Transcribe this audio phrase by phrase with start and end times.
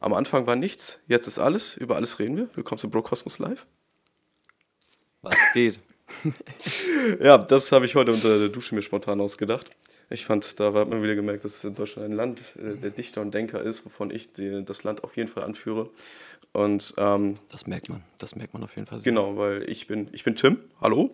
[0.00, 2.48] Am Anfang war nichts, jetzt ist alles, über alles reden wir.
[2.54, 3.66] Willkommen zu Bro Cosmos Live.
[5.22, 5.80] Was geht?
[7.20, 9.72] ja, das habe ich heute unter der Dusche mir spontan ausgedacht.
[10.08, 13.34] Ich fand, da hat man wieder gemerkt, dass Deutschland ein Land äh, der Dichter und
[13.34, 15.90] Denker ist, wovon ich die, das Land auf jeden Fall anführe.
[16.52, 19.00] Und ähm, das merkt man, das merkt man auf jeden Fall.
[19.00, 19.10] Sehr.
[19.10, 21.10] Genau, weil ich bin, ich bin Tim, hallo.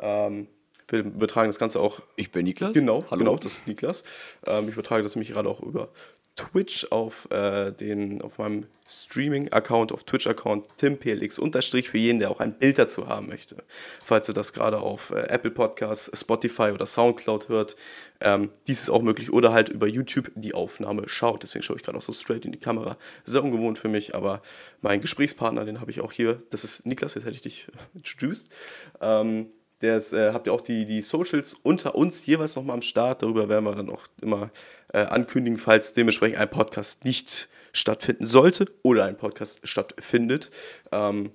[0.00, 0.48] Ähm,
[0.88, 2.00] wir betragen das Ganze auch.
[2.16, 2.72] Ich bin Niklas.
[2.72, 3.18] Genau, hallo.
[3.18, 4.02] genau, das ist Niklas.
[4.46, 5.90] Ähm, ich übertrage das nämlich gerade auch über
[6.36, 12.40] Twitch auf, äh, den, auf meinem Streaming-Account, auf Twitch-Account TimPLX unterstrich für jeden, der auch
[12.40, 13.56] ein Bild dazu haben möchte.
[14.04, 17.74] Falls ihr das gerade auf äh, Apple Podcasts, Spotify oder Soundcloud hört,
[18.20, 21.42] ähm, dies ist auch möglich oder halt über YouTube die Aufnahme schaut.
[21.42, 22.96] Deswegen schaue ich gerade auch so straight in die Kamera.
[23.24, 24.40] Sehr ungewohnt für mich, aber
[24.82, 26.38] mein Gesprächspartner, den habe ich auch hier.
[26.50, 28.54] Das ist Niklas, jetzt hätte ich dich introduced.
[29.00, 29.48] Ähm,
[29.82, 33.22] der ist, äh, habt ihr auch die, die Socials unter uns jeweils nochmal am Start.
[33.22, 34.50] Darüber werden wir dann auch immer
[34.92, 40.50] äh, ankündigen, falls dementsprechend ein Podcast nicht stattfinden sollte oder ein Podcast stattfindet.
[40.92, 41.30] Ähm,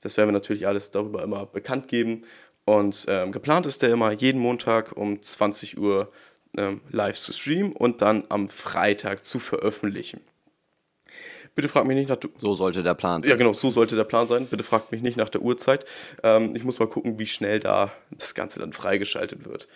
[0.00, 2.22] das werden wir natürlich alles darüber immer bekannt geben.
[2.64, 6.10] Und ähm, geplant ist der immer jeden Montag um 20 Uhr
[6.56, 10.20] ähm, live zu streamen und dann am Freitag zu veröffentlichen.
[11.54, 12.18] Bitte fragt mich nicht nach.
[12.36, 13.30] So sollte der Plan sein.
[13.30, 14.46] Ja, genau, so sollte der Plan sein.
[14.46, 15.84] Bitte fragt mich nicht nach der Uhrzeit.
[16.22, 19.68] Ähm, ich muss mal gucken, wie schnell da das Ganze dann freigeschaltet wird.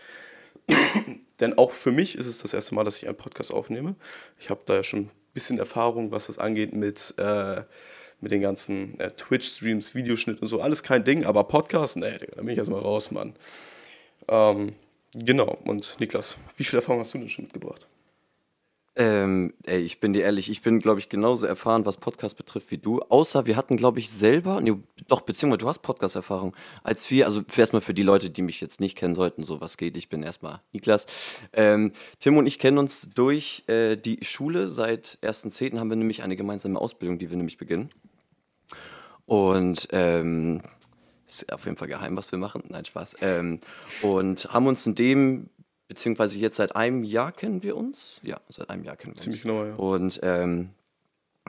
[1.41, 3.95] Denn auch für mich ist es das erste Mal, dass ich einen Podcast aufnehme.
[4.39, 7.63] Ich habe da ja schon ein bisschen Erfahrung, was das angeht mit, äh,
[8.21, 10.61] mit den ganzen äh, Twitch-Streams, Videoschnitt und so.
[10.61, 13.37] Alles kein Ding, aber Podcast, nee, da bin ich erstmal raus, Mann.
[14.27, 14.73] Ähm,
[15.15, 17.87] genau, und Niklas, wie viel Erfahrung hast du denn schon mitgebracht?
[19.01, 22.73] Ähm, ey, ich bin dir ehrlich, ich bin, glaube ich, genauso erfahren, was Podcast betrifft
[22.73, 23.01] wie du.
[23.01, 24.75] Außer wir hatten, glaube ich, selber, nee,
[25.07, 26.57] doch, beziehungsweise du hast Podcast-Erfahrung.
[26.83, 29.77] Als wir, also erstmal für die Leute, die mich jetzt nicht kennen sollten, so was
[29.77, 31.07] geht, ich bin erstmal Niklas.
[31.53, 34.69] Ähm, Tim und ich kennen uns durch äh, die Schule.
[34.69, 35.79] Seit 1.10.
[35.79, 37.91] haben wir nämlich eine gemeinsame Ausbildung, die wir nämlich beginnen.
[39.27, 40.61] Und ähm,
[41.29, 42.65] ist auf jeden Fall geheim, was wir machen.
[42.69, 43.19] Nein, Spaß.
[43.21, 43.61] Ähm,
[44.03, 45.51] und haben uns in dem
[45.89, 48.21] beziehungsweise jetzt seit einem Jahr kennen wir uns.
[48.23, 49.53] Ja, seit einem Jahr kennen wir ziemlich uns.
[49.53, 49.95] Ziemlich genau, ja.
[49.95, 50.71] Und ähm,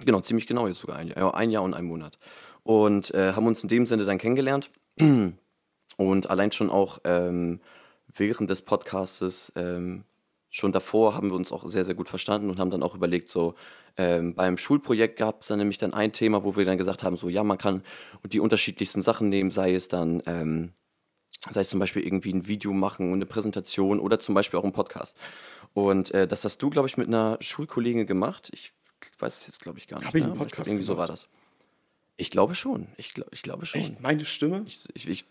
[0.04, 2.18] genau, ziemlich genau jetzt sogar ein Jahr, ja, ein Jahr und ein Monat.
[2.64, 4.72] Und äh, haben uns in dem Sinne dann kennengelernt.
[5.98, 7.60] Und allein schon auch ähm,
[8.16, 10.06] während des Podcastes, ähm,
[10.50, 13.30] schon davor haben wir uns auch sehr, sehr gut verstanden und haben dann auch überlegt,
[13.30, 13.56] so
[13.98, 17.18] ähm, beim Schulprojekt gab es dann nämlich dann ein Thema, wo wir dann gesagt haben,
[17.18, 17.84] so ja, man kann
[18.32, 20.24] die unterschiedlichsten Sachen nehmen, sei es dann
[21.50, 24.64] sei es zum Beispiel irgendwie ein Video machen und eine Präsentation oder zum Beispiel auch
[24.64, 25.18] ein Podcast.
[25.74, 28.50] Und äh, das hast du, glaube ich, mit einer Schulkollegin gemacht.
[28.54, 28.74] Ich
[29.20, 30.08] weiß es jetzt, glaube ich, gar nicht.
[30.08, 30.40] Habe ich einen ne?
[30.40, 30.98] Podcast glaub, Irgendwie gemacht?
[30.98, 31.28] so war das.
[32.18, 32.88] Ich glaube schon.
[32.98, 33.80] Ich, glaub, ich glaube schon.
[33.80, 34.02] Echt?
[34.02, 34.64] Meine Stimme?
[34.68, 35.26] Ich, ich, ich,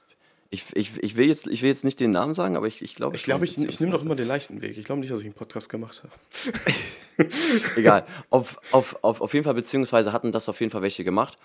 [0.51, 2.95] ich, ich, ich, will jetzt, ich will jetzt nicht den Namen sagen, aber ich, ich
[2.95, 4.79] glaube Ich glaube, ich, ich nehme doch immer den leichten Weg.
[4.79, 7.29] Ich glaube nicht, dass ich einen Podcast gemacht habe.
[7.77, 8.07] Egal.
[8.31, 11.37] Auf, auf, auf, auf jeden Fall, beziehungsweise hatten das auf jeden Fall welche gemacht.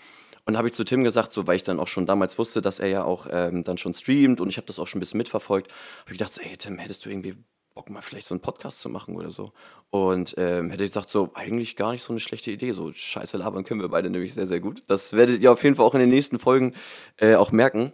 [0.46, 2.80] Und habe ich zu Tim gesagt, so weil ich dann auch schon damals wusste, dass
[2.80, 5.18] er ja auch ähm, dann schon streamt und ich habe das auch schon ein bisschen
[5.18, 5.72] mitverfolgt,
[6.02, 7.36] habe ich gedacht, so, ey Tim, hättest du irgendwie
[7.74, 9.52] Bock mal vielleicht so einen Podcast zu machen oder so.
[9.90, 12.72] Und ähm, hätte ich gesagt, so eigentlich gar nicht so eine schlechte Idee.
[12.74, 14.84] So scheiße labern können wir beide nämlich sehr, sehr gut.
[14.88, 16.74] Das werdet ihr auf jeden Fall auch in den nächsten Folgen
[17.18, 17.94] äh, auch merken.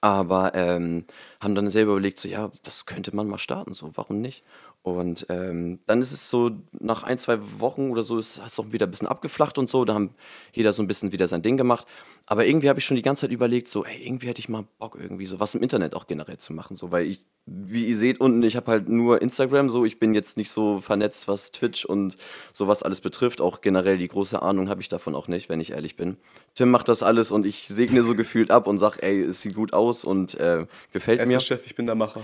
[0.00, 1.04] Aber ähm,
[1.40, 4.42] haben dann selber überlegt, so ja, das könnte man mal starten, so warum nicht?
[4.84, 8.72] Und ähm, dann ist es so, nach ein, zwei Wochen oder so, ist es auch
[8.72, 9.84] wieder ein bisschen abgeflacht und so.
[9.84, 10.10] Da haben
[10.52, 11.86] jeder so ein bisschen wieder sein Ding gemacht.
[12.26, 14.64] Aber irgendwie habe ich schon die ganze Zeit überlegt, so, ey, irgendwie hätte ich mal
[14.80, 16.76] Bock, irgendwie so was im Internet auch generell zu machen.
[16.76, 20.14] So, weil ich, wie ihr seht unten, ich habe halt nur Instagram, so, ich bin
[20.14, 22.16] jetzt nicht so vernetzt, was Twitch und
[22.52, 23.40] sowas alles betrifft.
[23.40, 26.16] Auch generell die große Ahnung habe ich davon auch nicht, wenn ich ehrlich bin.
[26.56, 29.54] Tim macht das alles und ich segne so gefühlt ab und sage, ey, es sieht
[29.54, 31.38] gut aus und äh, gefällt mir.
[31.38, 32.22] Chef, ich bin der Macher.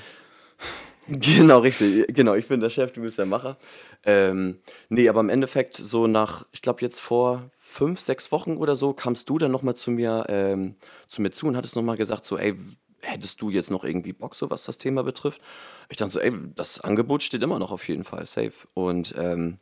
[1.08, 2.06] Genau, richtig.
[2.14, 3.56] Genau, ich bin der Chef, du bist der Macher.
[4.04, 4.58] Ähm,
[4.90, 8.92] nee, aber im Endeffekt, so nach, ich glaube jetzt vor fünf, sechs Wochen oder so,
[8.92, 10.76] kamst du dann nochmal zu mir, ähm,
[11.08, 12.54] zu mir zu und hattest nochmal gesagt, so, ey,
[13.00, 15.40] hättest du jetzt noch irgendwie Bock, so was das Thema betrifft?
[15.88, 18.52] Ich dachte so, ey, das Angebot steht immer noch auf jeden Fall, safe.
[18.74, 19.58] Und ähm,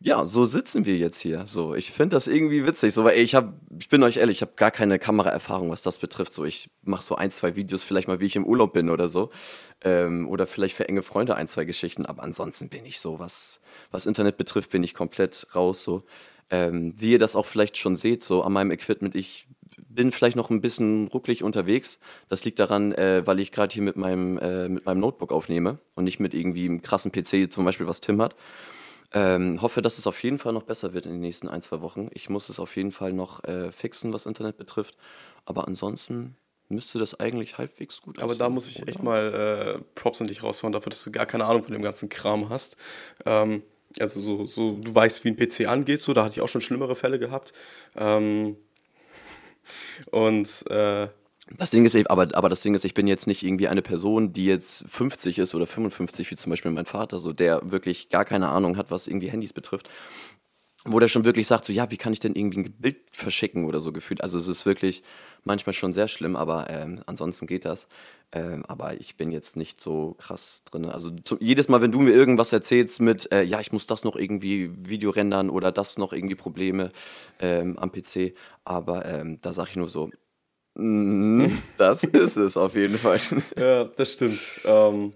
[0.00, 1.44] ja, so sitzen wir jetzt hier.
[1.46, 2.94] So, ich finde das irgendwie witzig.
[2.94, 5.82] So, weil ey, ich habe, ich bin euch ehrlich, ich habe gar keine Kameraerfahrung, was
[5.82, 6.32] das betrifft.
[6.32, 9.08] So, ich mache so ein, zwei Videos, vielleicht mal, wie ich im Urlaub bin oder
[9.08, 9.30] so,
[9.82, 12.06] ähm, oder vielleicht für enge Freunde ein, zwei Geschichten.
[12.06, 15.82] Aber ansonsten bin ich so, was was Internet betrifft, bin ich komplett raus.
[15.82, 16.04] So,
[16.50, 19.48] ähm, wie ihr das auch vielleicht schon seht, so an meinem Equipment, ich
[19.88, 21.98] bin vielleicht noch ein bisschen rucklig unterwegs.
[22.28, 25.78] Das liegt daran, äh, weil ich gerade hier mit meinem äh, mit meinem Notebook aufnehme
[25.96, 28.36] und nicht mit irgendwie einem krassen PC, zum Beispiel was Tim hat.
[29.12, 31.80] Ähm, hoffe, dass es auf jeden Fall noch besser wird in den nächsten ein, zwei
[31.80, 32.08] Wochen.
[32.12, 34.96] Ich muss es auf jeden Fall noch äh, fixen, was Internet betrifft.
[35.46, 36.36] Aber ansonsten
[36.68, 38.88] müsste das eigentlich halbwegs gut Aber da muss ich oder?
[38.90, 41.82] echt mal äh, Props an dich raushauen, dafür, dass du gar keine Ahnung von dem
[41.82, 42.76] ganzen Kram hast.
[43.24, 43.62] Ähm,
[43.98, 46.60] Also so, so, du weißt, wie ein PC angeht, so, da hatte ich auch schon
[46.60, 47.52] schlimmere Fälle gehabt.
[47.96, 48.56] Ähm,
[50.10, 51.08] und äh,
[51.56, 54.32] das Ding ist, aber, aber das Ding ist, ich bin jetzt nicht irgendwie eine Person,
[54.32, 58.24] die jetzt 50 ist oder 55, wie zum Beispiel mein Vater, so der wirklich gar
[58.24, 59.88] keine Ahnung hat, was irgendwie Handys betrifft.
[60.84, 63.64] Wo der schon wirklich sagt, so ja, wie kann ich denn irgendwie ein Bild verschicken
[63.64, 64.22] oder so gefühlt.
[64.22, 65.02] Also es ist wirklich
[65.44, 67.88] manchmal schon sehr schlimm, aber ähm, ansonsten geht das.
[68.30, 70.86] Ähm, aber ich bin jetzt nicht so krass drin.
[70.86, 74.04] Also zu, jedes Mal, wenn du mir irgendwas erzählst mit, äh, ja, ich muss das
[74.04, 76.92] noch irgendwie Video rendern oder das noch irgendwie Probleme
[77.40, 78.34] ähm, am PC,
[78.64, 80.10] aber ähm, da sage ich nur so,
[80.78, 81.46] mm,
[81.76, 83.20] das ist es auf jeden Fall.
[83.58, 84.60] ja, das stimmt.
[84.64, 85.12] Ähm,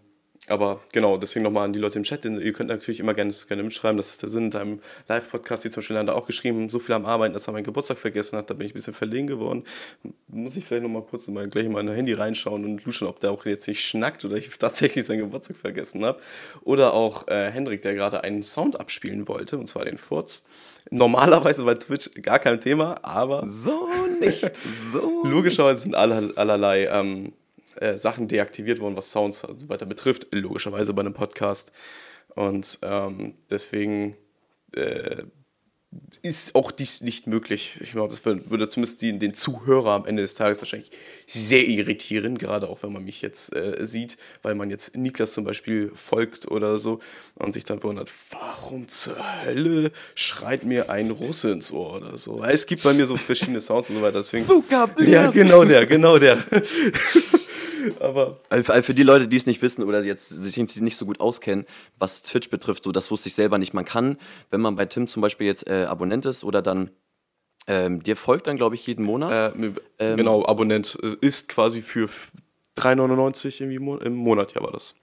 [0.53, 2.25] aber genau, deswegen nochmal an die Leute im Chat.
[2.25, 3.97] Denn ihr könnt natürlich immer gerne, gerne mitschreiben.
[3.97, 5.65] Das ist der Sinn in deinem Live-Podcast.
[5.65, 8.37] Die zum Beispiel da auch geschrieben, so viel am Arbeiten, dass er meinen Geburtstag vergessen
[8.39, 8.51] hat.
[8.51, 9.65] Da bin ich ein bisschen verlegen geworden.
[10.29, 13.21] Muss ich vielleicht nochmal kurz in mein, gleich in mein Handy reinschauen und luschen, ob
[13.21, 16.21] der auch jetzt nicht schnackt oder ich tatsächlich seinen Geburtstag vergessen habe.
[16.63, 20.45] Oder auch äh, Hendrik, der gerade einen Sound abspielen wollte, und zwar den Furz.
[20.91, 23.49] Normalerweise bei Twitch gar kein Thema, aber.
[23.49, 23.89] So
[24.21, 24.51] nicht.
[24.93, 25.23] So.
[25.25, 26.87] Logischerweise sind aller, allerlei.
[26.87, 27.33] Ähm,
[27.81, 31.73] äh, Sachen deaktiviert wurden, was Sounds und so weiter betrifft, logischerweise bei einem Podcast.
[32.35, 34.17] Und ähm, deswegen
[34.75, 35.25] äh,
[36.23, 37.79] ist auch dies nicht möglich.
[37.81, 40.91] Ich glaube, das würde zumindest die, den Zuhörer am Ende des Tages wahrscheinlich
[41.27, 45.45] sehr irritieren, gerade auch wenn man mich jetzt äh, sieht, weil man jetzt Niklas zum
[45.45, 47.01] Beispiel folgt oder so
[47.35, 52.43] und sich dann wundert, warum zur Hölle schreit mir ein Russe ins Ohr oder so.
[52.43, 54.47] Es gibt bei mir so verschiedene Sounds und so weiter, deswegen.
[55.11, 56.43] Ja, genau der, genau der.
[58.01, 61.21] Aber also für die Leute, die es nicht wissen oder jetzt sich nicht so gut
[61.21, 61.67] auskennen,
[61.99, 63.75] was Twitch betrifft, so das wusste ich selber nicht.
[63.75, 64.19] Man kann,
[64.51, 66.91] wenn man bei Tim zum Beispiel jetzt äh, Abonnent ist oder dann
[67.67, 69.57] ähm, dir folgt dann, glaube ich, jeden Monat.
[69.57, 72.09] Äh, ähm, genau, Abonnent ist quasi für
[72.77, 73.61] 3,99
[74.05, 74.95] im Monat, ja, war das.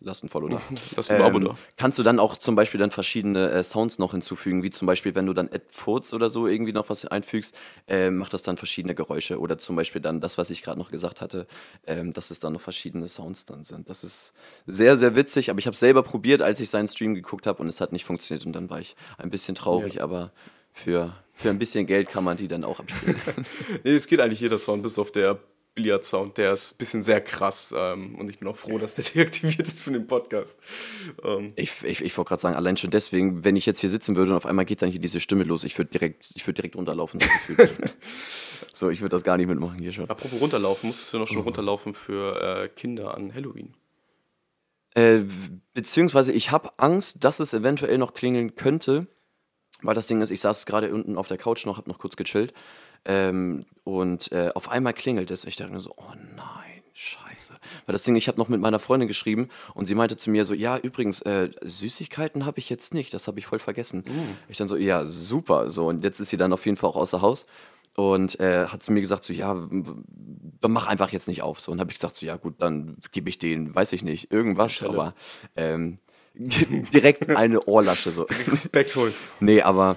[0.00, 0.62] Lass ein Follow da.
[0.96, 1.58] Lass ein Abo ähm, da.
[1.76, 5.14] Kannst du dann auch zum Beispiel dann verschiedene äh, Sounds noch hinzufügen, wie zum Beispiel,
[5.14, 7.54] wenn du dann Add Furz oder so irgendwie noch was einfügst,
[7.88, 9.40] äh, macht das dann verschiedene Geräusche.
[9.40, 11.46] Oder zum Beispiel dann das, was ich gerade noch gesagt hatte,
[11.86, 13.90] ähm, dass es dann noch verschiedene Sounds dann sind.
[13.90, 14.32] Das ist
[14.66, 17.62] sehr, sehr witzig, aber ich habe es selber probiert, als ich seinen Stream geguckt habe
[17.62, 20.02] und es hat nicht funktioniert und dann war ich ein bisschen traurig, ja.
[20.02, 20.30] aber
[20.72, 23.20] für, für ein bisschen Geld kann man die dann auch abspielen.
[23.84, 25.38] nee, es geht eigentlich jeder Sound, bis auf der
[25.78, 29.04] Billiard-Sound, der ist ein bisschen sehr krass ähm, und ich bin auch froh, dass der
[29.14, 30.60] deaktiviert ist für den Podcast.
[31.22, 31.52] Ähm.
[31.54, 34.32] Ich, ich, ich wollte gerade sagen, allein schon deswegen, wenn ich jetzt hier sitzen würde
[34.32, 37.20] und auf einmal geht dann hier diese Stimme los, ich würde direkt, würd direkt runterlaufen.
[38.72, 40.10] so, ich würde das gar nicht mitmachen hier schon.
[40.10, 41.44] Apropos runterlaufen, musstest du noch schon mhm.
[41.44, 43.74] runterlaufen für äh, Kinder an Halloween?
[44.96, 45.20] Äh,
[45.74, 49.06] beziehungsweise ich habe Angst, dass es eventuell noch klingeln könnte,
[49.80, 52.16] weil das Ding ist, ich saß gerade unten auf der Couch noch, habe noch kurz
[52.16, 52.52] gechillt
[53.04, 55.44] ähm, und äh, auf einmal klingelt es.
[55.44, 57.54] Ich dachte mir so, oh nein, scheiße.
[57.86, 60.44] Weil das Ding, ich habe noch mit meiner Freundin geschrieben und sie meinte zu mir
[60.44, 64.00] so, ja, übrigens, äh, Süßigkeiten habe ich jetzt nicht, das habe ich voll vergessen.
[64.00, 64.36] Mm.
[64.48, 65.70] Ich dann so, ja, super.
[65.70, 67.46] So, und jetzt ist sie dann auf jeden Fall auch außer Haus.
[67.96, 69.56] Und äh, hat zu mir gesagt, so, ja,
[70.66, 71.60] mach einfach jetzt nicht auf.
[71.60, 74.30] So, und habe ich gesagt, so, ja, gut, dann gebe ich denen, weiß ich nicht,
[74.32, 75.14] irgendwas, aber
[75.56, 75.98] ähm,
[76.34, 78.10] direkt eine Ohrlasche.
[78.10, 78.26] So.
[78.48, 79.14] Respekt holen.
[79.40, 79.96] Nee, aber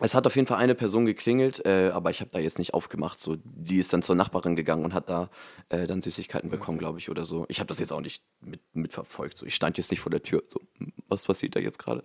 [0.00, 2.74] es hat auf jeden Fall eine Person geklingelt, äh, aber ich habe da jetzt nicht
[2.74, 3.18] aufgemacht.
[3.18, 5.30] So, die ist dann zur Nachbarin gegangen und hat da
[5.70, 7.46] äh, dann Süßigkeiten bekommen, glaube ich, oder so.
[7.48, 9.38] Ich habe das jetzt auch nicht mit, mitverfolgt.
[9.38, 10.42] So, ich stand jetzt nicht vor der Tür.
[10.48, 12.04] So, hm, was passiert da jetzt gerade?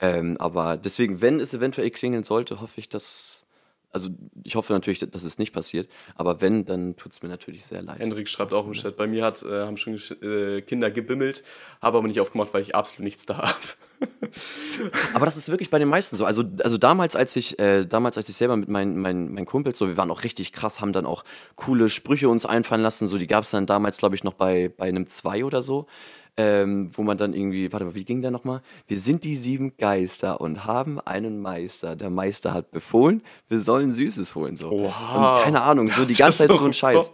[0.00, 3.46] Ähm, aber deswegen, wenn es eventuell klingeln sollte, hoffe ich, dass
[3.92, 4.08] also
[4.44, 7.82] ich hoffe natürlich, dass es nicht passiert, aber wenn, dann tut es mir natürlich sehr
[7.82, 7.98] leid.
[7.98, 11.42] Hendrik schreibt auch im Chat, bei mir hat, äh, haben schon äh, Kinder gebimmelt,
[11.82, 13.56] habe aber nicht aufgemacht, weil ich absolut nichts da habe.
[15.14, 16.24] aber das ist wirklich bei den meisten so.
[16.24, 19.78] Also, also damals, als ich, äh, damals, als ich selber mit meinen mein, mein Kumpels,
[19.78, 21.24] so, wir waren auch richtig krass, haben dann auch
[21.56, 23.08] coole Sprüche uns einfallen lassen.
[23.08, 25.86] So, die gab es dann damals, glaube ich, noch bei, bei einem 2 oder so
[26.36, 28.62] ähm, wo man dann irgendwie, warte mal, wie ging der nochmal?
[28.88, 31.96] Wir sind die sieben Geister und haben einen Meister.
[31.96, 34.56] Der Meister hat befohlen, wir sollen Süßes holen.
[34.56, 34.70] So.
[34.70, 34.80] Wow.
[34.80, 37.12] Und keine Ahnung, so die ganze Zeit so ein Scheiß.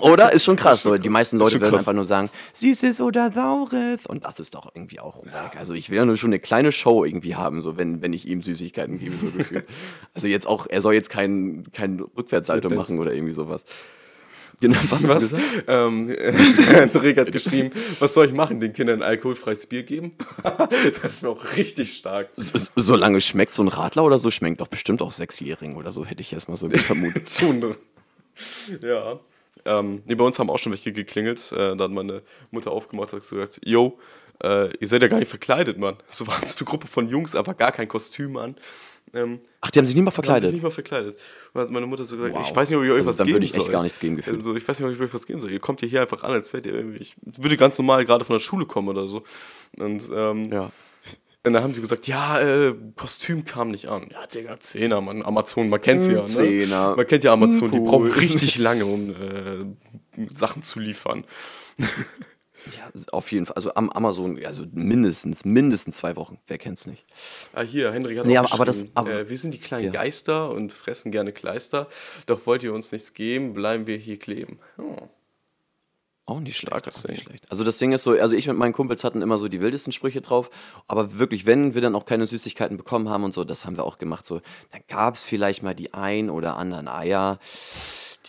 [0.00, 0.32] Oder?
[0.32, 0.82] Ist schon krass.
[0.82, 0.96] So.
[0.96, 4.06] Die meisten Leute werden einfach nur sagen, Süßes oder Saures.
[4.06, 5.50] Und das ist doch irgendwie auch ja.
[5.58, 8.26] Also ich will ja nur schon eine kleine Show irgendwie haben, so wenn, wenn ich
[8.26, 9.66] ihm Süßigkeiten gebe, so gefühlt.
[10.14, 13.64] also jetzt auch, er soll jetzt kein, kein Rückwärtssalto machen oder irgendwie sowas.
[14.60, 15.34] Genau, was, was?
[15.66, 16.08] Ähm,
[16.68, 20.12] Hendrik hat geschrieben, was soll ich machen, den Kindern alkoholfreies Bier geben?
[21.02, 22.28] das wäre auch richtig stark.
[22.36, 26.04] So, solange schmeckt so ein Radler oder so, schmeckt doch bestimmt auch Sechsjährigen oder so,
[26.04, 27.28] hätte ich erstmal so vermutet.
[28.80, 29.18] Ja.
[29.66, 31.52] Ähm, nee, bei uns haben auch schon welche geklingelt.
[31.52, 33.98] Äh, da hat meine Mutter aufgemacht und gesagt, yo,
[34.42, 35.96] äh, ihr seid ja gar nicht verkleidet, Mann.
[36.06, 38.56] So war es eine Gruppe von Jungs, aber gar kein Kostüm an.
[39.12, 40.42] Ähm, Ach, die haben sich nicht mal verkleidet?
[40.42, 41.18] Die haben sich nicht mal verkleidet.
[41.52, 42.46] Und hat meine Mutter so gesagt, wow.
[42.48, 43.72] ich weiß nicht, ob ich euch also was dann geben würde ich echt soll.
[43.72, 44.36] gar nichts geben gefühlt.
[44.36, 45.50] Also, ich weiß nicht, ob ich euch was geben soll.
[45.50, 48.34] Ihr kommt hier einfach an, als wärt ihr irgendwie, ich würde ganz normal gerade von
[48.34, 49.22] der Schule kommen oder so.
[49.76, 50.70] Und ähm, ja.
[51.42, 54.08] Und dann haben sie gesagt, ja, äh, Kostüm kam nicht an.
[54.10, 56.26] Ja, Digga, Zehner, man, Amazon, man kennt sie ja, ne?
[56.26, 56.96] Zehner.
[56.96, 61.24] Man kennt ja Amazon, die brauchen richtig lange, um äh, Sachen zu liefern.
[62.76, 63.56] Ja, auf jeden Fall.
[63.56, 66.38] Also am Amazon, also mindestens, mindestens zwei Wochen.
[66.46, 67.04] Wer kennt's nicht?
[67.52, 69.86] Ah, hier, Henrik hat Nee, auch aber- aber das- aber- äh, wir sind die kleinen
[69.86, 69.90] Ja.
[69.92, 71.88] Geister und fressen gerne Kleister.
[72.26, 74.58] Doch wollt ihr uns nichts geben, bleiben wir hier kleben.
[74.78, 74.96] Oh.
[76.26, 76.74] Auch nicht schlecht.
[76.86, 77.44] Auch nicht schlecht.
[77.50, 79.92] Also das Ding ist so, also ich mit meinen Kumpels hatten immer so die wildesten
[79.92, 80.48] Sprüche drauf,
[80.86, 83.82] aber wirklich, wenn wir dann auch keine Süßigkeiten bekommen haben und so, das haben wir
[83.84, 84.40] auch gemacht, so,
[84.70, 87.40] dann gab es vielleicht mal die ein oder anderen Eier,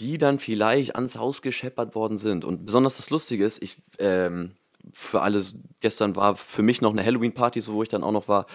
[0.01, 2.43] die dann vielleicht ans Haus gescheppert worden sind.
[2.43, 4.55] Und besonders das Lustige ist, ich, ähm,
[4.91, 8.27] für alles, gestern war für mich noch eine Halloween-Party, so wo ich dann auch noch
[8.27, 8.47] war,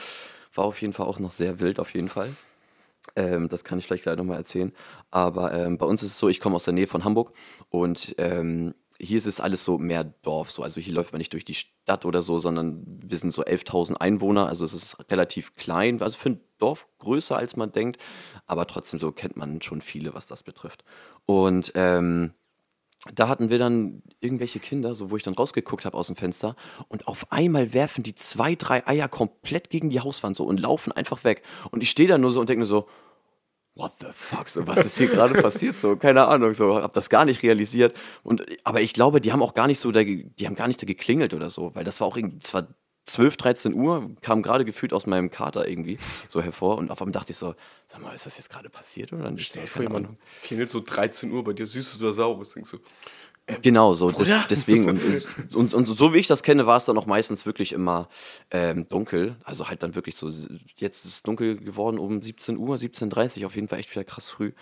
[0.55, 2.35] war auf jeden Fall auch noch sehr wild, auf jeden Fall.
[3.15, 4.73] Ähm, das kann ich vielleicht gleich nochmal erzählen.
[5.13, 7.33] Aber ähm, bei uns ist es so, ich komme aus der Nähe von Hamburg
[7.71, 10.51] und ähm, hier ist es alles so mehr Dorf.
[10.51, 10.63] So.
[10.63, 13.97] Also hier läuft man nicht durch die Stadt oder so, sondern wir sind so 11.000
[13.97, 14.49] Einwohner.
[14.49, 16.01] Also es ist relativ klein.
[16.03, 18.03] Also für ein Dorf größer, als man denkt.
[18.47, 20.85] Aber trotzdem so kennt man schon viele, was das betrifft.
[21.27, 22.33] Und ähm,
[23.15, 26.57] da hatten wir dann irgendwelche Kinder, so wo ich dann rausgeguckt habe aus dem Fenster
[26.89, 30.93] und auf einmal werfen die zwei, drei Eier komplett gegen die Hauswand so und laufen
[30.93, 31.43] einfach weg.
[31.71, 32.89] Und ich stehe da nur so und denke mir so,
[33.77, 35.77] what the fuck, so, was ist hier gerade passiert?
[35.77, 37.95] So, keine Ahnung, so, hab das gar nicht realisiert.
[38.23, 40.83] Und, aber ich glaube, die haben auch gar nicht so, da, die haben gar nicht
[40.83, 42.69] da geklingelt oder so, weil das war auch irgendwie, zwar
[43.05, 47.13] 12, 13 Uhr, kam gerade gefühlt aus meinem Kater irgendwie so hervor und auf einmal
[47.13, 47.55] dachte ich so,
[47.87, 49.47] sag mal, ist das jetzt gerade passiert oder nicht?
[49.47, 52.55] Stell dir vor, jemand klingelt so 13 Uhr bei dir, süßes oder saures.
[52.55, 52.79] Denkst du,
[53.63, 54.89] Genau, so des, deswegen.
[54.89, 58.09] Und, und, und, so wie ich das kenne, war es dann auch meistens wirklich immer
[58.51, 59.37] ähm, dunkel.
[59.45, 60.29] Also halt dann wirklich so,
[60.77, 64.05] jetzt ist es dunkel geworden um 17 Uhr, 17.30 Uhr, auf jeden Fall echt wieder
[64.05, 64.53] krass früh.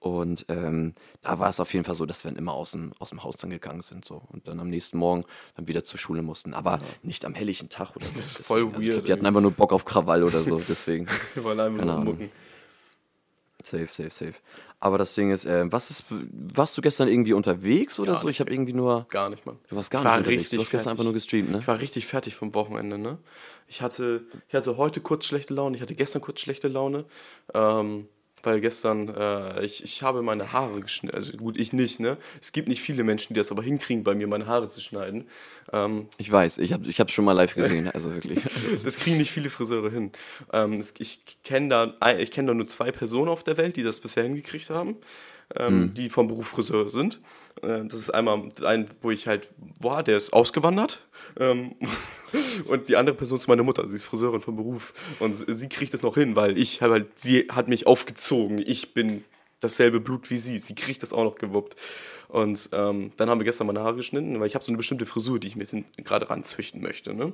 [0.00, 2.92] Und ähm, da war es auf jeden Fall so, dass wir dann immer aus dem,
[2.98, 4.04] aus dem Haus dann gegangen sind.
[4.04, 4.20] So.
[4.28, 5.24] Und dann am nächsten Morgen
[5.56, 6.52] dann wieder zur Schule mussten.
[6.52, 8.12] Aber nicht am helllichen Tag oder so.
[8.16, 10.42] Das ist voll also ich glaub, weird die hatten einfach nur Bock auf Krawall oder
[10.42, 11.06] so, deswegen.
[11.34, 12.18] wir wollen einfach nur.
[13.66, 14.34] Safe, safe, safe.
[14.80, 18.26] Aber das Ding ist, ähm, was ist, warst du gestern irgendwie unterwegs oder Gar so?
[18.26, 19.06] nicht, Ich habe irgendwie nur.
[19.08, 19.58] Gar nicht, Mann.
[19.68, 20.40] Du warst gar Ich nicht war unterwegs.
[20.42, 21.58] richtig Du hast gestern einfach nur gestreamt, ne?
[21.60, 23.18] Ich war richtig fertig vom Wochenende, ne?
[23.66, 27.06] Ich hatte, ich hatte heute kurz schlechte Laune, ich hatte gestern kurz schlechte Laune,
[27.54, 28.08] ähm,
[28.46, 32.16] weil gestern, äh, ich, ich habe meine Haare geschnitten, also gut, ich nicht, ne?
[32.40, 35.26] Es gibt nicht viele Menschen, die das aber hinkriegen, bei mir meine Haare zu schneiden.
[35.72, 38.40] Ähm, Ich weiß, ich habe ich hab's schon mal live gesehen, also wirklich.
[38.84, 40.12] das kriegen nicht viele Friseure hin.
[40.52, 43.82] Ähm, es, ich kenne da, ich kenn da nur zwei Personen auf der Welt, die
[43.82, 44.96] das bisher hingekriegt haben,
[45.56, 47.20] ähm, die vom Beruf Friseur sind.
[47.64, 49.48] Äh, das ist einmal ein, wo ich halt
[49.80, 51.06] war, der ist ausgewandert.
[51.38, 51.74] Ähm,
[52.66, 54.92] und die andere Person ist meine Mutter, sie ist Friseurin vom Beruf.
[55.18, 58.62] Und sie, kriegt es noch hin, weil ich halt, sie hat mich aufgezogen.
[58.64, 59.24] Ich bin
[59.60, 60.58] dasselbe Blut wie sie.
[60.58, 61.76] Sie kriegt das auch noch gewuppt.
[62.34, 65.06] Und ähm, dann haben wir gestern meine Haare geschnitten, weil ich habe so eine bestimmte
[65.06, 65.64] Frisur, die ich mir
[65.98, 67.14] gerade ranzüchten möchte.
[67.14, 67.32] Ne?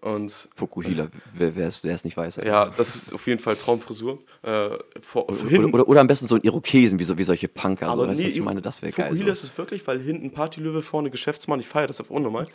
[0.00, 2.36] Und Fukuhila, wer wer es wer es nicht weiß.
[2.36, 4.20] ja, das ist auf jeden Fall Traumfrisur.
[4.42, 4.68] Äh,
[5.00, 7.88] vor, Oder, hinten, oder, oder am besten so ein Irokesen, wie, so, wie solche Punker.
[7.88, 9.06] aber so, nee, ich meine, das wäre geil.
[9.08, 9.32] Fukuhila So.
[9.32, 11.58] ist es wirklich, weil hinten Partylöwe, vorne Geschäftsmann.
[11.58, 12.46] Ich feiere das auf unnormal.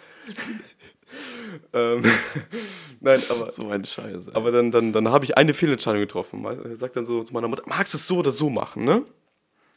[1.73, 2.01] ähm,
[3.01, 4.31] Nein, aber, So ein Scheiße.
[4.33, 6.45] aber dann, dann, dann habe ich eine Fehlentscheidung getroffen.
[6.45, 9.01] Er sagt dann so zu meiner Mutter, magst du es so oder so machen, ne?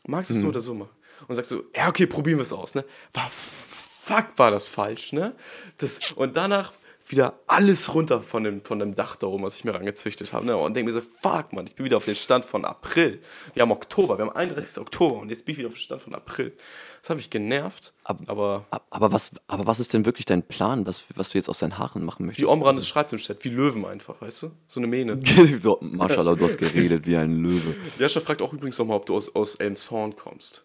[0.06, 0.90] Magst du es so oder so machen?
[1.28, 2.84] Und sagst so, ja, okay, probieren wir es aus, ne?
[3.12, 5.34] War, fuck, war das falsch, ne?
[5.78, 6.72] Das, und danach
[7.06, 10.46] wieder alles runter von dem, von dem Dach da oben, was ich mir rangezüchtet habe.
[10.46, 10.56] Ne?
[10.56, 13.20] Und denke mir so, fuck, Mann, ich bin wieder auf den Stand von April.
[13.52, 14.78] Wir haben Oktober, wir haben 31.
[14.78, 16.54] Oktober und jetzt bin ich wieder auf den Stand von April.
[17.02, 20.42] Das hat mich genervt, Ab- aber Ab- Aber was, aber was ist denn wirklich dein
[20.42, 22.40] Plan, was, was du jetzt aus deinen Haaren machen möchtest?
[22.40, 24.52] wie Omran schreibt im Chat, wie Löwen einfach, weißt du?
[24.66, 25.16] So eine Mähne.
[25.82, 27.74] Maschallah, du hast geredet wie ein Löwe.
[27.98, 30.64] Jascha fragt auch übrigens nochmal, ob du aus, aus Elmshorn kommst.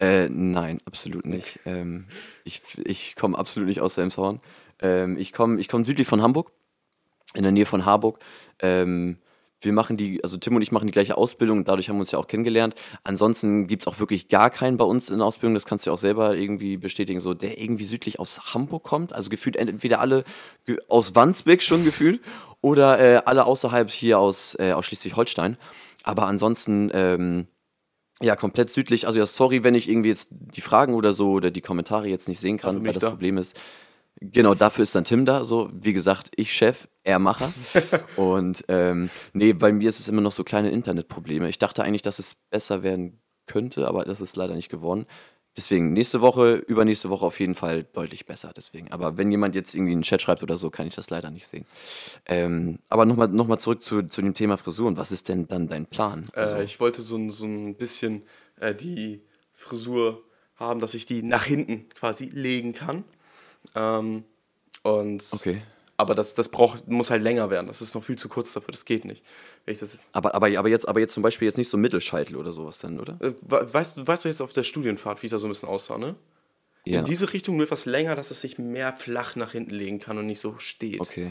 [0.00, 1.60] Äh, nein, absolut nicht.
[1.66, 2.06] Ähm,
[2.44, 4.40] ich ich komme absolut nicht aus Elmshorn.
[4.80, 6.52] Ähm, ich komme ich komm südlich von Hamburg,
[7.34, 8.18] in der Nähe von Harburg.
[8.60, 9.18] Ähm,
[9.60, 12.12] wir machen die, also Tim und ich machen die gleiche Ausbildung, dadurch haben wir uns
[12.12, 12.74] ja auch kennengelernt.
[13.02, 15.90] Ansonsten gibt es auch wirklich gar keinen bei uns in der Ausbildung, das kannst du
[15.90, 19.12] ja auch selber irgendwie bestätigen, so der irgendwie südlich aus Hamburg kommt.
[19.12, 20.24] Also gefühlt entweder alle
[20.88, 22.20] aus Wandsbek schon gefühlt
[22.60, 25.56] oder äh, alle außerhalb hier aus, äh, aus Schleswig-Holstein.
[26.04, 27.48] Aber ansonsten, ähm,
[28.20, 29.06] ja, komplett südlich.
[29.06, 32.28] Also ja, sorry, wenn ich irgendwie jetzt die Fragen oder so oder die Kommentare jetzt
[32.28, 33.10] nicht sehen kann, weil das da.
[33.10, 33.58] Problem ist,
[34.20, 35.44] genau dafür ist dann Tim da.
[35.44, 37.52] So, wie gesagt, ich Chef, er Macher.
[38.16, 41.48] Und ähm, nee, bei mir ist es immer noch so kleine Internetprobleme.
[41.48, 45.06] Ich dachte eigentlich, dass es besser werden könnte, aber das ist leider nicht geworden.
[45.58, 48.52] Deswegen nächste Woche, übernächste Woche auf jeden Fall deutlich besser.
[48.56, 48.90] Deswegen.
[48.92, 51.46] Aber wenn jemand jetzt irgendwie einen Chat schreibt oder so, kann ich das leider nicht
[51.48, 51.66] sehen.
[52.26, 54.96] Ähm, aber nochmal noch mal zurück zu, zu dem Thema Frisuren.
[54.96, 56.22] Was ist denn dann dein Plan?
[56.32, 58.22] Also, Äh, ich wollte so, ein- so ein bisschen
[58.60, 59.22] äh, die
[59.52, 60.22] Frisur
[60.54, 63.02] haben, dass ich die nach hinten quasi legen kann.
[63.74, 64.24] Ähm,
[64.82, 65.60] und Okay.
[66.00, 67.66] Aber das, das braucht, muss halt länger werden.
[67.66, 68.70] Das ist noch viel zu kurz dafür.
[68.70, 69.24] Das geht nicht.
[70.12, 72.98] Aber, aber, aber, jetzt, aber jetzt zum Beispiel jetzt nicht so Mittelscheitel oder sowas dann,
[73.00, 73.18] oder?
[73.20, 75.50] äh, we- weißt, du- weißt du jetzt auf der Studienfahrt, wie ich da so ein
[75.50, 76.14] bisschen aussah, ne?
[76.84, 77.00] Ja.
[77.00, 80.16] In diese Richtung nur etwas länger, dass es sich mehr flach nach hinten legen kann
[80.16, 81.00] und nicht so steht.
[81.00, 81.30] Okay.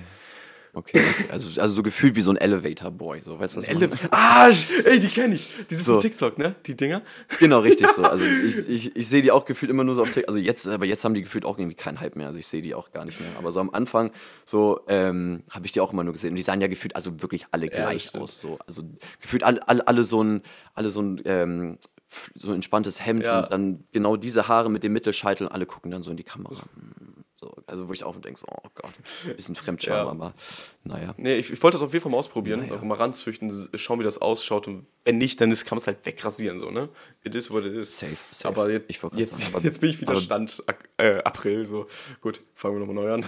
[0.73, 1.25] Okay, okay.
[1.31, 3.21] Also, also so gefühlt wie so ein Elevator-Boy.
[3.21, 3.89] So, weißt du, was meine?
[4.11, 4.49] ah,
[4.85, 5.47] ey, die kenne ich.
[5.69, 5.93] Diese So.
[5.93, 6.55] von TikTok, ne?
[6.65, 7.01] Die Dinger.
[7.39, 8.03] Genau, richtig so.
[8.03, 10.27] Also ich, ich, ich sehe die auch gefühlt immer nur so auf TikTok.
[10.29, 12.27] Also jetzt, aber jetzt haben die gefühlt auch irgendwie keinen Hype mehr.
[12.27, 13.29] Also ich sehe die auch gar nicht mehr.
[13.39, 14.11] Aber so am Anfang,
[14.45, 16.31] so ähm, habe ich die auch immer nur gesehen.
[16.31, 18.23] Und die sahen ja gefühlt also wirklich alle gleich stimmt.
[18.25, 18.39] aus.
[18.39, 18.59] So.
[18.67, 18.83] Also
[19.21, 20.41] gefühlt alle, alle, alle so ein,
[20.75, 21.77] alle so ein, ähm,
[22.35, 23.41] so ein entspanntes Hemd Ja.
[23.41, 26.23] und dann genau diese Haare mit dem Mittelscheitel und alle gucken dann so in die
[26.23, 26.55] Kamera.
[27.67, 28.91] So, also wo ich auch denke, so, oh Gott,
[29.35, 30.07] bisschen Fremdscham, Ja.
[30.09, 30.33] aber
[30.85, 31.13] naja.
[31.17, 32.75] Nee, ich, ich wollte das auf jeden Fall mal ausprobieren, Naja.
[32.75, 34.67] auch mal ranzüchten, schauen, wie das ausschaut.
[34.67, 36.89] Und wenn nicht, dann ist, kann man es halt wegrasieren, so, ne?
[37.23, 37.97] It is what it is.
[37.97, 38.47] Safe, safe.
[38.47, 40.63] Aber jetzt, jetzt, sagen, aber- jetzt bin ich wieder Stand
[40.97, 41.87] äh, April, so.
[42.21, 43.25] Gut, fangen wir nochmal neu an.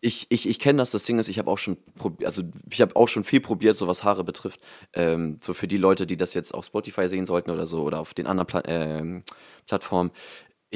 [0.00, 2.80] Ich, ich, ich kenne das, das Ding ist, ich habe auch schon probiert, also ich
[2.80, 4.60] habe auch schon viel probiert, so was Haare betrifft.
[4.92, 7.98] Ähm, so für die Leute, die das jetzt auf Spotify sehen sollten oder so oder
[7.98, 9.24] auf den anderen Pla ähm,
[9.66, 10.10] Plattformen.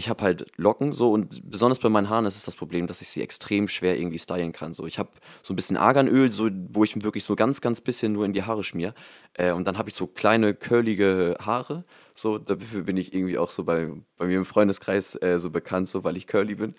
[0.00, 3.02] Ich habe halt Locken so und besonders bei meinen Haaren ist es das Problem, dass
[3.02, 4.72] ich sie extrem schwer irgendwie stylen kann.
[4.72, 5.10] So, ich habe
[5.42, 8.44] so ein bisschen Arganöl, so, wo ich wirklich so ganz, ganz bisschen nur in die
[8.44, 8.94] Haare schmier.
[9.34, 11.84] Äh, und dann habe ich so kleine, curlige Haare.
[12.14, 15.90] So, dafür bin ich irgendwie auch so bei, bei mir im Freundeskreis äh, so bekannt,
[15.90, 16.74] so weil ich curly bin.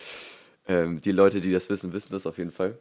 [0.68, 2.80] Ähm, die Leute, die das wissen, wissen das auf jeden Fall.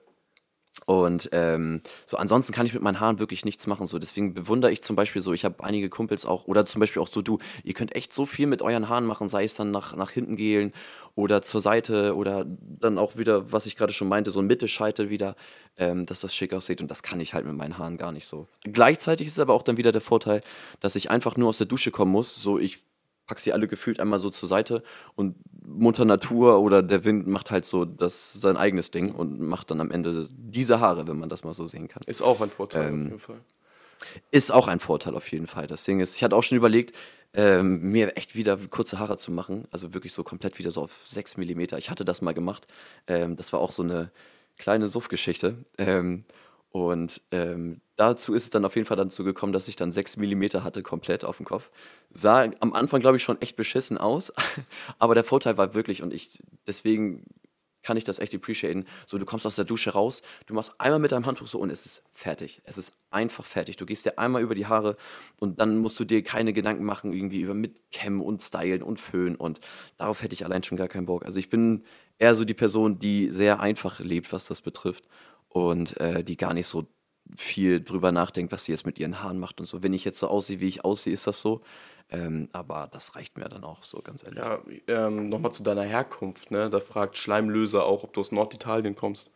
[0.87, 3.87] Und ähm, so ansonsten kann ich mit meinen Haaren wirklich nichts machen.
[3.87, 7.03] So deswegen bewundere ich zum Beispiel so, ich habe einige Kumpels auch, oder zum Beispiel
[7.03, 9.71] auch so du, ihr könnt echt so viel mit euren Haaren machen, sei es dann
[9.71, 10.73] nach, nach hinten gehen
[11.15, 15.11] oder zur Seite oder dann auch wieder, was ich gerade schon meinte, so ein Mittelscheitel
[15.11, 15.37] wieder,
[15.77, 16.81] ähm, dass das schick aussieht.
[16.81, 18.47] Und das kann ich halt mit meinen Haaren gar nicht so.
[18.65, 20.41] Gleichzeitig ist aber auch dann wieder der Vorteil,
[20.81, 22.35] dass ich einfach nur aus der Dusche kommen muss.
[22.35, 22.83] So, ich
[23.31, 24.83] pack sie alle gefühlt einmal so zur Seite
[25.15, 29.71] und Mutter Natur oder der Wind macht halt so das sein eigenes Ding und macht
[29.71, 32.03] dann am Ende diese Haare, wenn man das mal so sehen kann.
[32.07, 33.41] Ist auch ein Vorteil Ähm, auf jeden Fall.
[34.33, 35.69] Ist auch ein Vorteil auf jeden Fall.
[35.69, 36.97] Das Ding ist, ich hatte auch schon überlegt,
[37.35, 41.05] ähm, mir echt wieder kurze Haare zu machen, also wirklich so komplett wieder so auf
[41.09, 41.61] 6 mm.
[41.77, 42.67] Ich hatte das mal gemacht.
[43.07, 44.11] Ähm, das war auch so eine
[44.59, 45.55] kleine Suff-Geschichte.
[45.79, 46.25] Ähm,
[46.71, 50.17] und ähm, dazu ist es dann auf jeden Fall dazu gekommen, dass ich dann 6
[50.17, 51.71] mm hatte, komplett auf dem Kopf.
[52.13, 54.33] Sah am Anfang, glaube ich, schon echt beschissen aus.
[54.99, 57.25] Aber der Vorteil war wirklich, und ich deswegen
[57.83, 58.85] kann ich das echt appreciaten.
[59.07, 61.71] So, du kommst aus der Dusche raus, du machst einmal mit deinem Handtuch so und
[61.71, 62.61] es ist fertig.
[62.65, 63.77] Es ist einfach fertig.
[63.77, 64.97] Du gehst dir einmal über die Haare
[65.41, 69.35] und dann musst du dir keine Gedanken machen, irgendwie über Mitkämmen und Stylen und Föhn
[69.35, 69.61] und
[69.97, 71.25] darauf hätte ich allein schon gar keinen Bock.
[71.25, 71.85] Also ich bin
[72.19, 75.07] eher so die Person, die sehr einfach lebt, was das betrifft
[75.51, 76.87] und äh, die gar nicht so
[77.37, 79.83] viel drüber nachdenkt, was sie jetzt mit ihren Haaren macht und so.
[79.83, 81.61] Wenn ich jetzt so aussehe, wie ich aussehe, ist das so.
[82.13, 84.41] Ähm, aber das reicht mir dann auch so, ganz ehrlich.
[84.41, 84.59] Ja,
[84.89, 86.69] ähm, nochmal zu deiner Herkunft, ne?
[86.69, 89.31] Da fragt Schleimlöser auch, ob du aus Norditalien kommst.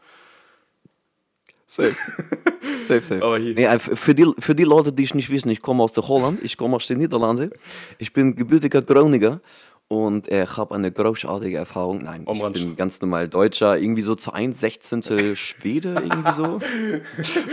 [1.66, 1.94] Safe.
[2.86, 3.22] safe, safe.
[3.24, 5.82] Aber hier- Nee, äh, für, die, für die Leute, die es nicht wissen, ich komme
[5.84, 7.50] aus der Holland, ich komme aus den Niederlanden.
[7.98, 9.40] Ich bin gebürtiger Groninger
[9.88, 11.98] und äh, habe eine großartige Erfahrung.
[11.98, 12.60] Nein, ich Omransch.
[12.60, 16.60] bin ganz normal Deutscher, irgendwie so zu 1 Sechzehntel Schwede, irgendwie so.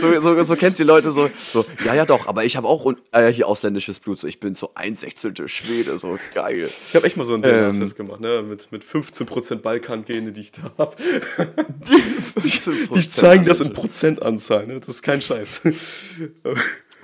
[0.00, 0.42] so, so.
[0.42, 3.28] So kennst du die Leute so, so ja, ja doch, aber ich habe auch äh,
[3.32, 6.68] hier ausländisches Blut, so ich bin so 1 Sechzehntel Schwede, so geil.
[6.88, 7.72] Ich habe echt mal so einen Ähm.
[7.72, 8.42] DNA-Test gemacht, ne?
[8.42, 10.96] Mit, mit 15% Balkan-Gene, die ich da habe.
[11.82, 14.80] Die 15% zeigen das in Prozentanzahl, ne?
[14.80, 15.62] Das ist kein Scheiß.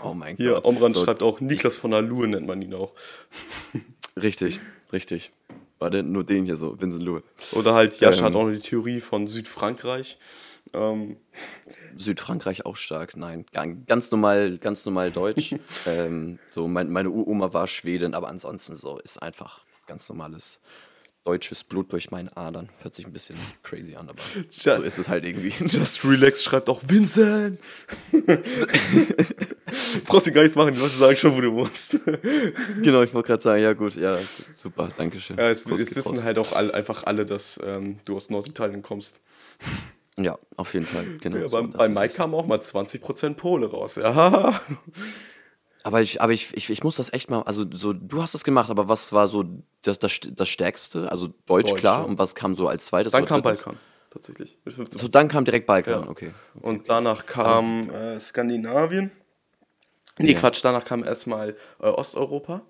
[0.02, 0.64] Oh mein Hier, Gott.
[0.64, 2.92] Omran so, schreibt auch, Niklas von der Lue nennt man ihn auch.
[4.20, 4.60] Richtig,
[4.92, 5.32] richtig.
[5.78, 7.22] Warte, nur den hier so, Vincent Lue.
[7.52, 8.24] Oder halt, Jasch Ähm.
[8.24, 10.18] hat auch noch die Theorie von Südfrankreich.
[10.74, 11.16] Ähm,
[11.96, 13.46] Südfrankreich auch stark, nein.
[13.52, 15.54] Gan- Ganz normal, ganz normal Deutsch.
[15.86, 20.60] ähm, so, mein, meine Uroma war Schwedin, aber ansonsten so ist einfach ganz normales
[21.28, 22.70] deutsches Blut durch meine Adern.
[22.80, 25.48] Hört sich ein bisschen crazy an, aber so ist es halt irgendwie.
[25.60, 27.60] Just Relax schreibt auch Vincent.
[30.06, 32.00] Brauchst du gar nichts machen, die Leute sagen schon, wo du wohnst.
[32.82, 34.16] genau, ich wollte gerade sagen, ja gut, ja,
[34.56, 35.36] super, danke schön.
[35.36, 36.22] Ja, es geht wissen raus.
[36.22, 39.20] halt auch alle, einfach alle, dass ähm, du aus Norditalien kommst.
[40.16, 41.36] Ja, auf jeden Fall, genau.
[41.36, 42.14] Ja, so, bei, bei Mike es.
[42.14, 43.96] kam auch mal 20% Pole raus.
[43.96, 44.58] Ja.
[45.88, 48.44] Aber ich, aber ich, ich, ich muss das echt mal, also so, du hast das
[48.44, 49.42] gemacht, aber was war so
[49.80, 51.10] das, das, das Stärkste?
[51.10, 52.04] Also Deutsch, Deutsch, klar, ja.
[52.04, 53.12] und was kam so als zweites?
[53.12, 53.64] Dann kam drittes?
[53.64, 54.58] Balkan, tatsächlich.
[54.66, 54.98] Mit 15%.
[54.98, 56.10] So, dann kam direkt Balkan, Ja.
[56.10, 56.32] okay.
[56.60, 59.10] Und danach kam äh, Skandinavien.
[60.18, 62.60] Nee, Quatsch, danach kam erstmal äh, Osteuropa.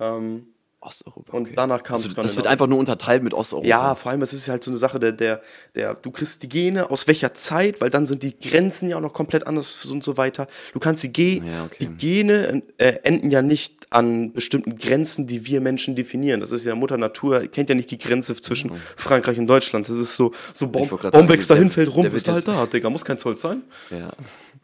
[0.00, 0.48] Ähm,
[0.86, 1.36] Osteuropa.
[1.36, 3.66] Und danach kam Also, es das wird einfach nur unterteilt mit Osteuropa.
[3.66, 5.42] Ja, vor allem, es ist halt so eine Sache, der, der,
[5.74, 9.00] der, du kriegst die Gene aus welcher Zeit, weil dann sind die Grenzen ja auch
[9.00, 10.46] noch komplett anders und so weiter.
[10.72, 11.76] Du kannst die, Ge Ja, okay.
[11.80, 16.40] die Gene äh, enden ja nicht an bestimmten Grenzen, die wir Menschen definieren.
[16.40, 19.88] Das ist ja Mutter Natur, kennt ja nicht die Grenze zwischen Frankreich und Deutschland.
[19.88, 22.66] Das ist so, so sagen, wächst der- dahin, fällt rum, der bist du halt da,
[22.66, 22.90] Digga.
[22.90, 23.62] Muss kein Zoll sein.
[23.90, 24.08] Ja,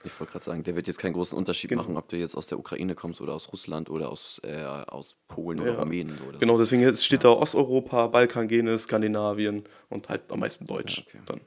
[0.04, 1.82] ich wollte gerade sagen, der wird jetzt keinen großen Unterschied Genau.
[1.82, 5.16] machen, ob du jetzt aus der Ukraine kommst oder aus Russland oder aus, äh, aus
[5.28, 10.66] Polen oder Rumänien oder Genau, deswegen steht da Osteuropa, Balkangene, Skandinavien und halt am meisten
[10.66, 11.04] Deutsch.
[11.06, 11.18] okay.
[11.26, 11.40] Dann.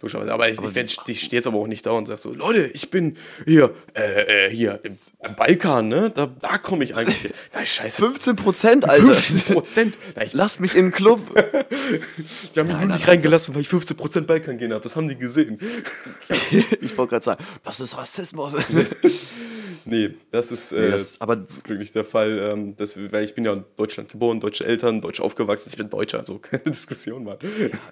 [0.00, 0.32] Logischerweise.
[0.32, 2.66] Aber ich, ich, werd- ich stehe jetzt aber auch nicht da und sag so, Leute,
[2.66, 4.96] ich bin hier, äh, äh, hier im
[5.36, 6.10] Balkan, ne?
[6.14, 7.32] Da, da komme ich eigentlich.
[7.54, 8.04] Na, scheiße.
[8.04, 9.14] 15 Prozent, Alter.
[9.14, 9.98] 15 Prozent.
[10.22, 11.20] Ich, Lass mich in den Club.
[11.34, 14.82] die haben mich nur nein, nicht reingelassen, weil ich 15 Prozent Balkan gehen habe.
[14.82, 15.58] Das haben die gesehen.
[16.80, 18.54] ich wollte gerade sagen, das ist Rassismus.
[19.88, 22.38] Nee, das ist Nee, äh, das- aber- zum Glück nicht der Fall.
[22.38, 25.70] Ähm, das, weil ich bin ja in Deutschland geboren, deutsche Eltern, deutsch aufgewachsen.
[25.70, 27.38] Ich bin Deutscher, also keine Diskussion, Mann.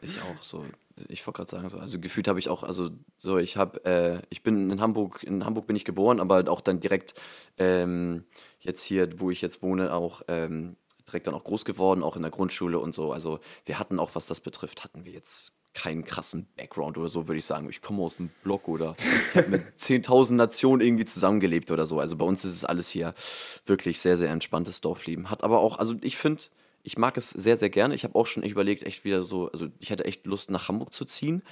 [0.02, 0.64] Ich auch so.
[1.08, 1.78] Ich wollte gerade sagen so.
[1.78, 5.44] Also gefühlt habe ich auch, also so, ich habe, äh, ich bin in Hamburg, in
[5.44, 7.14] Hamburg bin ich geboren, aber auch dann direkt
[7.58, 8.24] ähm,
[8.60, 10.76] jetzt hier, wo ich jetzt wohne, auch ähm,
[11.06, 13.12] direkt dann auch groß geworden, auch in der Grundschule und so.
[13.12, 17.26] Also wir hatten auch, was das betrifft, hatten wir jetzt keinen krassen Background oder so,
[17.26, 17.68] würde ich sagen.
[17.68, 21.98] Ich komme aus dem Block oder ich habe mit 10.000 Nationen irgendwie zusammengelebt oder so.
[21.98, 23.12] Also bei uns ist es alles hier
[23.66, 25.30] wirklich sehr, sehr entspanntes Dorfleben.
[25.30, 26.44] Hat aber auch, also ich finde,
[26.84, 27.94] ich mag es sehr, sehr gerne.
[27.94, 30.94] Ich habe auch schon überlegt, echt wieder so, also ich hatte echt Lust, nach Hamburg
[30.94, 31.42] zu ziehen.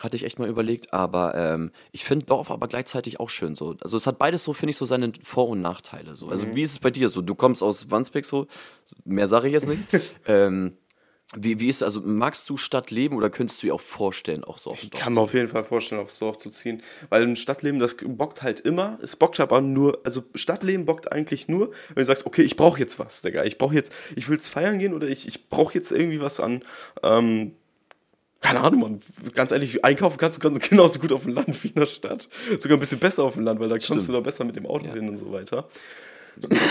[0.00, 3.76] Hatte ich echt mal überlegt, aber ähm, ich finde Dorf aber gleichzeitig auch schön so.
[3.82, 6.14] Also es hat beides so, finde ich, so seine Vor- und Nachteile.
[6.14, 6.28] So.
[6.28, 7.20] Also wie ist es bei dir so?
[7.20, 8.46] Du kommst aus Wandsbek so,
[9.04, 9.82] mehr sage ich jetzt nicht.
[10.26, 10.78] ähm,
[11.34, 14.70] wie, wie ist, also magst du Stadtleben oder könntest du dir auch vorstellen, auch so
[14.70, 16.82] auf Ich kann mir auf jeden Fall vorstellen, aufs Dorf zu ziehen.
[17.08, 18.98] Weil ein Stadtleben, das bockt halt immer.
[19.02, 22.78] Es bockt aber nur, also Stadtleben bockt eigentlich nur, wenn du sagst, okay, ich brauche
[22.78, 23.44] jetzt was, Digga.
[23.44, 26.38] Ich brauche jetzt, ich will jetzt feiern gehen oder ich, ich brauche jetzt irgendwie was
[26.38, 26.62] an,
[27.02, 27.52] ähm,
[28.42, 29.00] keine Ahnung, Mann.
[29.34, 32.28] Ganz ehrlich, einkaufen kannst du ganz genauso gut auf dem Land wie in der Stadt.
[32.58, 34.66] Sogar ein bisschen besser auf dem Land, weil da kommst du da besser mit dem
[34.66, 34.94] Auto Ja.
[34.94, 35.68] hin und so weiter.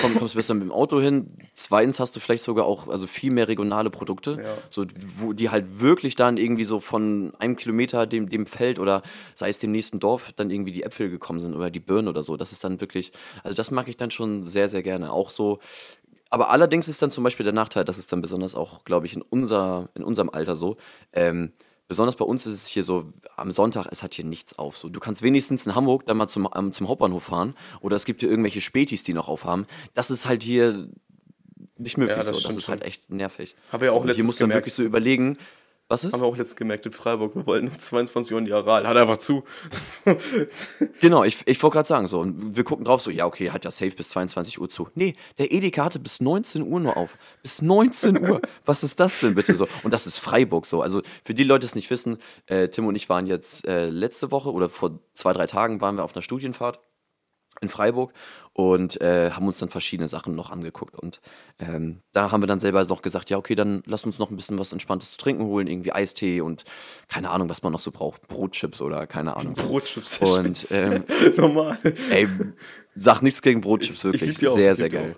[0.01, 1.37] Komm, kommst besser mit dem Auto hin.
[1.53, 4.53] Zweitens hast du vielleicht sogar auch also viel mehr regionale Produkte, Ja.
[4.69, 4.85] so,
[5.17, 9.01] wo die halt wirklich dann irgendwie so von einem Kilometer dem, dem Feld oder
[9.35, 12.23] sei es dem nächsten Dorf dann irgendwie die Äpfel gekommen sind oder die Birnen oder
[12.23, 12.37] so.
[12.37, 13.11] Das ist dann wirklich,
[13.43, 15.11] also das mag ich dann schon sehr, sehr gerne.
[15.11, 15.59] Auch so,
[16.29, 19.15] aber allerdings ist dann zum Beispiel der Nachteil, das ist dann besonders auch, glaube ich,
[19.15, 20.77] in, unser, in unserem Alter so,
[21.11, 21.51] ähm,
[21.91, 24.77] Besonders bei uns ist es hier so, am Sonntag, es hat hier nichts auf.
[24.77, 28.05] So, du kannst wenigstens in Hamburg dann mal zum, ähm, zum Hauptbahnhof fahren oder es
[28.05, 29.67] gibt hier irgendwelche Spätis, die noch aufhaben.
[29.93, 30.87] Das ist halt hier
[31.77, 32.15] nicht möglich.
[32.15, 32.47] Ja, das so.
[32.47, 33.57] das ist halt echt nervig.
[33.73, 35.37] Haben wir ja auch so, und Hier letztens musst du dann wirklich so überlegen,
[35.91, 36.13] was ist?
[36.13, 38.87] Haben wir auch letztens gemerkt in Freiburg, wir wollten um 22 Uhr in die Aral.
[38.87, 39.43] Hat einfach zu.
[41.01, 43.65] Genau, ich, ich wollte gerade sagen, so, und wir gucken drauf, so, ja, okay, hat
[43.65, 44.87] ja safe bis 22 Uhr zu.
[44.95, 47.17] Nee, der Edeka hatte bis 19 Uhr nur auf.
[47.43, 48.41] Bis 19 Uhr.
[48.65, 49.67] Was ist das denn bitte so?
[49.83, 50.81] Und das ist Freiburg so.
[50.81, 53.87] Also für die Leute, die es nicht wissen, äh, Tim und ich waren jetzt äh,
[53.87, 56.79] letzte Woche oder vor zwei, drei Tagen waren wir auf einer Studienfahrt
[57.61, 58.11] in Freiburg
[58.53, 60.95] und äh, haben uns dann verschiedene Sachen noch angeguckt.
[60.95, 61.21] Und
[61.59, 64.35] ähm, da haben wir dann selber noch gesagt, ja, okay, dann lass uns noch ein
[64.35, 66.63] bisschen was Entspanntes zu trinken holen, irgendwie Eistee und
[67.07, 69.55] keine Ahnung, was man noch so braucht, Brotchips oder keine Ahnung.
[69.55, 69.63] so.
[69.67, 70.17] Brotchips.
[70.37, 71.03] Und ähm,
[71.37, 71.77] Normal.
[72.09, 72.27] ey,
[72.95, 74.29] sag nichts gegen Brotchips, Ich- ich wirklich.
[74.31, 75.15] lieb die auch, sehr, ich sehr geil.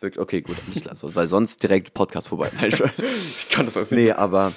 [0.00, 0.94] Wirklich, okay, gut, alles klar.
[0.94, 2.50] So, weil sonst direkt Podcast vorbei.
[2.98, 4.00] Ich kann das alles nicht.
[4.04, 4.52] nee, aber,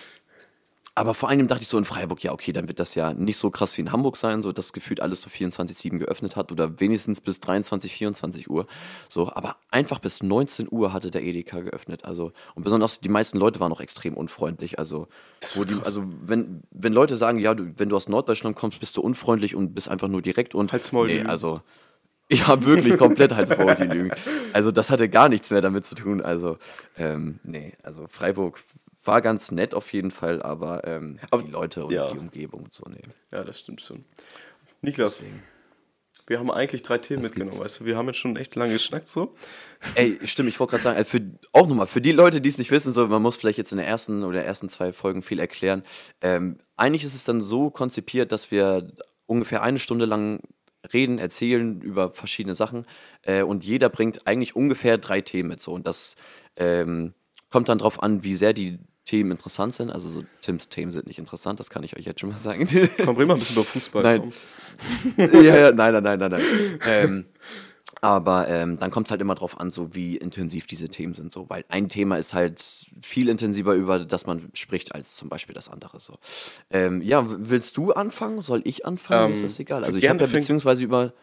[1.00, 3.38] aber vor allem dachte ich so in Freiburg, ja, okay, dann wird das ja nicht
[3.38, 6.82] so krass wie in Hamburg sein, so dass gefühlt alles so 24-7 geöffnet hat oder
[6.82, 8.68] wenigstens bis 23, 24 Uhr.
[9.08, 12.04] So, aber einfach bis 19 Uhr hatte der Edeka geöffnet.
[12.04, 14.78] Also, und besonders die meisten Leute waren auch extrem unfreundlich.
[14.78, 15.08] Also,
[15.42, 19.02] die, also wenn, wenn Leute sagen, ja, du, wenn du aus Norddeutschland kommst, bist du
[19.02, 20.74] unfreundlich und bist einfach nur direkt und.
[20.74, 21.62] Halt's Maul, nee, also.
[22.32, 24.12] Ja, wirklich komplett Hals Maul, die Lügen.
[24.54, 26.22] Also, das hatte gar nichts mehr damit zu tun.
[26.22, 26.58] Also,
[26.98, 28.60] ähm, nee, also Freiburg
[29.10, 32.12] war ganz nett auf jeden Fall, aber, ähm, Aber- die Leute und ja.
[32.12, 33.02] die Umgebung und so, nee.
[33.32, 34.06] Ja, das stimmt schon.
[34.82, 35.24] Niklas,
[36.28, 37.86] wir haben eigentlich drei Themen mitgenommen, weißt du?
[37.86, 39.34] Wir haben jetzt schon echt lange geschnackt so.
[39.96, 41.22] Ey, stimmt, ich wollte gerade sagen, also für,
[41.54, 43.80] auch nochmal, für die Leute, die es nicht wissen, so, man muss vielleicht jetzt in
[43.80, 45.82] der ersten oder ersten zwei Folgen viel erklären.
[46.22, 48.94] Ähm, eigentlich ist es dann so konzipiert, dass wir
[49.26, 50.42] ungefähr eine Stunde lang
[50.94, 52.86] reden, erzählen über verschiedene Sachen
[53.24, 56.16] äh, und jeder bringt eigentlich ungefähr drei Themen mit so und das
[56.56, 57.14] ähm,
[57.50, 59.90] kommt dann drauf an, wie sehr die Themen interessant sind.
[59.90, 62.68] Also so Tims Themen sind nicht interessant, das kann ich euch jetzt schon mal sagen.
[63.04, 64.04] Komm, reden wir ein bisschen über Fußball.
[64.04, 64.34] Nein.
[65.18, 66.42] ja, ja, nein, nein, nein, nein, nein.
[66.88, 67.26] ähm,
[68.02, 71.34] aber ähm, dann kommt es halt immer drauf an, so wie intensiv diese Themen sind.
[71.34, 72.64] So, weil ein Thema ist halt
[73.02, 76.00] viel intensiver, über das man spricht, als zum Beispiel das andere.
[76.00, 76.14] So.
[76.70, 78.44] Ähm, ja, willst du anfangen?
[78.44, 79.30] Soll ich anfangen?
[79.30, 79.84] Ähm, ist das egal.
[79.84, 81.14] Also ich habe ja beziehungsweise über.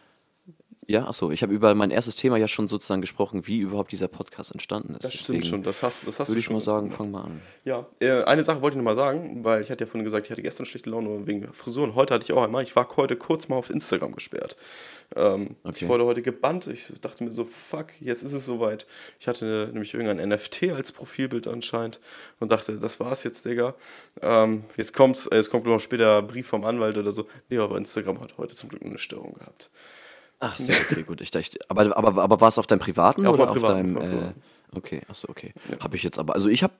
[0.89, 4.07] Ja, achso, ich habe über mein erstes Thema ja schon sozusagen gesprochen, wie überhaupt dieser
[4.07, 5.03] Podcast entstanden ist.
[5.03, 6.97] Das stimmt schon, das hast, das hast würde du ich schon mal ganz sagen, gut
[6.97, 7.41] fang mal an.
[7.65, 10.27] Ja, äh, eine Sache wollte ich noch mal sagen, weil ich hatte ja vorhin gesagt,
[10.27, 11.93] ich hatte gestern schlechte Laune wegen Frisuren.
[11.93, 12.63] Heute hatte ich auch einmal.
[12.63, 14.55] Ich war heute kurz mal auf Instagram gesperrt.
[15.13, 15.87] Ähm, Ich Okay.
[15.89, 16.67] wurde heute gebannt.
[16.67, 18.85] Ich dachte mir so, fuck, jetzt ist es soweit.
[19.19, 21.99] Ich hatte nämlich irgendein NFT als Profilbild anscheinend
[22.39, 23.75] und dachte, das war's jetzt, Digga.
[24.21, 27.27] Ähm, jetzt kommt's, äh, jetzt kommt noch später ein Brief vom Anwalt oder so.
[27.49, 29.69] Nee, aber Instagram hat heute zum Glück eine Störung gehabt.
[30.39, 31.21] Ach so, okay, gut.
[31.21, 33.95] Ich dachte, aber, aber, aber war es auf deinem privaten Ja, auf oder auf privaten,
[33.95, 34.23] deinem.
[34.23, 34.33] Äh,
[34.75, 35.53] okay, ach so, okay.
[35.79, 36.73] Habe ich jetzt aber, also ich habe,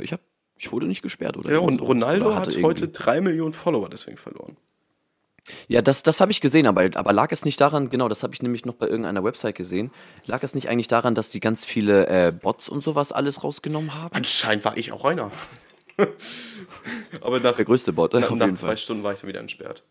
[0.00, 0.22] ich habe,
[0.56, 1.80] ich wurde nicht gesperrt oder Ja, und.
[1.82, 4.56] Ronaldo hat heute drei Millionen Follower deswegen verloren.
[5.68, 8.32] Ja, das, das habe ich gesehen, aber, aber lag es nicht daran, genau, das habe
[8.32, 9.90] ich nämlich noch bei irgendeiner Website gesehen,
[10.24, 13.94] lag es nicht eigentlich daran, dass die ganz viele äh, Bots und sowas alles rausgenommen
[13.94, 14.14] haben?
[14.14, 15.30] Anscheinend war ich auch einer.
[17.20, 18.76] aber nach, Der größte Bot, äh, nach, zwei Fall.
[18.78, 19.82] Stunden war ich dann wieder entsperrt.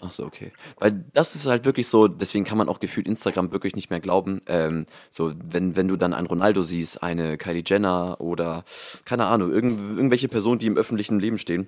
[0.00, 0.52] Ach so, okay.
[0.78, 4.00] Weil das ist halt wirklich so, deswegen kann man auch gefühlt Instagram wirklich nicht mehr
[4.00, 4.42] glauben.
[4.46, 8.64] Ähm, so, wenn, wenn du dann einen Ronaldo siehst, eine Kylie Jenner oder,
[9.04, 11.66] keine Ahnung, irgend, irgendwelche Personen, die im öffentlichen Leben stehen.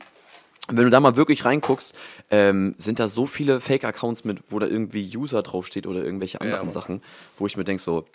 [0.68, 1.94] Und wenn du da mal wirklich reinguckst,
[2.30, 6.66] ähm, sind da so viele Fake-Accounts mit, wo da irgendwie User draufsteht oder irgendwelche anderen
[6.66, 6.72] Mann.
[6.72, 7.02] Sachen,
[7.38, 8.06] wo ich mir denke, so,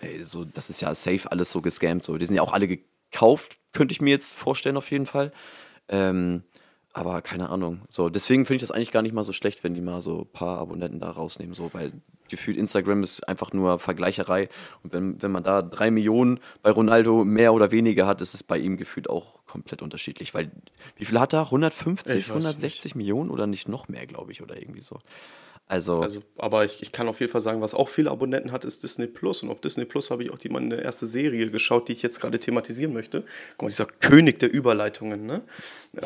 [0.00, 2.04] ey, so, das ist ja safe alles so gescammt.
[2.04, 2.16] So.
[2.16, 5.32] Die sind ja auch alle gekauft, könnte ich mir jetzt vorstellen, auf jeden Fall.
[5.88, 6.44] Ähm,
[6.94, 7.82] aber keine Ahnung.
[7.90, 10.20] So, deswegen finde ich das eigentlich gar nicht mal so schlecht, wenn die mal so
[10.20, 11.92] ein paar Abonnenten da rausnehmen, so, weil
[12.28, 14.48] gefühlt Instagram ist einfach nur Vergleicherei.
[14.84, 18.44] Und wenn, wenn man da drei Millionen bei Ronaldo mehr oder weniger hat, ist es
[18.44, 20.34] bei ihm gefühlt auch komplett unterschiedlich.
[20.34, 20.52] Weil,
[20.96, 21.46] wie viel hat er?
[21.46, 25.00] 150, Ich weiß 160 Millionen oder nicht noch mehr, glaube ich, oder irgendwie so.
[25.66, 28.64] Also, Also, aber ich, ich kann auf jeden Fall sagen, was auch viele Abonnenten hat,
[28.66, 29.42] ist Disney Plus.
[29.42, 32.20] Und auf Disney Plus habe ich auch die, meine erste Serie geschaut, die ich jetzt
[32.20, 33.24] gerade thematisieren möchte.
[33.52, 35.42] Guck mal, dieser König der Überleitungen, ne?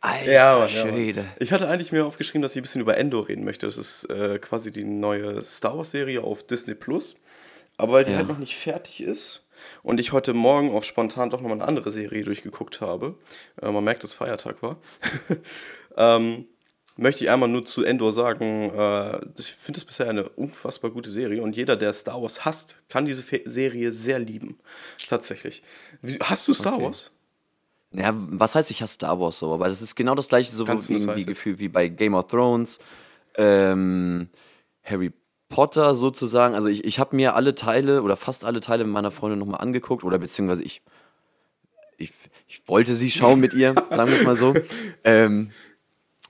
[0.00, 0.82] alter Ja, Mann, ja.
[0.82, 1.24] Schwede.
[1.38, 3.66] Ich hatte eigentlich mir aufgeschrieben, dass ich ein bisschen über Endor reden möchte.
[3.66, 7.16] Das ist äh, quasi die neue Star Wars-Serie auf Disney Plus.
[7.76, 8.18] Aber weil die Ja.
[8.18, 9.46] halt noch nicht fertig ist
[9.82, 13.18] und ich heute Morgen auf spontan doch nochmal eine andere Serie durchgeguckt habe,
[13.60, 14.78] äh, man merkt, dass Feiertag war,
[15.96, 16.46] ähm,
[16.98, 21.10] möchte ich einmal nur zu Endor sagen, äh, ich finde das bisher eine unfassbar gute
[21.10, 24.58] Serie und jeder, der Star Wars hasst, kann diese Fe Serie sehr lieben.
[25.08, 25.62] Tatsächlich.
[26.00, 26.84] Wie, hast du Star Okay.
[26.84, 27.10] Wars?
[27.94, 30.64] Ja, was heißt, ich hasse Star Wars so, aber das ist genau das gleiche so
[30.64, 31.26] Kannst du wie, das wie heißt jetzt?
[31.28, 32.78] Gefühl wie bei Game of Thrones,
[33.36, 34.28] ähm,
[34.82, 35.12] Harry
[35.50, 36.54] Potter sozusagen.
[36.54, 39.60] Also ich, ich habe mir alle Teile oder fast alle Teile mit meiner Freundin nochmal
[39.60, 40.80] angeguckt oder beziehungsweise ich,
[41.98, 42.10] ich,
[42.48, 44.54] ich wollte sie schauen mit ihr, sagen wir es mal so.
[45.04, 45.50] Ähm,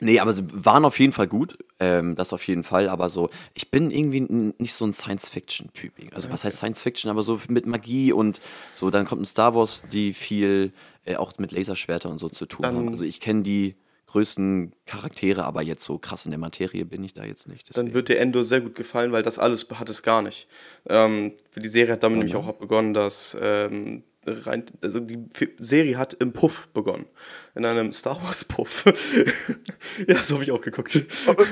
[0.03, 3.31] Nee, aber sie waren auf jeden Fall gut, ähm, das auf jeden Fall, aber so,
[3.55, 4.21] ich bin irgendwie
[4.59, 5.93] nicht so ein Science-Fiction-Typ.
[6.13, 8.41] Also was heißt Science-Fiction, aber so mit Magie und
[8.75, 10.73] so, dann kommt ein Star Wars, die viel
[11.05, 12.89] äh, auch mit Laserschwerter und so zu tun haben.
[12.89, 17.15] Also ich kenne die größten Charaktere, aber jetzt so krass in der Materie bin ich
[17.15, 17.69] da jetzt nicht.
[17.69, 17.95] Dann deswegen.
[17.95, 20.49] wird dir Endor sehr gut gefallen, weil das alles hat es gar nicht.
[20.89, 25.19] Ähm, die Serie hat damit nämlich auch begonnen, dass ähm, rein, also die
[25.59, 27.07] Serie hat im Puff begonnen.
[27.55, 28.87] In einem Star Wars Puff.
[30.09, 31.03] ja, so habe ich auch geguckt.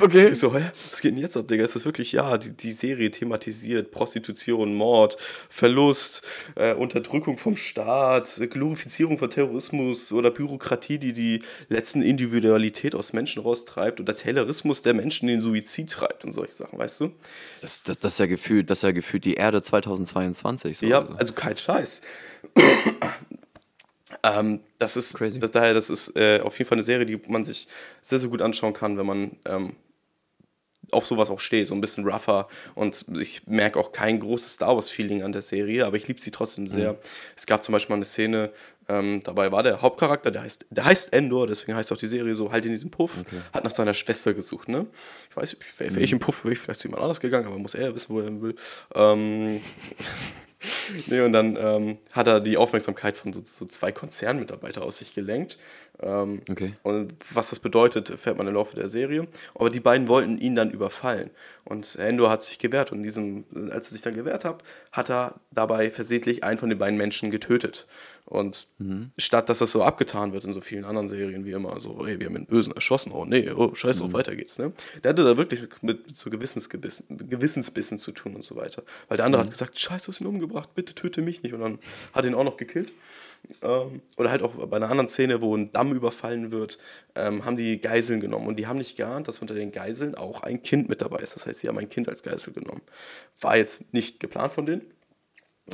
[0.01, 0.29] okay.
[0.31, 1.63] Ich so, hä, was geht denn jetzt ab, Digga?
[1.63, 5.19] Ist das wirklich, ja, die, die Serie thematisiert Prostitution, Mord,
[5.51, 13.13] Verlust, äh, Unterdrückung vom Staat, Glorifizierung von Terrorismus oder Bürokratie, die die letzten Individualität aus
[13.13, 17.13] Menschen raustreibt oder Taylorismus, der Menschen in den Suizid treibt und solche Sachen, weißt du?
[17.61, 20.79] Das, das, das, ist ja gefühlt, das ist ja gefühlt die Erde 2022.
[20.79, 21.15] So, Ja, also.
[21.15, 22.01] also kein Scheiß.
[24.23, 25.39] Ähm, das ist, Crazy.
[25.39, 27.69] Das, daher, das ist äh, auf jeden Fall eine Serie, die man sich
[28.01, 29.77] sehr, sehr gut anschauen kann, wenn man ähm,
[30.93, 32.49] auf sowas auch steht, so ein bisschen rougher.
[32.75, 36.31] Und ich merke auch kein großes Star Wars-Feeling an der Serie, aber ich liebe sie
[36.31, 36.99] trotzdem sehr.
[37.37, 38.51] Es gab zum Beispiel mal eine Szene,
[38.89, 42.35] ähm, dabei war der Hauptcharakter, der heißt, der heißt Endor, deswegen heißt auch die Serie
[42.35, 44.87] so, halt in diesem Puff, hat nach seiner Schwester gesucht, ne?
[45.29, 47.59] Ich weiß, wäre wär ich im Puff, wäre ich vielleicht zu jemand anders gegangen, aber
[47.59, 48.55] muss er ja wissen, wo er hin will.
[48.95, 49.61] Ähm,
[51.07, 55.15] Nee, und dann ähm, hat er die Aufmerksamkeit von so, so zwei Konzernmitarbeitern aus sich
[55.15, 55.59] gelenkt.
[56.03, 56.75] Ähm, Okay.
[56.83, 59.27] Und was das bedeutet, erfährt man im Laufe der Serie.
[59.55, 61.31] Aber die beiden wollten ihn dann überfallen.
[61.65, 62.93] Und Endor hat sich gewehrt.
[62.93, 66.79] Und diesem, als er sich dann gewehrt hat, hat er dabei versehentlich einen von den
[66.79, 67.87] beiden Menschen getötet.
[68.27, 68.69] Und
[69.19, 72.21] statt dass das so abgetan wird in so vielen anderen Serien wie immer, so, ey,
[72.21, 74.59] wir haben den Bösen erschossen, oh nee, oh, scheiß drauf, weiter geht's.
[74.59, 74.73] Ne?
[75.03, 78.83] Der hatte da wirklich mit, so Gewissensgebissen, Gewissensbissen zu tun und so weiter.
[79.09, 81.55] Weil der andere hat gesagt, scheiße, du hast ihn umgebracht, bitte töte mich nicht.
[81.55, 81.79] Und dann
[82.13, 82.93] hat ihn auch noch gekillt.
[83.63, 86.79] Ähm, oder halt auch bei einer anderen Szene, wo ein Damm überfallen wird,
[87.15, 88.47] ähm, haben die Geiseln genommen.
[88.47, 91.35] Und die haben nicht geahnt, dass unter den Geiseln auch ein Kind mit dabei ist.
[91.35, 92.83] Das heißt, sie haben ein Kind als Geisel genommen.
[93.41, 94.83] War jetzt nicht geplant von denen.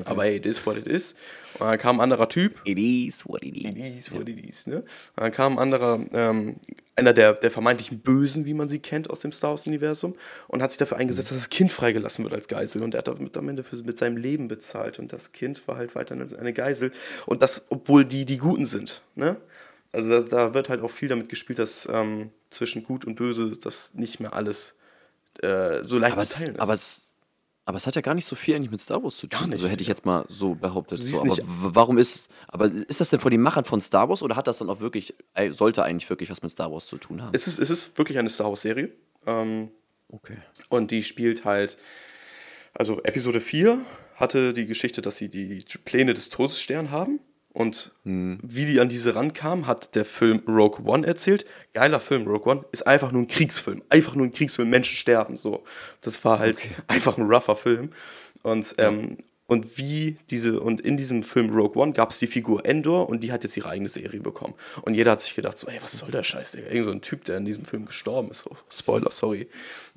[0.05, 1.15] Aber hey, it is what it is.
[1.59, 2.61] Und dann kam ein anderer Typ.
[2.65, 4.77] It is what it It is what it is, ne?
[4.77, 6.57] Und dann kam ein anderer, ähm,
[6.97, 10.15] einer der, der vermeintlichen Bösen, wie man sie kennt aus dem Star Wars-Universum,
[10.49, 12.83] und hat sich dafür eingesetzt, dass das Kind freigelassen wird als Geisel.
[12.83, 14.99] Und er hat damit am Ende für, mit seinem Leben bezahlt.
[14.99, 16.93] Und das Kind war halt weiterhin eine Geisel.
[17.27, 19.37] Und das, obwohl die die Guten sind, ne?
[19.93, 23.51] Also da, da wird halt auch viel damit gespielt, dass ähm, zwischen Gut und Böse
[23.57, 24.77] das nicht mehr alles
[25.43, 26.61] äh, so leicht Aber zu teilen ist.
[26.61, 27.06] aber, es,
[27.67, 29.39] aber es hat ja gar nicht so viel eigentlich mit Star Wars zu tun.
[29.39, 30.99] Gar nicht, Also hätte ich jetzt mal so behauptet.
[30.99, 34.37] So, aber warum ist, aber ist das denn von den Machern von Star Wars oder
[34.37, 35.15] hat das dann auch wirklich,
[35.51, 37.33] sollte eigentlich wirklich was mit Star Wars zu tun haben?
[37.35, 38.91] es, ist, es ist wirklich eine Star Wars-Serie.
[39.27, 39.71] Ähm,
[40.09, 40.37] Okay.
[40.69, 41.77] Und die spielt halt,
[42.75, 43.81] also Episode 4
[44.15, 47.21] hatte die Geschichte, dass sie die Pläne des Todessterns haben.
[47.57, 51.47] Und wie die an diese rankamen, hat der Film Rogue One erzählt.
[51.73, 52.65] Geiler Film, Rogue One.
[52.71, 53.83] Ist einfach nur ein Kriegsfilm.
[53.89, 54.69] Einfach nur ein Kriegsfilm.
[54.69, 55.65] Menschen sterben so.
[56.03, 57.93] Das war halt einfach ein rougher Film.
[58.43, 59.17] Und, ähm,
[59.47, 63.25] und wie diese, und in diesem Film Rogue One gab es die Figur Endor und
[63.25, 64.53] die hat jetzt ihre eigene Serie bekommen.
[64.83, 66.69] Und jeder hat sich gedacht, so, ey, was soll der Scheiß, Digga?
[66.69, 68.47] Irgend so ein Typ, der in diesem Film gestorben ist.
[68.51, 69.49] Oh, Spoiler, sorry.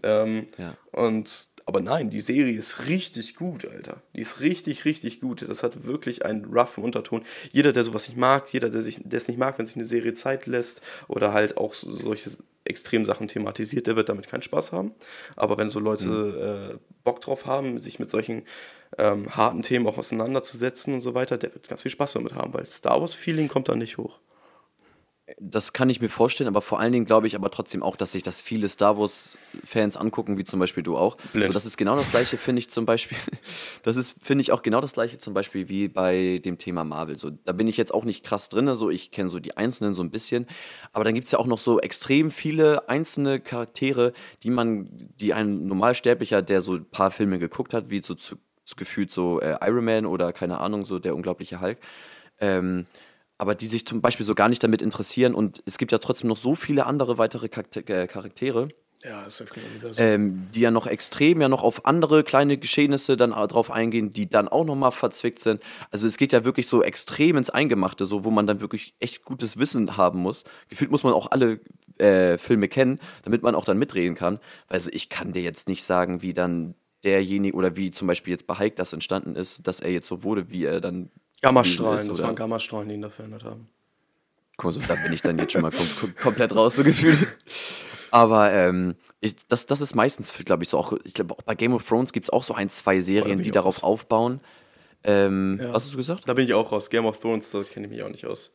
[0.02, 0.78] Ähm, Ja.
[0.93, 4.01] und, aber nein, die Serie ist richtig gut, Alter.
[4.15, 5.47] Die ist richtig, richtig gut.
[5.47, 7.21] Das hat wirklich einen roughen Unterton.
[7.51, 9.86] Jeder, der sowas nicht mag, jeder, der, sich, der es nicht mag, wenn sich eine
[9.86, 12.32] Serie Zeit lässt oder halt auch so, solche
[12.65, 14.95] Extremsachen thematisiert, der wird damit keinen Spaß haben.
[15.36, 18.45] Aber wenn so Leute äh, Bock drauf haben, sich mit solchen
[18.97, 22.51] ähm, harten Themen auch auseinanderzusetzen und so weiter, der wird ganz viel Spaß damit haben,
[22.51, 24.17] weil Star Wars-Feeling kommt da nicht hoch.
[25.41, 28.12] Das kann ich mir vorstellen, aber vor allen Dingen glaube ich aber trotzdem auch, dass
[28.12, 31.15] sich das viele Star Wars-Fans angucken, wie zum Beispiel du auch.
[31.34, 31.47] Blind.
[31.47, 33.17] So, das ist genau das gleiche, finde ich zum Beispiel.
[33.84, 37.17] Das ist, finde ich, auch genau das gleiche zum Beispiel wie bei dem Thema Marvel.
[37.17, 39.93] So, da bin ich jetzt auch nicht krass drin, so ich kenne so die Einzelnen
[39.93, 40.47] so ein bisschen.
[40.91, 45.34] Aber dann gibt es ja auch noch so extrem viele einzelne Charaktere, die man, die
[45.34, 49.39] ein Normalsterblicher, der so ein paar Filme geguckt hat, wie so zu, zu gefühlt so
[49.39, 51.78] äh, Iron Man oder keine Ahnung, so der unglaubliche Hulk,
[52.39, 52.86] ähm,
[53.39, 55.34] aber die sich zum Beispiel so gar nicht damit interessieren.
[55.34, 58.67] Und es gibt ja trotzdem noch so viele andere weitere äh, Charaktere,
[59.04, 60.06] Ja, ist Universum.
[60.06, 64.30] ähm, die ja noch extrem ja noch auf andere kleine Geschehnisse dann drauf eingehen, die
[64.30, 65.63] dann auch nochmal verzwickt sind.
[65.89, 69.23] Also es geht ja wirklich so extrem ins Eingemachte, so wo man dann wirklich echt
[69.23, 70.43] gutes Wissen haben muss.
[70.67, 71.62] Gefühlt muss man auch alle
[71.97, 74.39] äh, Filme kennen, damit man auch dann mitreden kann.
[74.67, 76.75] Also ich kann dir jetzt nicht sagen, wie dann
[77.06, 80.23] derjenige oder wie zum Beispiel jetzt bei Hulk das entstanden ist, dass er jetzt so
[80.23, 81.10] wurde, wie er dann
[81.41, 83.67] Gammastrahlen, ist, das waren Gammastrahlen, die ihn da verändert haben.
[84.58, 87.28] Guck so, da bin ich dann jetzt schon mal kom kom komplett raus, so gefühlt.
[88.12, 91.56] Aber ähm, ich, das, das ist meistens, glaube ich, so auch, ich glaube auch bei
[91.56, 93.84] Game of Thrones gibt es auch so ein, zwei Serien, die darauf raus.
[93.84, 94.41] aufbauen.
[95.04, 95.73] Ähm, Ja.
[95.73, 96.28] Was hast du gesagt?
[96.28, 96.89] Da bin ich auch raus.
[96.89, 98.54] Game of Thrones, da kenne ich mich auch nicht aus.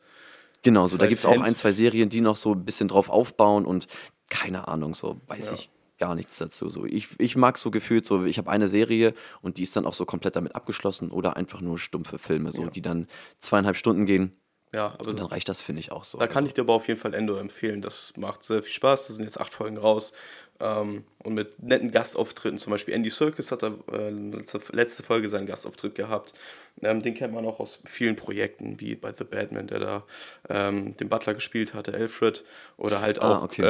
[0.61, 3.09] Genau, so, da gibt es auch ein, zwei Serien, die noch so ein bisschen drauf
[3.09, 3.87] aufbauen und
[4.29, 5.53] keine Ahnung, so weiß Ja.
[5.53, 6.69] ich gar nichts dazu.
[6.69, 9.85] So, ich, ich mag so gefühlt, so, ich habe eine Serie und die ist dann
[9.85, 12.69] auch so komplett damit abgeschlossen oder einfach nur stumpfe Filme, so, Ja.
[12.69, 13.07] die dann
[13.39, 14.33] zweieinhalb Stunden gehen
[14.73, 16.17] Ja, aber und dann reicht das, finde ich, auch so.
[16.17, 17.81] Da kann ich dir aber auf jeden Fall Endor empfehlen.
[17.81, 19.07] Das macht sehr viel Spaß.
[19.07, 20.11] Da sind jetzt acht Folgen raus.
[20.59, 22.57] Ähm, und mit netten Gastauftritten.
[22.57, 26.33] Zum Beispiel Andy Serkis hat da äh, letzte, Folge seinen Gastauftritt gehabt.
[26.81, 30.03] Ähm, den kennt man auch aus vielen Projekten, wie bei The Batman, der da
[30.49, 32.43] ähm, den Butler gespielt hatte, Alfred.
[32.77, 33.61] Oder halt Ah, auch okay.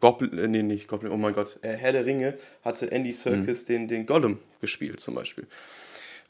[0.00, 3.64] Goblin, äh, nee, nicht Goblin, oh mein Gott, äh, Herr der Ringe hatte Andy Serkis
[3.64, 5.46] den, den Gollum gespielt zum Beispiel.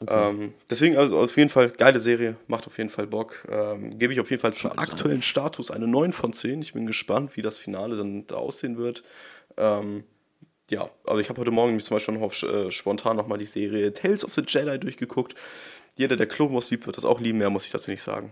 [0.07, 3.45] Ähm, deswegen also auf jeden Fall geile Serie, macht auf jeden Fall Bock.
[3.49, 6.61] Ähm, Gebe ich auf jeden Fall zum aktuellen Status eine 9 von 10.
[6.61, 9.03] Ich bin gespannt, wie das Finale dann da aussehen wird.
[9.57, 10.05] Ähm,
[10.69, 13.93] ja, aber ich habe heute Morgen zum Beispiel noch auf, äh, spontan nochmal die Serie
[13.93, 15.35] Tales of the Jedi durchgeguckt.
[15.97, 17.39] Jeder, der Clone Wars liebt, wird das auch lieben.
[17.39, 18.31] Mehr muss ich dazu nicht sagen.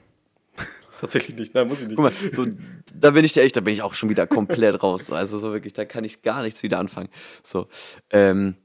[0.99, 1.53] Tatsächlich nicht.
[1.53, 1.95] Nein, muss ich nicht.
[1.97, 2.45] Guck mal, so,
[2.93, 5.11] da bin ich dir echt, da bin ich auch schon wieder komplett raus.
[5.11, 7.09] Also so wirklich, da kann ich gar nichts wieder anfangen.
[7.43, 7.67] So,
[8.09, 8.55] ähm,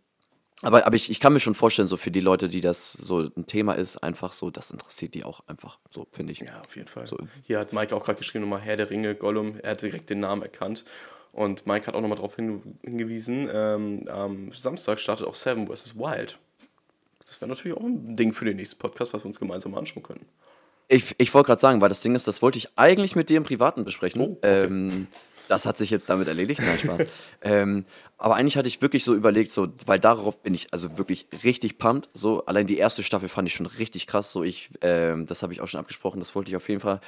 [0.63, 3.31] aber, aber ich, ich kann mir schon vorstellen, so für die Leute, die das so
[3.37, 6.39] ein Thema ist, einfach so, das interessiert die auch einfach, so finde ich.
[6.39, 7.07] Ja, auf jeden Fall.
[7.09, 7.19] So.
[7.43, 9.59] Hier hat Mike auch gerade geschrieben, nochmal Herr der Ringe, Gollum.
[9.61, 10.85] Er hat direkt den Namen erkannt.
[11.33, 15.97] Und Mike hat auch nochmal darauf hin, hingewiesen, ähm, am Samstag startet auch Seven vs.
[15.97, 16.39] Wild.
[17.25, 20.03] Das wäre natürlich auch ein Ding für den nächsten Podcast, was wir uns gemeinsam anschauen
[20.03, 20.27] können.
[20.93, 23.39] Ich, ich wollte gerade sagen, weil das Ding ist, das wollte ich eigentlich mit dir
[23.39, 24.21] im Privaten besprechen.
[24.21, 24.65] Oh, okay.
[24.65, 25.07] ähm,
[25.49, 27.07] das hat sich jetzt damit erledigt, nein, Spaß.
[27.43, 27.85] ähm,
[28.19, 31.79] aber eigentlich hatte ich wirklich so überlegt, so, weil darauf bin ich also wirklich richtig
[31.79, 32.09] pumped.
[32.15, 34.33] So, allein die erste Staffel fand ich schon richtig krass.
[34.33, 37.01] So, ich, ähm, das habe ich auch schon abgesprochen, das wollte ich auf jeden Fall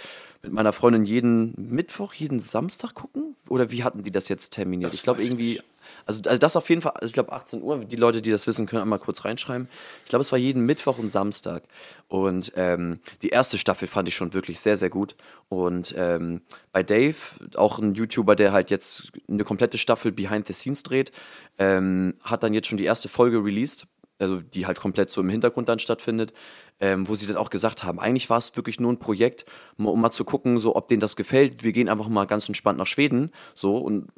[0.42, 3.36] mit meiner Freundin jeden Mittwoch, jeden Samstag gucken.
[3.48, 4.92] Oder wie hatten die das jetzt terminiert?
[4.92, 5.52] Das ich glaube ich irgendwie.
[5.52, 5.64] nicht.
[6.06, 8.46] Also, also das auf jeden Fall, also ich glaube 18 Uhr, die Leute, die das
[8.46, 9.68] wissen, können einmal kurz reinschreiben.
[10.04, 11.64] Ich glaube, es war jeden Mittwoch und Samstag.
[12.08, 15.16] Und ähm, die erste Staffel fand ich schon wirklich sehr, sehr gut.
[15.48, 17.16] Und ähm, bei Dave,
[17.56, 21.12] auch ein YouTuber, der halt jetzt eine komplette Staffel Behind the Scenes dreht,
[21.58, 23.86] ähm, hat dann jetzt schon die erste Folge released.
[24.18, 26.32] also die halt komplett so im Hintergrund dann stattfindet,
[26.80, 29.44] ähm, wo sie dann auch gesagt haben, eigentlich war es wirklich nur ein Projekt,
[29.76, 31.62] um mal zu gucken, so ob denen das gefällt.
[31.62, 34.08] Wir gehen einfach mal ganz entspannt nach Schweden, so und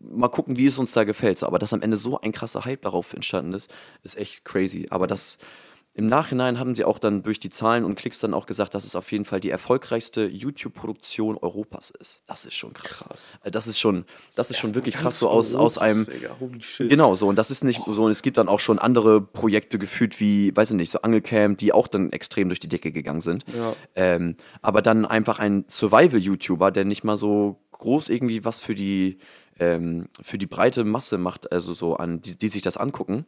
[0.00, 1.38] mal gucken, wie es uns da gefällt.
[1.38, 3.72] So, aber dass am Ende so ein krasser Hype darauf entstanden ist,
[4.02, 4.88] ist echt crazy.
[4.90, 5.38] Aber das
[5.92, 8.84] im Nachhinein haben sie auch dann durch die Zahlen und Klicks dann auch gesagt, dass
[8.84, 12.22] es auf jeden Fall die erfolgreichste YouTube-Produktion Europas ist.
[12.28, 13.08] Das ist schon krass.
[13.08, 13.38] krass.
[13.42, 14.04] Äh, das ist schon,
[14.36, 16.06] das ist schon wirklich krass so aus, aus einem.
[16.88, 17.26] Genau, so.
[17.26, 18.04] Und das ist nicht so.
[18.04, 21.58] Und es gibt dann auch schon andere Projekte gefühlt wie, weiß ich nicht, so Angelcamp,
[21.58, 23.44] die auch dann extrem durch die Decke gegangen sind.
[23.52, 23.74] Ja.
[23.96, 29.18] Ähm, aber dann einfach ein Survival-YouTuber, der nicht mal so groß irgendwie was für die,
[29.60, 33.26] ähm, für die breite Masse macht, also so an, die, die sich das angucken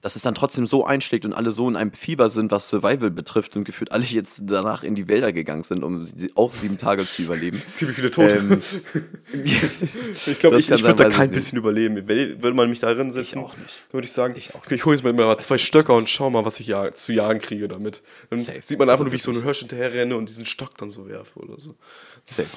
[0.00, 3.10] dass es dann trotzdem so einschlägt und alle so in einem Fieber sind, was Survival
[3.10, 7.02] betrifft und gefühlt alle jetzt danach in die Wälder gegangen sind, um auch sieben Tage
[7.02, 7.60] zu überleben.
[7.74, 8.36] Ziemlich viele Tote.
[8.36, 8.58] Ähm,
[10.26, 12.08] ich glaube, ich, ich würde da kein bisschen überleben.
[12.08, 13.44] Würde man mich da drin setzen,
[13.90, 16.60] würde ich sagen, ich, ich hole jetzt mal immer zwei Stöcker und schau mal, was
[16.60, 18.02] ich ja, zu jagen kriege damit.
[18.30, 18.60] Dann Safe.
[18.62, 20.88] sieht man einfach nur, wie ich so einen Hirsch hinterher renne und diesen Stock dann
[20.88, 21.74] so werfe oder so.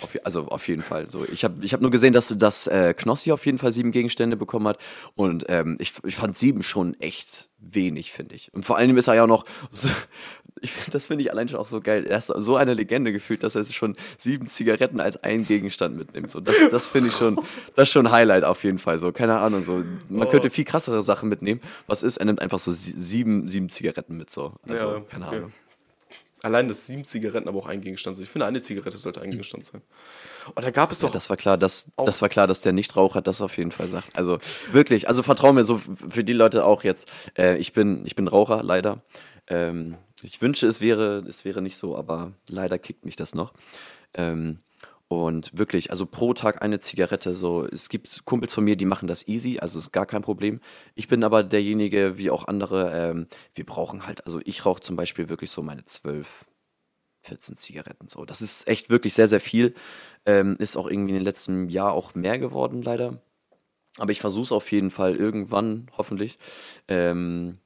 [0.02, 1.10] Auf, also auf jeden Fall.
[1.10, 3.92] So, ich habe ich hab nur gesehen, dass, dass äh, Knossi auf jeden Fall sieben
[3.92, 4.78] Gegenstände bekommen hat
[5.16, 8.54] und ähm, ich, ich fand sieben schon echt wenig, finde ich.
[8.54, 9.90] Und vor allem ist er ja auch noch, so,
[10.62, 12.06] ich, das finde ich allein schon auch so geil.
[12.06, 16.32] Er ist so eine Legende gefühlt, dass er schon sieben Zigaretten als einen Gegenstand mitnimmt.
[16.32, 17.38] So, das das finde ich schon,
[17.76, 18.98] das ist schon ein Highlight auf jeden Fall.
[18.98, 20.32] So, keine Ahnung, so, man oh.
[20.32, 21.62] könnte viel krassere Sachen mitnehmen.
[21.88, 24.54] Was ist, er nimmt einfach so sieben, sieben Zigaretten mit, so.
[24.68, 25.52] Also, ja, keine Ahnung.
[26.44, 28.24] Allein, dass sieben Zigaretten aber auch ein Gegenstand sind.
[28.24, 29.82] Ich finde, eine Zigarette sollte ein Gegenstand sein.
[30.56, 31.10] Und da gab es doch.
[31.10, 33.88] Ja, das war klar, dass, das war klar, dass der Nichtraucher das auf jeden Fall
[33.88, 34.16] sagt.
[34.16, 34.40] Also
[34.72, 37.12] wirklich, also vertrau mir so für die Leute auch jetzt.
[37.38, 39.04] Äh, ich, bin, ich bin Raucher, leider.
[39.48, 43.54] Ähm, ich wünsche, es wäre, es wäre nicht so, aber leider kickt mich das noch.
[44.16, 44.60] Ähm,
[45.12, 49.10] und wirklich, also pro Tag eine Zigarette, so, es gibt Kumpels von mir, die machen
[49.10, 50.62] das easy, also ist gar kein Problem.
[50.96, 54.96] Ich bin aber derjenige, wie auch andere, ähm, wir brauchen halt, also ich rauche zum
[54.96, 56.46] Beispiel wirklich so meine 12,
[57.24, 58.24] 14 Zigaretten, so.
[58.24, 59.74] Das ist echt wirklich sehr, sehr viel.
[60.26, 63.22] Ähm, ist auch irgendwie in den letzten Jahr auch mehr geworden, leider.
[63.98, 66.40] Aber ich versuche es auf jeden Fall irgendwann, hoffentlich,
[66.88, 67.58] ähm,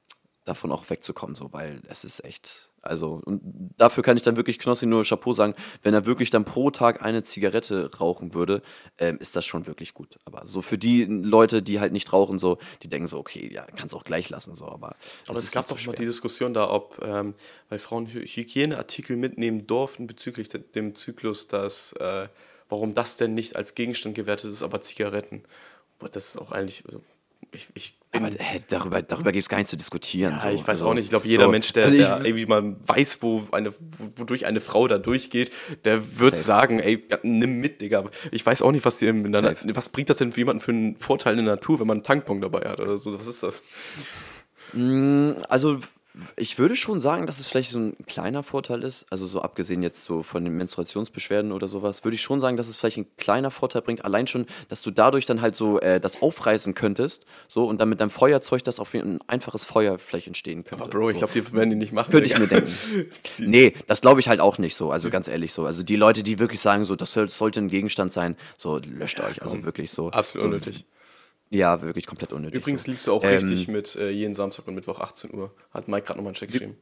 [0.44, 3.40] davon auch wegzukommen, so, weil es ist echt, also, und
[3.76, 7.02] dafür kann ich dann wirklich Knossi nur Chapeau sagen, wenn er wirklich dann pro Tag
[7.02, 8.62] eine Zigarette rauchen würde,
[8.98, 10.18] ähm, ist das schon wirklich gut.
[10.24, 13.66] Aber so für die Leute, die halt nicht rauchen, so, die denken so, okay, ja,
[13.76, 14.96] kannst auch gleich lassen, so, aber.
[15.28, 17.34] Aber es gab doch so mal die Diskussion da, ob, ähm,
[17.68, 22.28] weil Frauen Hygieneartikel mitnehmen durften bezüglich de dem Zyklus, dass, äh,
[22.68, 25.42] warum das denn nicht als Gegenstand gewertet ist, aber Zigaretten.
[25.98, 27.02] Aber das ist auch eigentlich, also
[27.52, 30.32] ich, ich aber hey, darüber, darüber gibt es gar nicht zu diskutieren.
[30.34, 30.48] Ja, so.
[30.48, 31.04] ich weiß also, auch nicht.
[31.04, 31.50] Ich glaube, jeder so.
[31.50, 33.72] Mensch, der, also ich, der, irgendwie mal weiß, wo eine,
[34.16, 35.52] wodurch eine Frau da durchgeht,
[35.84, 36.44] der wird safe.
[36.44, 38.04] sagen, ey, nimm mit, Digga.
[38.30, 40.72] Ich weiß auch nicht, was, die in der, was bringt das denn für jemanden für
[40.72, 43.18] einen Vorteil in der Natur, wenn man einen Tankpong dabei hat oder so.
[43.18, 43.62] Was ist das?
[44.72, 45.78] Mm, also
[46.36, 49.06] ich würde schon sagen, dass es vielleicht so ein kleiner Vorteil ist.
[49.10, 52.68] Also so abgesehen jetzt so von den Menstruationsbeschwerden oder sowas, würde ich schon sagen, dass
[52.68, 54.04] es vielleicht ein kleiner Vorteil bringt.
[54.04, 57.88] Allein schon, dass du dadurch dann halt so äh, das aufreißen könntest, so und dann
[57.88, 60.84] mit deinem Feuerzeug, das auf ein einfaches Feuer vielleicht entstehen könnte.
[60.84, 62.10] Aber Bro, ich glaube, die werden die nicht machen.
[62.10, 62.70] Könnte ich mir denken.
[63.38, 64.90] nee, das glaube ich halt auch nicht so.
[64.90, 65.66] Also ganz ehrlich so.
[65.66, 69.26] Also die Leute, die wirklich sagen, so das sollte ein Gegenstand sein, so löscht ja,
[69.26, 69.42] euch.
[69.42, 70.10] Also wirklich so.
[70.10, 70.86] Absolut so, unnötig.
[71.50, 72.60] Ja, wirklich komplett unnötig.
[72.60, 72.90] Übrigens so.
[72.90, 75.54] liegst du auch ähm, richtig mit äh, jeden Samstag und Mittwoch 18 Uhr.
[75.72, 76.76] Hat Mike gerade nochmal einen Check geschrieben.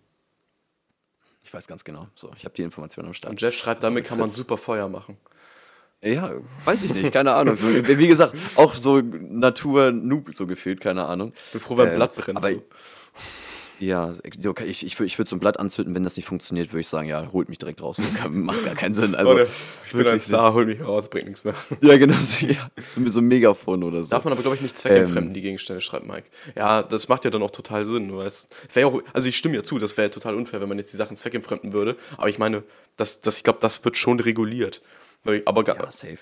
[1.44, 2.08] Ich weiß ganz genau.
[2.14, 3.30] So, ich habe die Information am Start.
[3.30, 5.18] Und Jeff schreibt, damit kann man super Feuer machen.
[6.00, 6.32] Ja,
[6.64, 7.56] weiß ich nicht, keine Ahnung.
[7.56, 11.32] So, wie gesagt, auch so Natur-Noob so gefühlt, keine Ahnung.
[11.52, 12.36] Bevor wir äh, Blatt brennen.
[12.36, 12.62] Aber, so.
[13.80, 14.12] Ja,
[14.64, 17.08] ich, ich, ich würde so ein Blatt anzünden, wenn das nicht funktioniert, würde ich sagen,
[17.08, 18.00] ja, holt mich direkt raus.
[18.30, 19.14] macht gar keinen Sinn.
[19.14, 19.46] Also, oder,
[19.86, 21.54] ich bin ein Star, hol mich raus, bringt nichts mehr.
[21.80, 24.10] Ja, genau, so, ja, mit so einem Megafon oder so.
[24.10, 26.28] Darf man aber, glaube ich, nicht zweckentfremden, ähm, die Gegenstände, schreibt Mike.
[26.56, 28.54] Ja, das macht ja dann auch total Sinn, weißt.
[28.74, 30.96] Wäre auch, also ich stimme ja zu, das wäre total unfair, wenn man jetzt die
[30.96, 32.62] Sachen zweckentfremden würde, aber ich meine,
[32.96, 34.82] das, das, ich glaube, das wird schon reguliert.
[35.46, 36.18] Aber ja, safe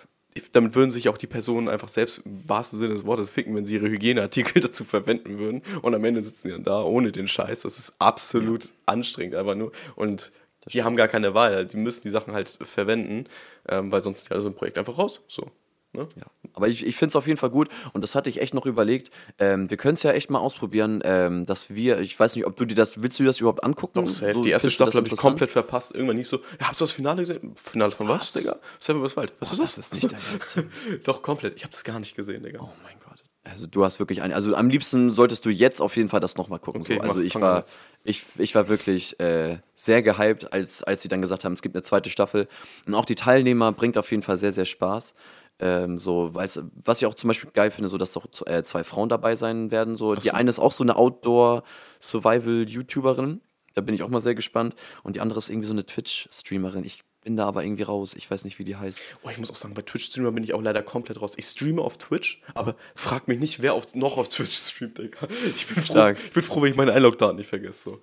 [0.53, 3.65] damit würden sich auch die Personen einfach selbst im wahrsten Sinne des Wortes ficken, wenn
[3.65, 5.63] sie ihre Hygieneartikel dazu verwenden würden.
[5.83, 7.63] Und am Ende sitzen sie dann da ohne den Scheiß.
[7.63, 8.71] Das ist absolut ja.
[8.87, 9.73] anstrengend, einfach nur.
[9.95, 10.33] Und
[10.73, 11.67] die haben gar keine Wahl.
[11.67, 13.27] Die müssen die Sachen halt verwenden,
[13.69, 15.23] ähm, weil sonst ist ja so ein Projekt einfach raus.
[15.27, 15.51] So.
[15.95, 16.09] Ne?
[16.17, 16.23] Ja.
[16.55, 18.65] Aber ich, ich finde es auf jeden Fall gut und das hatte ich echt noch
[18.65, 19.11] überlegt.
[19.39, 22.57] Ähm, wir können es ja echt mal ausprobieren, ähm, dass wir, ich weiß nicht, ob
[22.57, 24.01] du dir das, willst du das überhaupt angucken?
[24.01, 24.35] Doch, safe.
[24.35, 25.95] So, die erste Staffel habe ich komplett verpasst.
[25.95, 27.55] Irgendwann nicht so, ja, habt ihr das Finale gesehen?
[27.57, 28.57] Finale von was, was Digga?
[28.79, 29.17] Seven vs.
[29.17, 29.33] Wild.
[29.41, 29.91] Was oh, ist das?
[29.91, 31.57] Das ist nicht dein Doch, komplett.
[31.57, 32.61] Ich habe das gar nicht gesehen, Digga.
[32.63, 33.23] Oh mein Gott.
[33.45, 36.37] Also du hast wirklich ein, also am liebsten solltest du jetzt auf jeden Fall das
[36.37, 36.83] nochmal gucken.
[36.83, 37.01] Okay, so.
[37.01, 37.65] Also mach, ich war,
[38.05, 41.75] ich, ich war wirklich äh, sehr gehypt, als, als sie dann gesagt haben, es gibt
[41.75, 42.49] eine zweite Staffel.
[42.87, 45.15] Und auch die Teilnehmer bringt auf jeden Fall sehr, sehr Spaß.
[45.63, 48.83] Ähm, so, weiß, was ich auch zum Beispiel geil finde, so dass doch äh, zwei
[48.83, 49.95] Frauen dabei sein werden.
[49.95, 50.17] So.
[50.17, 53.41] Die eine ist auch so eine Outdoor-Survival-YouTuberin.
[53.75, 54.75] Da bin ich auch mal sehr gespannt.
[55.05, 56.85] Und die andere ist irgendwie so eine Twitch-Streamerin.
[56.85, 58.15] Ich bin da aber irgendwie raus.
[58.15, 58.99] Ich weiß nicht, wie die heißt.
[59.23, 61.35] Oh, ich muss auch sagen, bei Twitch-Streamer bin ich auch leider komplett raus.
[61.37, 65.29] Ich streame auf Twitch, aber frag mich nicht, wer auf, noch auf Twitch streamt, Digga.
[65.55, 66.19] Ich bin, froh, Stark.
[66.19, 67.91] ich bin froh, wenn ich meine Einlogdaten nicht vergesse.
[67.91, 68.01] So.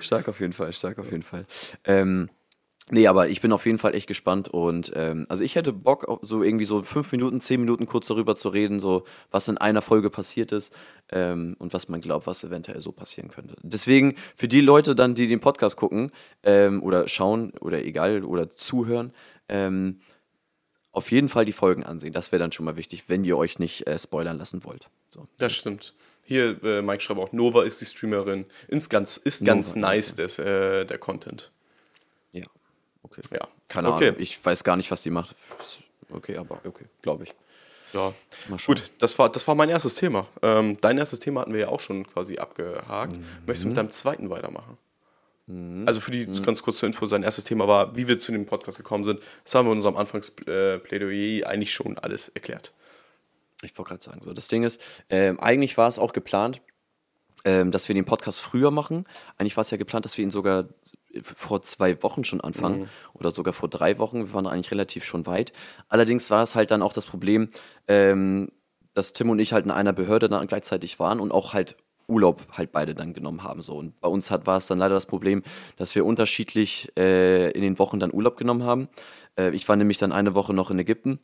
[0.00, 1.44] Stark auf jeden Fall, stark auf jeden Fall.
[1.84, 2.30] Ähm,
[2.90, 6.06] nee, aber ich bin auf jeden Fall echt gespannt und ähm, also ich hätte Bock,
[6.08, 9.58] auch so irgendwie so fünf Minuten, zehn Minuten kurz darüber zu reden, so was in
[9.58, 10.72] einer Folge passiert ist
[11.10, 13.56] ähm, und was man glaubt, was eventuell so passieren könnte.
[13.62, 16.12] Deswegen für die Leute dann, die den Podcast gucken
[16.42, 19.12] ähm, oder schauen oder egal oder zuhören,
[19.48, 20.00] ähm,
[20.92, 22.12] auf jeden Fall die Folgen ansehen.
[22.12, 24.88] Das wäre dann schon mal wichtig, wenn ihr euch nicht äh, spoilern lassen wollt.
[25.10, 25.26] So.
[25.38, 25.94] Das stimmt.
[26.24, 28.46] Hier, äh, Mike schreibt auch, Nova ist die Streamerin.
[28.68, 31.52] Ist ganz, ist ganz Nova, nice, des, äh, der Content.
[33.04, 33.20] Ja, okay.
[33.32, 33.48] Ja.
[33.68, 34.08] Keine Okay.
[34.08, 34.20] Ahnung.
[34.20, 35.34] Ich weiß gar nicht, was die macht.
[36.10, 37.34] Okay, aber okay, glaube ich.
[37.92, 38.12] Ja,
[38.66, 40.26] gut, das war, das war mein erstes Thema.
[40.42, 43.16] Ähm, dein erstes Thema hatten wir ja auch schon quasi abgehakt.
[43.46, 44.76] Möchtest du mit deinem zweiten weitermachen?
[45.86, 48.46] Also für die ganz kurz zur Info, sein erstes Thema war, wie wir zu dem
[48.46, 49.20] Podcast gekommen sind.
[49.44, 52.72] Das haben wir in unserem Anfangsplädoyer eigentlich schon alles erklärt.
[53.62, 54.80] Ich wollte gerade sagen, so das Ding ist,
[55.10, 56.62] ähm, eigentlich war es auch geplant,
[57.44, 59.06] ähm, dass wir den Podcast früher machen.
[59.36, 60.64] Eigentlich war es ja geplant, dass wir ihn sogar
[61.22, 64.26] vor zwei Wochen schon anfangen oder sogar vor drei Wochen.
[64.26, 65.52] Wir waren eigentlich relativ schon weit.
[65.88, 67.50] Allerdings war es halt dann auch das Problem,
[67.88, 68.50] ähm,
[68.94, 72.42] dass Tim und ich halt in einer Behörde dann gleichzeitig waren und auch halt Urlaub
[72.52, 73.62] halt beide dann genommen haben.
[73.62, 73.74] So.
[73.74, 75.42] Und bei uns hat, war es dann leider das Problem,
[75.76, 78.88] dass wir unterschiedlich äh, in den Wochen dann Urlaub genommen haben.
[79.38, 81.18] Äh, ich war nämlich dann eine Woche noch in Ägypten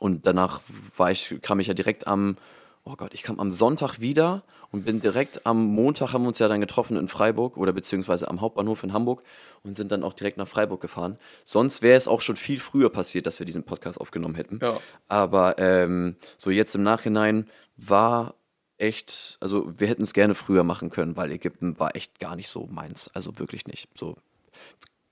[0.00, 0.60] und danach
[0.96, 2.36] war ich, kam ich ja direkt am,
[2.84, 6.38] oh Gott, ich kam am Sonntag wieder und bin direkt am Montag haben wir uns
[6.38, 9.22] ja dann getroffen in Freiburg oder beziehungsweise am Hauptbahnhof in Hamburg
[9.62, 11.18] und sind dann auch direkt nach Freiburg gefahren.
[11.44, 14.58] Sonst wäre es auch schon viel früher passiert, dass wir diesen Podcast aufgenommen hätten.
[14.60, 14.80] Ja.
[15.08, 18.34] Aber ähm, so jetzt im Nachhinein war
[18.78, 22.48] echt, also wir hätten es gerne früher machen können, weil Ägypten war echt gar nicht
[22.48, 23.08] so meins.
[23.14, 23.88] Also wirklich nicht.
[23.96, 24.16] So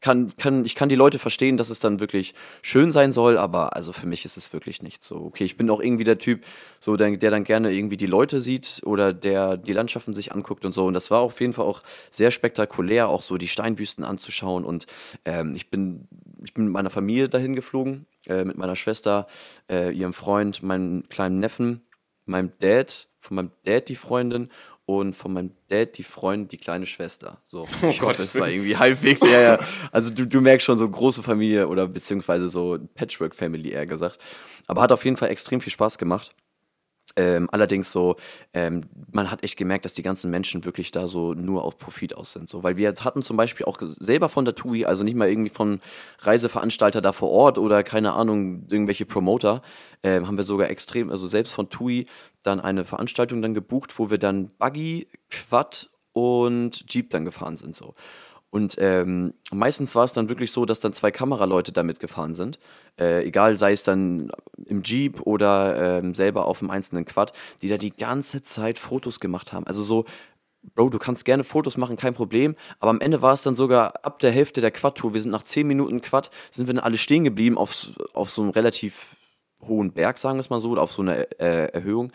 [0.00, 3.76] kann, kann, ich kann die Leute verstehen, dass es dann wirklich schön sein soll, aber
[3.76, 5.16] also für mich ist es wirklich nicht so.
[5.16, 6.44] Okay, ich bin auch irgendwie der Typ,
[6.80, 10.64] so der, der dann gerne irgendwie die Leute sieht oder der die Landschaften sich anguckt
[10.64, 10.86] und so.
[10.86, 14.64] Und das war auf jeden Fall auch sehr spektakulär, auch so die Steinwüsten anzuschauen.
[14.64, 14.86] Und
[15.24, 16.08] ähm, ich bin,
[16.42, 19.26] ich bin mit meiner Familie dahin geflogen, äh, mit meiner Schwester,
[19.70, 21.82] äh, ihrem Freund, meinem kleinen Neffen,
[22.24, 24.48] meinem Dad, von meinem Dad die Freundin
[24.98, 27.40] und von meinem Dad die Freundin, die kleine Schwester.
[27.46, 29.58] So, ich hoffe, Gottes es war irgendwie halbwegs, ja, ja.
[29.92, 34.18] Also du, du merkst schon so große Familie oder beziehungsweise so Patchwork-Family eher gesagt.
[34.66, 36.34] Aber hat auf jeden Fall extrem viel Spaß gemacht.
[37.16, 38.16] Ähm, allerdings so,
[38.54, 42.16] ähm, man hat echt gemerkt, dass die ganzen Menschen wirklich da so nur auf Profit
[42.16, 42.48] aus sind.
[42.48, 45.50] So, weil wir hatten zum Beispiel auch selber von der TUI, also nicht mal irgendwie
[45.50, 45.80] von
[46.20, 49.62] Reiseveranstalter da vor Ort oder keine Ahnung, irgendwelche Promoter,
[50.02, 52.06] ähm, haben wir sogar extrem, also selbst von TUI
[52.42, 57.76] dann eine Veranstaltung dann gebucht, wo wir dann Buggy, Quad und Jeep dann gefahren sind.
[57.76, 57.94] So.
[58.50, 62.58] Und ähm, meistens war es dann wirklich so, dass dann zwei Kameraleute da mitgefahren sind.
[62.98, 64.32] Äh, egal, sei es dann
[64.66, 67.32] im Jeep oder ähm, selber auf dem einzelnen Quad,
[67.62, 69.66] die da die ganze Zeit Fotos gemacht haben.
[69.66, 70.04] Also so,
[70.74, 72.54] Bro, du kannst gerne Fotos machen, kein Problem.
[72.80, 75.14] Aber am Ende war es dann sogar ab der Hälfte der Quad-Tour.
[75.14, 78.42] Wir sind nach 10 Minuten Quad, sind wir dann alle stehen geblieben auf, auf so
[78.42, 79.16] einem relativ
[79.62, 82.12] hohen Berg, sagen wir es mal so, oder auf so einer äh, Erhöhung,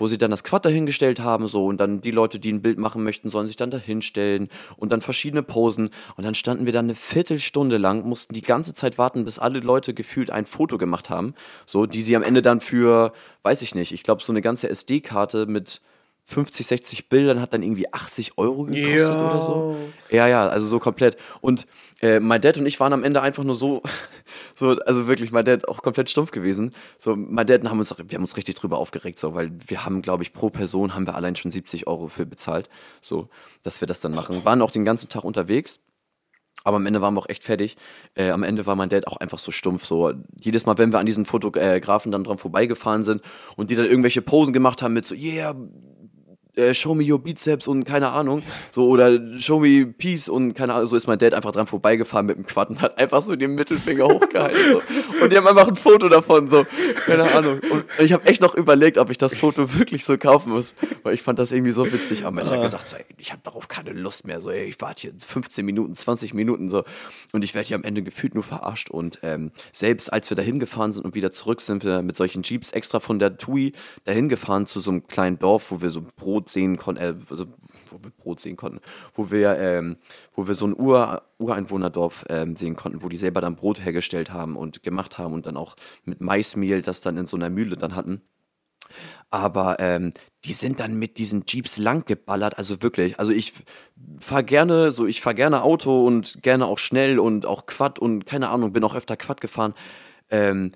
[0.00, 2.78] wo sie dann das Quad dahingestellt haben, so, und dann die Leute, die ein Bild
[2.78, 5.90] machen möchten, sollen sich dann dahinstellen und dann verschiedene Posen.
[6.16, 9.60] Und dann standen wir dann eine Viertelstunde lang, mussten die ganze Zeit warten, bis alle
[9.60, 11.34] Leute gefühlt ein Foto gemacht haben,
[11.66, 14.68] so, die sie am Ende dann für, weiß ich nicht, ich glaube, so eine ganze
[14.68, 15.80] SD-Karte mit
[16.30, 19.30] 50, 60 Bildern hat dann irgendwie 80 Euro gekostet Ja.
[19.30, 19.76] oder so.
[20.10, 21.16] Ja, ja, also so komplett.
[21.40, 21.66] Und
[22.00, 23.82] äh, mein Dad und ich waren am Ende einfach nur so,
[24.54, 26.72] so, also wirklich, mein Dad auch komplett stumpf gewesen.
[26.98, 30.02] So, mein Dad haben uns, wir haben uns richtig drüber aufgeregt, so, weil wir haben,
[30.02, 32.70] glaube ich, pro Person haben wir allein schon 70 Euro für bezahlt,
[33.00, 33.28] so,
[33.64, 34.44] dass wir das dann machen.
[34.44, 35.80] Waren auch den ganzen Tag unterwegs.
[36.62, 37.76] Aber am Ende waren wir auch echt fertig.
[38.14, 39.86] Äh, am Ende war mein Dad auch einfach so stumpf.
[39.86, 43.22] So jedes Mal, wenn wir an diesen Fotografen dann dran vorbeigefahren sind
[43.56, 45.56] und die dann irgendwelche Posen gemacht haben mit so, yeah,
[46.56, 50.74] äh, show me your biceps und keine Ahnung, so oder show me peace und keine
[50.74, 53.36] Ahnung, so ist mein Dad einfach dran vorbeigefahren mit dem Quad und hat einfach so
[53.36, 55.24] den Mittelfinger hochgehalten so.
[55.24, 56.66] und die haben einfach ein Foto davon, so,
[57.06, 57.60] keine Ahnung.
[57.70, 61.14] Und ich habe echt noch überlegt, ob ich das Foto wirklich so kaufen muss, weil
[61.14, 62.24] ich fand das irgendwie so witzig.
[62.24, 64.80] Aber ich habe gesagt, so, ey, ich habe darauf keine Lust mehr, so, ey, ich
[64.80, 66.84] warte hier 15 Minuten, 20 Minuten so
[67.32, 70.58] und ich werde hier am Ende gefühlt nur verarscht und ähm, selbst als wir dahin
[70.58, 73.72] gefahren sind und wieder zurück sind wir mit solchen Jeeps extra von der TUI
[74.04, 77.46] dahin gefahren zu so einem kleinen Dorf, wo wir so Brot sehen konnten, äh, also,
[77.90, 78.80] wo wir Brot sehen konnten,
[79.14, 79.96] wo wir, ähm,
[80.34, 84.32] wo wir so ein Ur, Ureinwohnerdorf ähm, sehen konnten, wo die selber dann Brot hergestellt
[84.32, 87.76] haben und gemacht haben und dann auch mit Maismehl das dann in so einer Mühle
[87.76, 88.22] dann hatten.
[89.30, 90.12] Aber ähm,
[90.44, 93.18] die sind dann mit diesen Jeeps langgeballert, also wirklich.
[93.18, 93.52] Also ich
[94.18, 98.26] fahre gerne, so ich fahre gerne Auto und gerne auch schnell und auch Quad und
[98.26, 99.74] keine Ahnung, bin auch öfter Quad gefahren.
[100.30, 100.72] Ähm,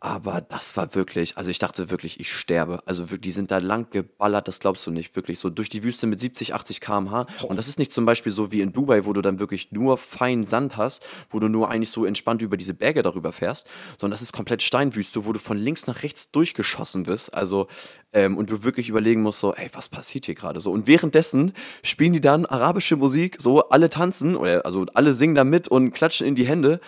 [0.00, 2.80] aber das war wirklich, also ich dachte wirklich, ich sterbe.
[2.86, 5.82] Also wirklich, die sind da lang geballert, das glaubst du nicht, wirklich so durch die
[5.82, 7.26] Wüste mit 70, 80 km/h.
[7.48, 9.98] Und das ist nicht zum Beispiel so wie in Dubai, wo du dann wirklich nur
[9.98, 14.12] feinen Sand hast, wo du nur eigentlich so entspannt über diese Berge darüber fährst, sondern
[14.12, 17.34] das ist komplett Steinwüste, wo du von links nach rechts durchgeschossen wirst.
[17.34, 17.66] Also,
[18.12, 20.70] ähm, und du wirklich überlegen musst, so, ey, was passiert hier gerade so?
[20.70, 25.42] Und währenddessen spielen die dann arabische Musik, so alle tanzen, oder also alle singen da
[25.42, 26.80] mit und klatschen in die Hände.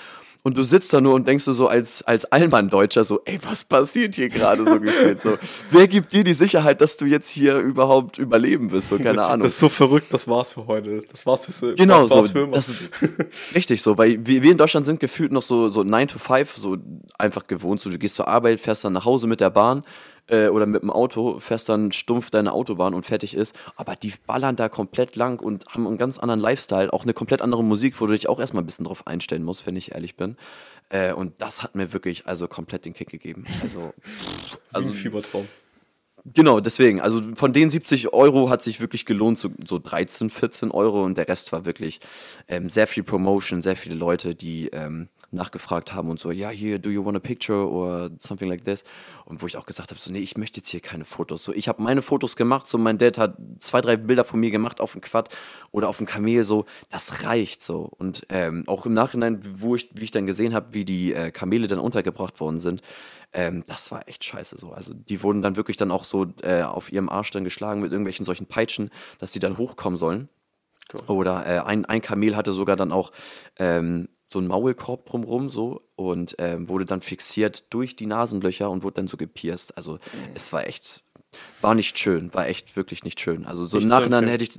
[0.42, 3.62] Und du sitzt da nur und denkst du so als, als Allmann-Deutscher so, ey, was
[3.62, 5.20] passiert hier gerade so gefühlt?
[5.20, 5.36] So,
[5.70, 8.88] wer gibt dir die Sicherheit, dass du jetzt hier überhaupt überleben wirst?
[8.88, 9.42] So, keine Ahnung.
[9.42, 11.02] Das ist so verrückt, das war's für heute.
[11.10, 12.56] Das war's für, genau, war's so, für immer.
[12.56, 16.18] Das ist richtig so, weil wir, in Deutschland sind gefühlt noch so, so 9 to
[16.18, 16.78] 5, so
[17.18, 17.82] einfach gewohnt.
[17.82, 19.82] So, du gehst zur Arbeit, fährst dann nach Hause mit der Bahn
[20.30, 23.58] äh, oder mit dem Auto, fährst dann stumpf deine Autobahn und fertig ist.
[23.76, 27.42] Aber die ballern da komplett lang und haben einen ganz anderen Lifestyle, auch eine komplett
[27.42, 30.16] andere Musik, wo du dich auch erstmal ein bisschen drauf einstellen musst, wenn ich ehrlich
[30.16, 30.36] bin.
[30.88, 33.44] Äh, und das hat mir wirklich also komplett den Kick gegeben.
[33.62, 33.92] Also,
[34.72, 35.48] also ein Fiebertraum.
[36.26, 37.00] Genau, deswegen.
[37.00, 41.16] Also von den 70 Euro hat sich wirklich gelohnt, so, so 13, 14 Euro und
[41.16, 42.00] der Rest war wirklich
[42.46, 46.78] ähm, sehr viel Promotion, sehr viele Leute, die ähm, nachgefragt haben und so, ja, hier,
[46.78, 48.84] do you want a picture or something like this?
[49.30, 51.44] Und wo ich auch gesagt habe, so, nee, ich möchte jetzt hier keine Fotos.
[51.44, 54.50] So, ich habe meine Fotos gemacht, so, mein Dad hat zwei, drei Bilder von mir
[54.50, 55.28] gemacht auf dem Quad
[55.70, 57.88] oder auf dem Kamel, so, das reicht so.
[57.96, 61.30] Und ähm, auch im Nachhinein, wo ich, wie ich dann gesehen habe, wie die äh,
[61.30, 62.82] Kamele dann untergebracht worden sind,
[63.32, 64.72] ähm, das war echt scheiße so.
[64.72, 67.92] Also die wurden dann wirklich dann auch so äh, auf ihrem Arsch dann geschlagen mit
[67.92, 70.28] irgendwelchen solchen Peitschen, dass sie dann hochkommen sollen.
[70.92, 71.16] Cool.
[71.16, 73.12] Oder äh, ein, ein Kamel hatte sogar dann auch
[73.56, 78.82] ähm, so ein Maulkorb drumrum so und ähm, wurde dann fixiert durch die Nasenlöcher und
[78.82, 79.76] wurde dann so gepierst.
[79.76, 80.32] Also mhm.
[80.34, 81.02] es war echt,
[81.60, 83.44] war nicht schön, war echt wirklich nicht schön.
[83.44, 84.58] Also so im Nachhinein hätte ich,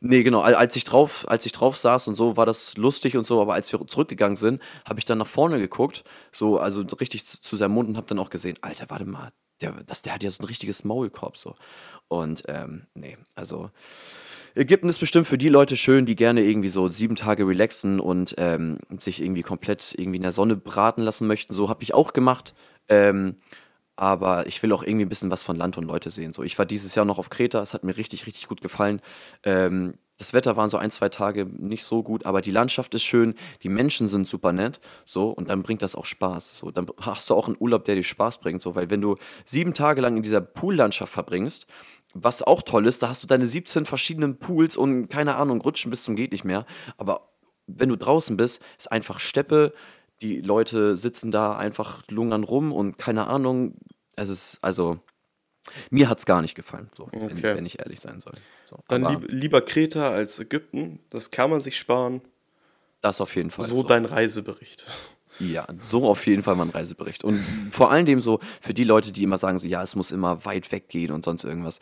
[0.00, 3.26] nee genau, als ich drauf, als ich drauf saß und so, war das lustig und
[3.26, 7.26] so, aber als wir zurückgegangen sind, habe ich dann nach vorne geguckt, so also richtig
[7.26, 10.14] zu, zu seinem Mund und habe dann auch gesehen, Alter, warte mal, der, das, der
[10.14, 11.56] hat ja so ein richtiges Maulkorb so.
[12.06, 13.70] Und ähm, nee, also
[14.58, 18.34] Ägypten ist bestimmt für die Leute schön, die gerne irgendwie so sieben Tage relaxen und
[18.38, 21.54] ähm, sich irgendwie komplett irgendwie in der Sonne braten lassen möchten.
[21.54, 22.54] So habe ich auch gemacht.
[22.88, 23.36] Ähm,
[23.96, 26.32] aber ich will auch irgendwie ein bisschen was von Land und Leute sehen.
[26.32, 29.00] So, ich war dieses Jahr noch auf Kreta, es hat mir richtig, richtig gut gefallen.
[29.42, 33.04] Ähm, das Wetter waren so ein, zwei Tage nicht so gut, aber die Landschaft ist
[33.04, 36.58] schön, die Menschen sind super nett, so, und dann bringt das auch Spaß.
[36.58, 38.62] So, dann hast du auch einen Urlaub, der dir Spaß bringt.
[38.62, 41.66] So, weil wenn du sieben Tage lang in dieser Poollandschaft verbringst,
[42.14, 45.90] was auch toll ist, da hast du deine 17 verschiedenen Pools und keine Ahnung, rutschen
[45.90, 46.64] bis zum geht nicht mehr.
[46.96, 47.28] Aber
[47.66, 49.72] wenn du draußen bist, ist einfach Steppe,
[50.20, 53.74] die Leute sitzen da einfach lungern rum und keine Ahnung.
[54.16, 54.98] Es ist, also,
[55.90, 57.30] mir hat es gar nicht gefallen, so, okay.
[57.30, 58.32] wenn, wenn, ich ehrlich sein soll.
[58.64, 62.20] So, Dann lieb, lieber Kreta als Ägypten, das kann man sich sparen.
[63.00, 63.66] Das auf jeden Fall.
[63.66, 63.82] So, so.
[63.84, 64.84] dein Reisebericht.
[65.40, 67.24] Ja, so auf jeden Fall mal ein Reisebericht.
[67.24, 67.38] Und
[67.70, 70.44] vor allem dem so für die Leute, die immer sagen, so ja, es muss immer
[70.44, 71.80] weit weggehen und sonst irgendwas.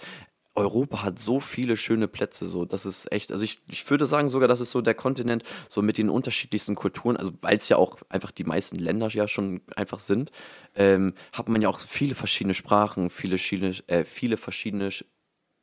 [0.56, 4.30] Europa hat so viele schöne Plätze, so das ist echt, also ich, ich würde sagen
[4.30, 7.76] sogar, das ist so der Kontinent so mit den unterschiedlichsten Kulturen, also weil es ja
[7.76, 10.32] auch einfach die meisten Länder ja schon einfach sind,
[10.74, 13.36] ähm, hat man ja auch viele verschiedene Sprachen, viele,
[13.86, 14.90] äh, viele verschiedene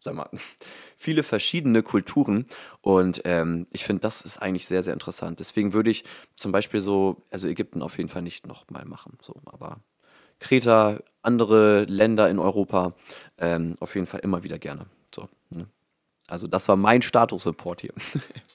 [0.04, 0.30] sag mal,
[0.98, 2.46] viele verschiedene Kulturen.
[2.82, 5.40] Und ähm, ich finde, das ist eigentlich sehr, sehr interessant.
[5.40, 6.04] Deswegen würde ich
[6.36, 9.18] zum Beispiel so, also Ägypten auf jeden Fall nicht nochmal machen.
[9.22, 9.80] So, aber
[10.40, 12.94] Kreta, andere Länder in Europa,
[13.38, 14.86] ähm, auf jeden Fall immer wieder gerne.
[15.14, 15.68] So, ne?
[16.28, 17.94] Also das war mein Status-Report hier.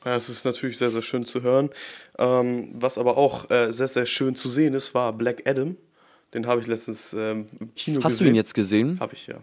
[0.05, 1.71] Ja, es ist natürlich sehr, sehr schön zu hören.
[2.19, 5.77] Ähm, was aber auch äh, sehr, sehr schön zu sehen ist, war Black Adam.
[6.33, 8.05] Den habe ich letztens ähm, im Kino Hast gesehen.
[8.05, 9.01] Hast du ihn jetzt gesehen?
[9.01, 9.43] Habe ich, ja.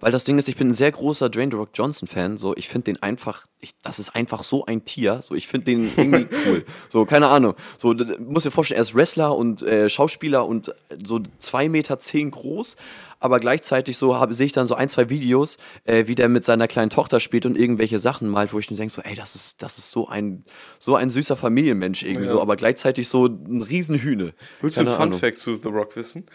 [0.00, 2.38] Weil das Ding ist, ich bin ein sehr großer Dwayne The Rock Johnson Fan.
[2.38, 5.20] So, ich finde den einfach, ich, das ist einfach so ein Tier.
[5.22, 6.64] So, ich finde den irgendwie cool.
[6.88, 7.54] So, keine Ahnung.
[7.78, 10.74] So, muss dir vorstellen, er ist Wrestler und äh, Schauspieler und
[11.04, 12.76] so zwei Meter zehn groß.
[13.22, 16.66] Aber gleichzeitig so sehe ich dann so ein, zwei Videos, äh, wie der mit seiner
[16.66, 19.62] kleinen Tochter spielt und irgendwelche Sachen malt, wo ich mir denke, so, ey, das ist,
[19.62, 20.44] das ist so ein,
[20.80, 22.30] so ein süßer Familienmensch irgendwie ja.
[22.30, 24.34] so, aber gleichzeitig so ein Riesenhühne.
[24.60, 26.26] Willst du ein Fun Fact zu The Rock wissen?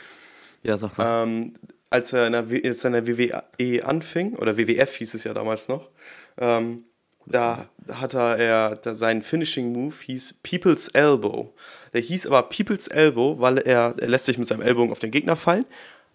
[0.64, 1.24] Ja, sag mal.
[1.24, 1.54] Ähm,
[1.90, 5.68] als er in der, w in der WWE anfing, oder WWF hieß es ja damals
[5.68, 5.90] noch,
[6.38, 6.84] ähm,
[7.26, 11.54] da hat er, da sein Finishing Move hieß People's Elbow.
[11.94, 15.12] Der hieß aber People's Elbow, weil er, er lässt sich mit seinem Ellbogen auf den
[15.12, 15.66] Gegner fallen,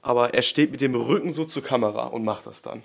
[0.01, 2.83] aber er steht mit dem Rücken so zur Kamera und macht das dann.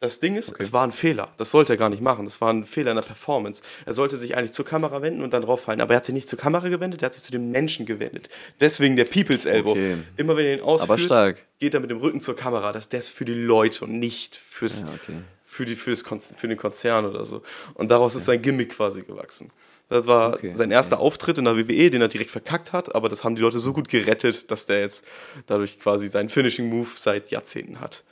[0.00, 1.32] Das Ding ist, es war ein Fehler.
[1.38, 2.26] Das sollte er gar nicht machen.
[2.26, 3.62] Das war ein Fehler in der Performance.
[3.86, 5.80] Er sollte sich eigentlich zur Kamera wenden und dann drauf fallen.
[5.80, 8.28] Aber er hat sich nicht zur Kamera gewendet, er hat sich zu den Menschen gewendet.
[8.60, 9.70] Deswegen der People's Elbow.
[9.70, 9.96] Okay.
[10.18, 12.72] Immer wenn er ihn ausführt, geht er mit dem Rücken zur Kamera.
[12.72, 15.16] Das, der ist für die Leute und nicht fürs, Ja, okay.
[15.46, 17.42] für, die, für, das Kon für den Konzern oder so.
[17.72, 19.50] Und daraus ist sein Gimmick quasi gewachsen.
[19.88, 23.08] Das war Okay, sein erster Auftritt in der WWE, den er direkt verkackt hat, aber
[23.08, 25.06] das haben die Leute so gut gerettet, dass der jetzt
[25.46, 28.02] dadurch quasi seinen Finishing Move seit Jahrzehnten hat.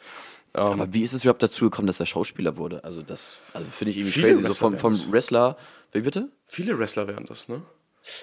[0.54, 2.82] Aber wie ist es überhaupt dazu gekommen, dass er Schauspieler wurde?
[2.84, 4.34] Also das also finde ich irgendwie crazy.
[4.36, 5.12] So Wrestler vom, vom werden's.
[5.12, 5.56] Wrestler.
[5.92, 6.28] Wie bitte?
[6.46, 7.62] Viele Wrestler wären das, ne?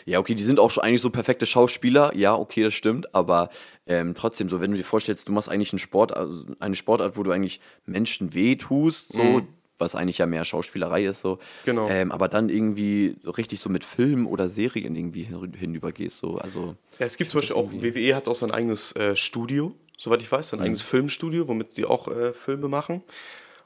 [0.06, 2.16] Ja, okay, die sind auch schon eigentlich so perfekte Schauspieler.
[2.16, 3.16] Ja, okay, das stimmt.
[3.16, 3.50] Aber
[3.88, 7.18] ähm, trotzdem, so wenn du dir vorstellst, du machst eigentlich einen Sport, also eine Sportart,
[7.18, 9.42] wo du eigentlich Menschen wehtust, so,
[9.80, 11.36] was eigentlich ja mehr Schauspielerei ist, so.
[11.36, 11.40] Mhm.
[11.66, 11.90] Genau.
[11.90, 16.36] Ähm, aber dann irgendwie so richtig so mit Filmen oder Serien irgendwie hin- hinübergehst, so.
[16.36, 16.66] Also,
[17.00, 20.32] Ja, es gibt zum Beispiel auch, WWE hat auch sein eigenes äh, Studio, soweit ich
[20.32, 23.04] weiß, sein eigenes Filmstudio, womit sie auch äh, Filme machen.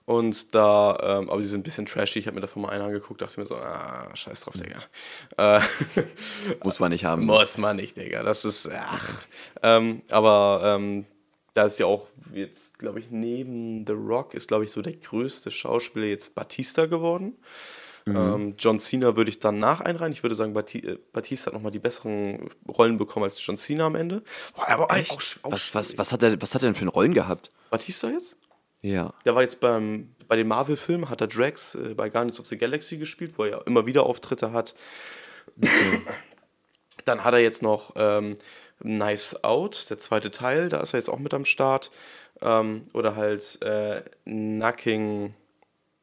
[0.03, 2.19] Und da, ähm, aber die sind ein bisschen trashy.
[2.19, 4.79] Ich habe mir davon mal einen angeguckt, dachte mir so, ah, scheiß drauf, Digga.
[5.37, 5.61] Äh,
[6.63, 7.25] muss man nicht haben.
[7.25, 8.21] Muss man nicht, Digga.
[8.21, 9.25] Das ist, ach.
[9.63, 11.05] Ähm, aber ähm,
[11.53, 14.93] da ist ja auch jetzt, glaube ich, neben The Rock ist, glaube ich, so der
[14.93, 17.37] größte Schauspieler jetzt Batista geworden.
[18.07, 20.13] Ähm, John Cena würde ich dann nach einreihen.
[20.13, 23.95] Ich würde sagen, äh, Batista hat nochmal die besseren Rollen bekommen als John Cena am
[23.95, 24.21] Ende.
[24.55, 26.87] Boah, aber auch, sch- auch Was, was, was, hat er, was hat er denn für
[26.87, 27.49] Rollen gehabt?
[27.71, 28.37] Batista jetzt?
[28.81, 29.13] Ja.
[29.25, 32.57] Der war jetzt beim, bei den Marvel-Filmen, hat er Drax äh, bei Guardians of the
[32.57, 34.75] Galaxy gespielt, wo er ja immer wieder Auftritte hat.
[37.05, 38.37] Dann hat er jetzt noch ähm,
[38.81, 41.89] Knives Out, der zweite Teil, da ist er jetzt auch mit am Start.
[42.41, 45.33] Ähm, oder halt äh, Knocking,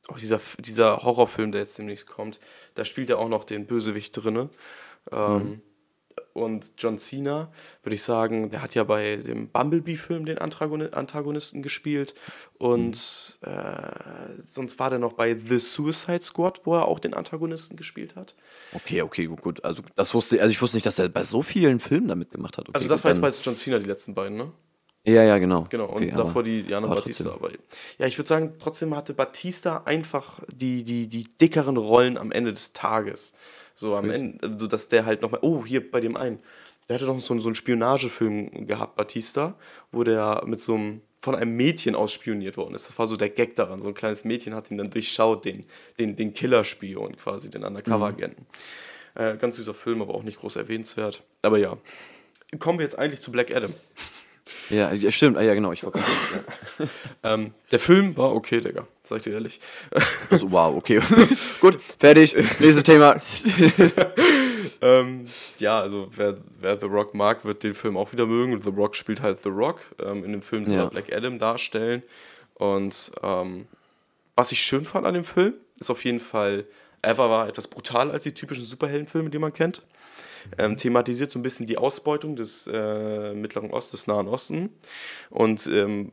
[0.09, 2.41] oh, dieser, dieser Horrorfilm, der jetzt demnächst kommt,
[2.75, 4.49] da spielt er auch noch den Bösewicht drinne.
[5.11, 5.63] Ähm,
[6.35, 7.51] Und John Cena,
[7.83, 12.15] würde ich sagen, der hat ja bei dem Bumblebee-Film den Antagonisten gespielt.
[12.59, 17.77] Und äh, sonst war der noch bei The Suicide Squad, wo er auch den Antagonisten
[17.77, 18.35] gespielt hat.
[18.73, 19.63] Okay, okay, gut.
[19.65, 22.57] Also, das wusste, also ich wusste nicht, dass er bei so vielen Filmen damit gemacht
[22.57, 22.69] hat.
[22.69, 24.53] Okay, Also das war jetzt bei John Cena die letzten beiden, ne?
[25.05, 25.65] Ja, ja, genau.
[25.69, 27.25] Genau, und Okay, davor die, aber Batista.
[27.25, 27.45] trotzdem.
[27.45, 27.53] Aber
[27.99, 32.53] ja, ich würde sagen, trotzdem hatte Batista einfach die, die, die dickeren Rollen am Ende
[32.53, 33.35] des Tages.
[33.75, 36.39] So am Ende, so dass der halt nochmal, oh, hier bei dem einen,
[36.89, 39.55] der hatte noch so, einen- so einen Spionagefilm gehabt, Batista,
[39.91, 42.87] wo der mit so einem, von einem Mädchen ausspioniert worden ist.
[42.87, 43.81] Das war so der Gag daran.
[43.81, 45.65] So ein kleines Mädchen hat ihn dann durchschaut, den,
[45.99, 48.47] den, den Killerspion quasi, den Undercover-Agenten.
[49.15, 51.23] Äh, ganz süßer Film, aber auch nicht groß erwähnenswert.
[51.43, 51.77] Aber ja.
[52.59, 53.73] Kommen wir jetzt eigentlich zu Black Adam.
[54.71, 55.37] Ja, ja, stimmt.
[55.39, 55.73] Ah, ja, genau.
[55.73, 55.91] Ich ja.
[57.23, 59.61] Ähm, der Film war okay, Digga, sag ich dir ehrlich.
[60.31, 61.01] Also, wow, okay.
[61.61, 62.35] Gut, fertig.
[62.35, 63.17] Nächstes Thema.
[64.81, 65.27] ähm,
[65.59, 68.53] ja, also wer, wer The Rock mag, wird den Film auch wieder mögen.
[68.53, 69.81] Und The Rock spielt halt The Rock.
[70.05, 70.83] Ähm, in dem Film soll Ja.
[70.85, 72.03] er Black Adam darstellen.
[72.55, 73.67] Und ähm,
[74.35, 76.65] was ich schön fand an dem Film, ist auf jeden Fall,
[77.03, 79.83] er war, war etwas brutaler als die typischen Superheldenfilme, die man kennt.
[80.59, 84.71] Ähm, thematisiert so ein bisschen die Ausbeutung des äh, Mittleren Ostens, des Nahen Osten.
[85.31, 86.13] Und ähm,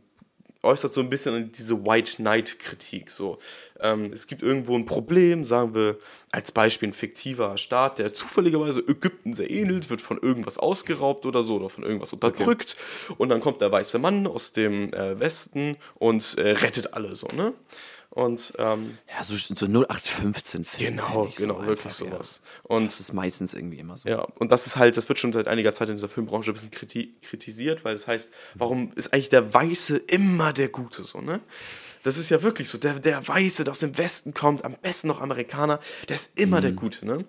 [0.61, 3.11] äußert so ein bisschen diese White Knight-Kritik.
[3.11, 3.39] So.
[3.79, 5.97] Ähm, es gibt irgendwo ein Problem, sagen wir
[6.31, 11.43] als Beispiel ein fiktiver Staat, der zufälligerweise Ägypten sehr ähnelt, wird von irgendwas ausgeraubt oder
[11.43, 12.75] so oder von irgendwas unterdrückt.
[13.17, 17.27] Und dann kommt der weiße Mann aus dem äh, Westen und äh, rettet alle so,
[17.35, 17.53] ne?
[18.11, 20.95] Und ähm, Ja, so, so 0815 Film.
[20.97, 22.11] genau, genau, so wirklich einfach, ja.
[22.11, 22.41] sowas.
[22.63, 24.09] Und Das ist meistens irgendwie immer so.
[24.09, 26.53] ja, und das ist halt, das wird schon seit einiger Zeit in dieser Filmbranche ein
[26.55, 31.21] bisschen kriti kritisiert, weil das heißt, warum ist eigentlich der Weiße immer der Gute so,
[31.21, 31.39] ne?
[32.03, 35.07] Das ist ja wirklich so, der, der Weiße, der aus dem Westen kommt, am besten
[35.09, 37.25] noch Amerikaner, der ist immer der Gute, ne?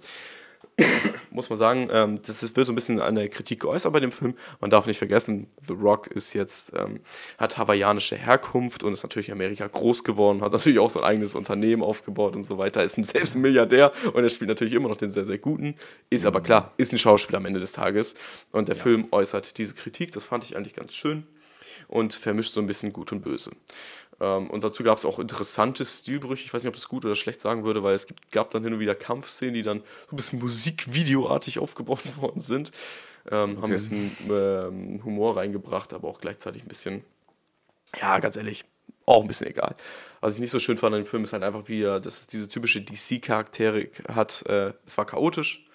[1.30, 4.12] Muss man sagen, ähm, das ist, wird so ein bisschen eine Kritik geäußert bei dem
[4.12, 4.34] Film.
[4.60, 7.00] Man darf nicht vergessen, The Rock ist jetzt, ähm,
[7.38, 11.34] hat hawaiianische Herkunft und ist natürlich in Amerika groß geworden, hat natürlich auch sein eigenes
[11.34, 14.96] Unternehmen aufgebaut und so weiter, ist selbst ein Milliardär und er spielt natürlich immer noch
[14.96, 15.76] den sehr, sehr guten.
[16.10, 18.16] Ist aber klar, ist ein Schauspieler am Ende des Tages.
[18.50, 21.24] Und der Film äußert diese Kritik, das fand ich eigentlich ganz schön
[21.91, 23.51] und vermischt so ein bisschen Gut und Böse.
[24.20, 26.45] Ähm, und dazu gab es auch interessante Stilbrüche.
[26.45, 28.51] Ich weiß nicht, ob ich das gut oder schlecht sagen würde, weil es gibt, gab
[28.51, 32.70] dann hin und wieder Kampfszenen, die dann so ein bisschen musikvideoartig aufgebaut worden sind.
[33.30, 37.05] Ähm, Haben ein bisschen ähm, Humor reingebracht, aber auch gleichzeitig ein bisschen,
[38.01, 38.64] ja, ganz ehrlich,
[39.05, 39.74] auch ein bisschen egal.
[40.20, 42.20] Was ich nicht so schön fand an dem Film ist halt einfach, wie er, dass
[42.20, 44.45] es diese typische DC-Charaktere hat.
[44.47, 45.66] Äh, es war chaotisch.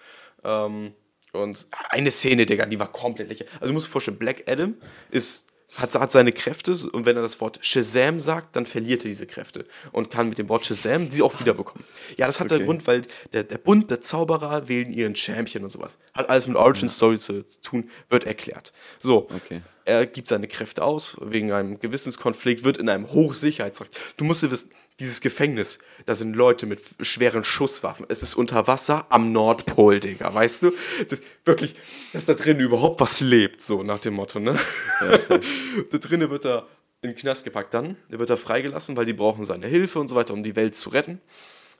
[0.43, 0.93] Ähm,
[1.33, 3.53] und eine Szene, Digga, die war komplett lächerlich.
[3.55, 4.75] Also du musst dir vorstellen, Black Adam
[5.11, 5.47] ist
[5.77, 9.27] hat, hat seine Kräfte und wenn er das Wort Shazam sagt, dann verliert er diese
[9.27, 11.83] Kräfte und kann mit dem Wort Shazam sie auch wiederbekommen.
[12.17, 12.57] Ja, das hat okay.
[12.57, 13.03] der Grund, weil
[13.33, 15.97] der, der Bund der Zauberer wählen ihren Champion und sowas.
[16.13, 18.73] Hat alles mit Origin Story zu tun, wird erklärt.
[18.99, 19.27] So.
[19.35, 19.61] Okay.
[19.87, 23.95] Er gibt seine Kräfte aus wegen einem Gewissenskonflikt, wird in einem Hochsicherheitsrecht.
[24.17, 28.05] Du musst dir wissen, dieses Gefängnis, da sind Leute mit schweren Schusswaffen.
[28.07, 30.71] Es ist unter Wasser am Nordpol, Digga, weißt du?
[31.09, 31.75] Das, wirklich,
[32.13, 34.57] dass da drin überhaupt was lebt, so nach dem Motto, ne?
[35.01, 35.17] Ja,
[35.91, 36.67] da drinnen wird er
[37.01, 37.97] in den Knast gepackt dann.
[38.07, 40.89] Wird er freigelassen, weil die brauchen seine Hilfe und so weiter, um die Welt zu
[40.89, 41.21] retten.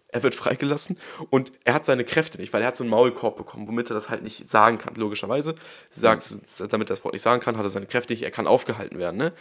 [0.10, 0.98] Er wird freigelassen
[1.30, 3.96] und er hat seine Kräfte nicht, weil er hat so einen Maulkorb bekommen, womit er
[3.96, 5.56] das halt nicht sagen kann, logischerweise.
[5.90, 6.38] Sagt,
[6.70, 8.98] damit er das Wort nicht sagen kann, hat er seine Kräfte nicht, er kann aufgehalten
[8.98, 9.34] werden, ne?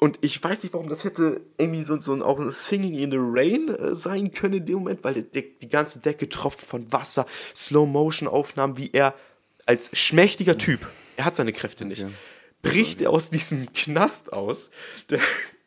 [0.00, 3.18] Und ich weiß nicht, warum das hätte irgendwie so, so auch ein Singing in the
[3.18, 7.26] Rain äh, sein können in dem Moment, weil die, die ganze Decke tropft von Wasser,
[7.54, 9.14] Slow-Motion-Aufnahmen, wie er
[9.66, 10.86] als schmächtiger Typ,
[11.16, 12.06] er hat seine Kräfte nicht,
[12.62, 14.70] bricht er aus diesem Knast aus,
[15.10, 15.20] der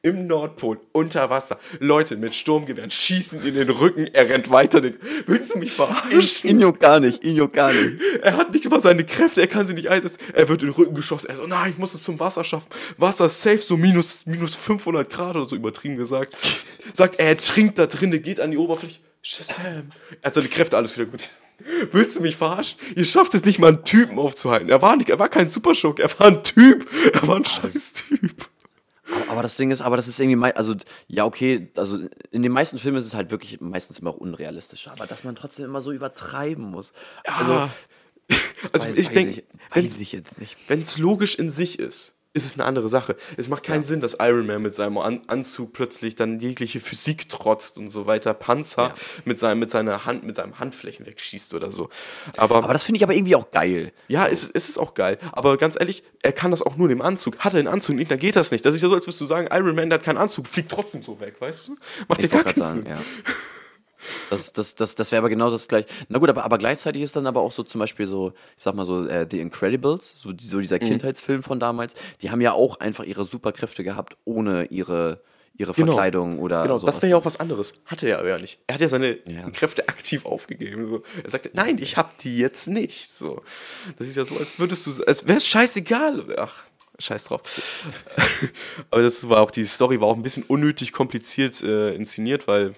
[0.04, 1.60] im Nordpol, unter Wasser.
[1.80, 4.82] Leute mit Sturmgewehren schießen in den Rücken, er rennt weiter.
[5.28, 6.60] Willst du mich verarschen?
[6.60, 8.02] Juckt gar nicht, juckt gar nicht.
[8.22, 10.20] Er hat nicht mal seine Kräfte, er kann sie nicht einsetzen.
[10.34, 11.30] Er wird in den Rücken geschossen.
[11.30, 12.68] Er so, nein, ich muss es zum Wasser schaffen.
[12.98, 16.36] Wasser safe, so minus, minus 500 Grad oder so übertrieben gesagt.
[16.94, 19.00] Sagt, er trinkt da drinnen, geht an die Oberfläche.
[19.22, 19.92] Shazam.
[20.22, 21.30] Er hat seine Kräfte, alles wieder gut.
[21.92, 22.80] Willst du mich verarschen?
[22.96, 24.70] Ihr schafft es nicht mal, einen Typen aufzuhalten.
[24.70, 26.88] Er war, nicht, er war kein Superschock, er war ein Typ.
[27.14, 28.50] Er war ein scheiß Typ.
[29.30, 30.76] Aber, das Ding ist, aber das ist irgendwie, also
[31.08, 31.98] ja, okay, also
[32.32, 35.36] in den meisten Filmen ist es halt wirklich meistens immer auch unrealistisch, aber dass man
[35.36, 36.94] trotzdem immer so übertreiben muss.
[37.26, 37.38] Ja.
[37.38, 37.70] Also,
[38.74, 39.44] also weiß, ich denke,
[40.68, 43.16] wenn es logisch in sich ist, ist es eine andere Sache.
[43.38, 43.88] Es macht keinen ja.
[43.88, 48.06] Sinn, dass Iron Man mit seinem An Anzug plötzlich dann jegliche Physik trotzt und so
[48.06, 48.94] weiter, Panzer ja.
[49.26, 51.90] mit, seinem, mit seiner Hand, mit seinem Handflächen wegschießt oder so.
[52.38, 53.92] Aber, aber das finde ich aber irgendwie auch geil.
[54.08, 55.18] Ja, es, es ist auch geil.
[55.34, 57.40] Aber ganz ehrlich, er kann das auch nur in dem Anzug.
[57.40, 58.66] Hat er den Anzug nicht, dann geht das nicht.
[58.66, 60.72] Das ist ja so, als würdest du sagen, Iron Man der hat keinen Anzug, fliegt
[60.72, 61.78] trotzdem so weg, weißt du?
[62.08, 62.86] Macht dir gar keinen Sinn.
[62.88, 62.98] Ja.
[64.30, 65.88] Das, das, das, das wäre aber genau das gleiche.
[66.10, 68.76] Na gut, aber, aber gleichzeitig ist dann aber auch so zum Beispiel so, ich sag
[68.76, 70.88] mal so, äh, The Incredibles, so, so dieser mhm.
[70.88, 75.22] Kindheitsfilm von damals, die haben ja auch einfach ihre Superkräfte gehabt, ohne ihre,
[75.56, 75.94] ihre genau.
[75.94, 76.96] Verkleidung oder Genau, sowas.
[76.96, 77.82] das wäre ja auch was anderes.
[77.86, 78.60] Hatte er ja nicht.
[78.68, 79.50] Er hat ja seine ja.
[79.52, 80.86] Kräfte aktiv aufgegeben.
[80.86, 81.04] So.
[81.24, 83.10] Er sagte, nein, ich hab die jetzt nicht.
[83.10, 83.42] So.
[83.98, 86.26] Das ist ja so, als würdest du, als wäre es scheißegal.
[86.38, 86.64] Ach,
[87.00, 87.42] scheiß drauf.
[88.92, 92.76] Aber das war auch, die Story war auch ein bisschen unnötig kompliziert äh, inszeniert, weil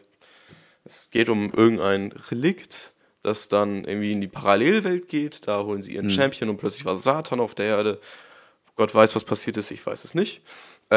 [0.85, 5.47] es geht um irgendein Relikt, das dann irgendwie in die Parallelwelt geht.
[5.47, 6.11] Da holen sie ihren mhm.
[6.11, 7.99] Champion und plötzlich war Satan auf der Erde.
[8.75, 10.41] Gott weiß, was passiert ist, ich weiß es nicht.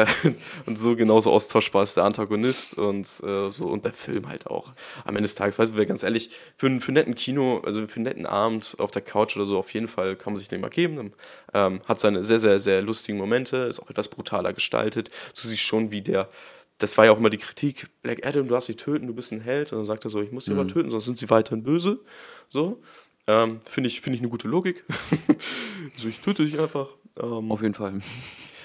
[0.65, 4.73] Und so genauso austauschbar ist der Antagonist und äh, so und der Film halt auch.
[5.05, 7.85] Am Ende des Tages, weißt du, ganz ehrlich, für, einen, für einen netten Kino, also
[7.87, 10.49] für einen netten Abend auf der Couch oder so, auf jeden Fall kann man sich
[10.49, 11.13] den mal geben.
[11.53, 15.09] Ähm, hat seine sehr, sehr, sehr lustigen Momente, ist auch etwas brutaler gestaltet.
[15.09, 16.29] Du siehst schon, wie der
[16.77, 19.31] das war ja auch immer die Kritik, Black Adam, du darfst sie töten, du bist
[19.31, 19.71] ein Held.
[19.71, 20.59] Und dann sagt er so, ich muss sie mhm.
[20.59, 21.99] aber töten, sonst sind sie weiterhin böse.
[22.49, 22.81] So.
[23.27, 24.85] Ähm, Finde ich, find ich eine gute Logik.
[25.95, 26.89] also ich töte dich einfach.
[27.19, 27.99] Ähm, Auf jeden Fall.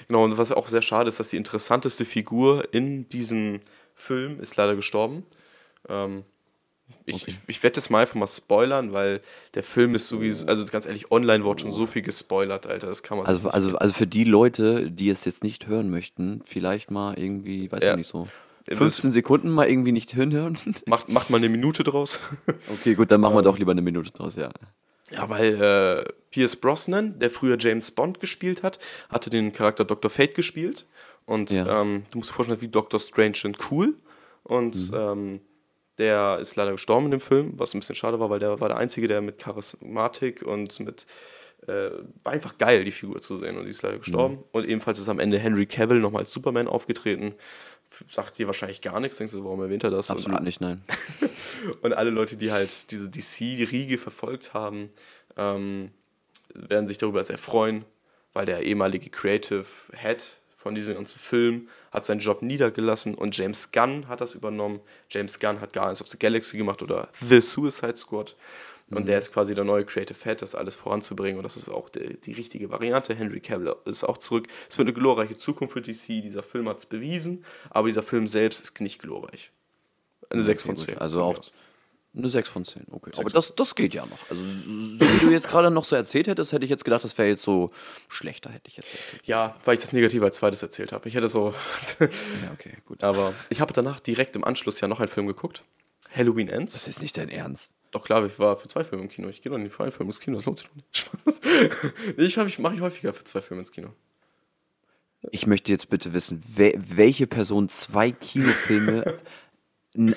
[0.07, 3.61] Genau, und was auch sehr schade ist, dass die interessanteste Figur in diesem
[3.95, 5.25] Film ist leider gestorben.
[5.89, 6.23] Ähm,
[7.05, 7.25] ich, okay.
[7.27, 9.21] ich, ich werde das mal einfach mal spoilern, weil
[9.53, 13.03] der Film ist sowieso, also ganz ehrlich, online wurde schon so viel gespoilert, Alter, das
[13.03, 16.91] kann man Also, also, also für die Leute, die es jetzt nicht hören möchten, vielleicht
[16.91, 17.91] mal irgendwie, weiß ja.
[17.91, 18.27] ich nicht so.
[18.69, 20.57] 15 Sekunden mal irgendwie nicht hinhören.
[20.85, 22.21] Macht, macht mal eine Minute draus.
[22.73, 24.49] Okay, gut, dann machen wir doch lieber eine Minute draus, ja.
[25.11, 28.79] Ja, weil äh, Pierce Brosnan, der früher James Bond gespielt hat,
[29.09, 30.09] hatte den Charakter Dr.
[30.09, 30.85] Fate gespielt.
[31.25, 31.81] Und ja.
[31.81, 32.99] ähm, du musst dir vorstellen, wie Dr.
[32.99, 33.95] Strange und cool.
[34.43, 34.97] Und mhm.
[34.97, 35.41] ähm,
[35.97, 38.69] der ist leider gestorben in dem Film, was ein bisschen schade war, weil der war
[38.69, 41.05] der Einzige, der mit Charismatik und mit.
[41.67, 41.91] Äh,
[42.23, 44.35] war einfach geil, die Figur zu sehen und die ist leider gestorben.
[44.35, 44.43] Mhm.
[44.51, 47.35] Und ebenfalls ist am Ende Henry Cavill nochmal als Superman aufgetreten.
[48.09, 50.11] Sagt dir wahrscheinlich gar nichts, denkst du, warum erwähnt er das?
[50.11, 50.83] Absolut und, nicht, nein.
[51.81, 54.89] und alle Leute, die halt diese DC-Riege verfolgt haben,
[55.37, 55.91] ähm,
[56.53, 57.85] werden sich darüber sehr freuen,
[58.33, 63.71] weil der ehemalige Creative Head von diesem ganzen Film hat seinen Job niedergelassen und James
[63.71, 64.81] Gunn hat das übernommen.
[65.09, 68.35] James Gunn hat Guardians of the Galaxy gemacht oder The Suicide Squad.
[68.89, 69.05] Und mhm.
[69.05, 71.37] der ist quasi der neue Creative Head, das alles voranzubringen.
[71.37, 73.15] Und das ist auch die, die richtige Variante.
[73.15, 74.47] Henry Cavill ist auch zurück.
[74.69, 76.21] Es wird eine glorreiche Zukunft für DC.
[76.21, 77.45] Dieser Film hat es bewiesen.
[77.69, 79.51] Aber dieser Film selbst ist nicht glorreich.
[80.29, 80.97] Eine okay, 6 von 10.
[80.97, 81.39] Also auch,
[82.15, 83.11] eine 6 von 10, okay.
[83.17, 84.29] Aber das, das geht ja noch.
[84.29, 87.17] Also, so wie du jetzt gerade noch so erzählt hättest, hätte ich jetzt gedacht, das
[87.17, 87.71] wäre jetzt so
[88.07, 89.25] schlechter, hätte ich jetzt erzählt.
[89.25, 91.07] Ja, weil ich das Negative als zweites erzählt habe.
[91.07, 91.53] Ich hätte so.
[91.99, 92.07] ja,
[92.53, 93.03] okay, gut.
[93.03, 95.63] Aber ich habe danach direkt im Anschluss ja noch einen Film geguckt.
[96.15, 96.73] Halloween Ends.
[96.73, 97.71] Das ist nicht dein Ernst.
[97.89, 99.27] Doch klar, ich war für zwei Filme im Kino.
[99.29, 100.97] Ich gehe doch nicht für einen Film ins Kino, das lohnt sich doch nicht.
[100.97, 101.41] Spaß.
[102.17, 103.89] nee, ich, ich mache ich häufiger für zwei Filme ins Kino.
[105.31, 109.19] Ich möchte jetzt bitte wissen, wel welche Person zwei Kinofilme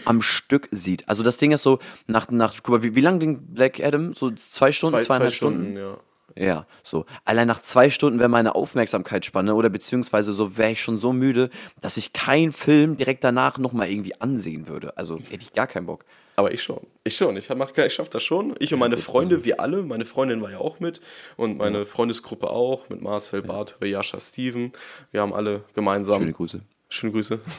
[0.05, 1.09] am Stück sieht.
[1.09, 4.13] Also das Ding ist so, nach, nach guck mal, wie, wie lang ging Black Adam?
[4.15, 5.63] So zwei Stunden, zwei, zweieinhalb zwei Stunden?
[5.63, 5.79] Stunden?
[5.79, 5.99] Ja.
[6.39, 7.07] Ja, so.
[7.25, 11.49] Allein nach zwei Stunden wäre meine Aufmerksamkeitsspanne oder beziehungsweise so wäre ich schon so müde,
[11.81, 14.95] dass ich keinen Film direkt danach nochmal irgendwie ansehen würde.
[14.99, 16.05] Also hätte ich gar keinen Bock.
[16.37, 16.87] Aber ich schon.
[17.05, 17.35] Ich schon.
[17.39, 18.55] Ich, ich schaffe das schon.
[18.59, 19.83] Ich und meine Freunde, wir alle.
[19.83, 21.01] Meine Freundin war ja auch mit.
[21.37, 22.91] Und meine Freundesgruppe auch.
[22.91, 24.73] Mit Marcel, Bart, Jascha, Steven.
[25.13, 26.21] Wir haben alle gemeinsam.
[26.21, 26.61] Schöne Grüße.
[26.89, 27.41] Schöne Grüße.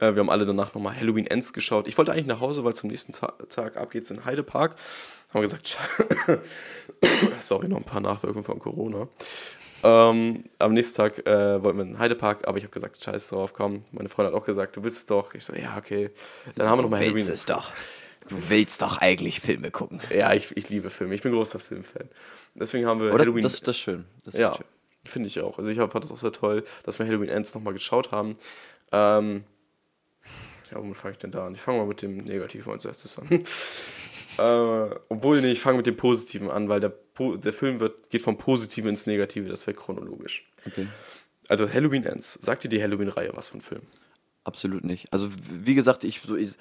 [0.00, 1.88] Äh, wir haben alle danach nochmal Halloween Ends geschaut.
[1.88, 4.76] Ich wollte eigentlich nach Hause, weil zum nächsten Tag ab geht's in Heidepark.
[5.32, 5.78] Haben wir gesagt,
[7.40, 9.08] sorry, noch ein paar Nachwirkungen von Corona.
[9.82, 13.28] Ähm, am nächsten Tag äh, wollten wir in den Heidepark, aber ich habe gesagt, scheiß
[13.28, 13.82] drauf, komm.
[13.92, 15.34] Meine Freundin hat auch gesagt, du willst es doch.
[15.34, 16.10] Ich so, ja, okay.
[16.54, 17.24] Dann haben wir nochmal Halloween.
[17.24, 17.70] Du willst es doch.
[18.28, 20.00] Du willst doch eigentlich Filme gucken.
[20.14, 21.14] Ja, ich, ich liebe Filme.
[21.14, 22.08] Ich bin großer Filmfan.
[22.54, 23.42] Deswegen haben wir Oder Halloween.
[23.42, 24.04] Das, das ist schön.
[24.24, 24.56] Das ja,
[25.04, 25.58] finde ich auch.
[25.58, 28.36] Also ich fand das auch sehr toll, dass wir Halloween Ends nochmal geschaut haben.
[28.92, 29.44] Ähm,
[30.70, 31.54] ja, womit fange ich denn da an?
[31.54, 33.28] Ich fange mal mit dem Negativen als erstes an.
[33.30, 38.22] äh, obwohl, nee, ich fange mit dem Positiven an, weil der, der Film wird, geht
[38.22, 40.48] vom Positiven ins Negative, das wäre chronologisch.
[40.66, 40.86] Okay.
[41.48, 42.38] Also Halloween Ends.
[42.40, 43.82] Sagt dir die Halloween-Reihe was von Film?
[44.44, 45.12] Absolut nicht.
[45.12, 46.52] Also wie gesagt, ich so, ich,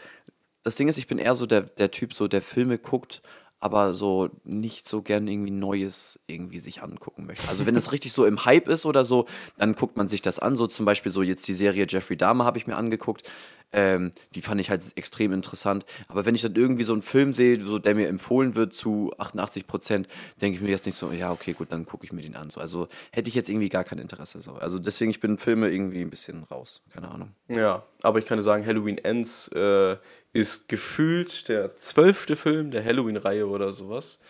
[0.63, 3.21] das Ding ist, ich bin eher so der, der Typ, so der Filme guckt,
[3.59, 7.49] aber so nicht so gern irgendwie Neues irgendwie sich angucken möchte.
[7.49, 9.25] Also wenn es richtig so im Hype ist oder so,
[9.57, 10.55] dann guckt man sich das an.
[10.55, 13.29] So zum Beispiel so jetzt die Serie Jeffrey Dahmer habe ich mir angeguckt.
[13.71, 15.85] Ähm, die fand ich halt extrem interessant.
[16.07, 19.13] Aber wenn ich dann irgendwie so einen Film sehe, so, der mir empfohlen wird zu
[19.17, 20.07] 88 Prozent,
[20.41, 22.49] denke ich mir jetzt nicht so, ja, okay, gut, dann gucke ich mir den an.
[22.49, 24.41] So, also hätte ich jetzt irgendwie gar kein Interesse.
[24.41, 24.53] So.
[24.53, 26.81] Also deswegen, ich bin Filme irgendwie ein bisschen raus.
[26.91, 27.31] Keine Ahnung.
[27.47, 29.97] Ja, aber ich kann dir sagen, Halloween Ends äh,
[30.33, 34.21] ist gefühlt der zwölfte Film der Halloween-Reihe oder sowas.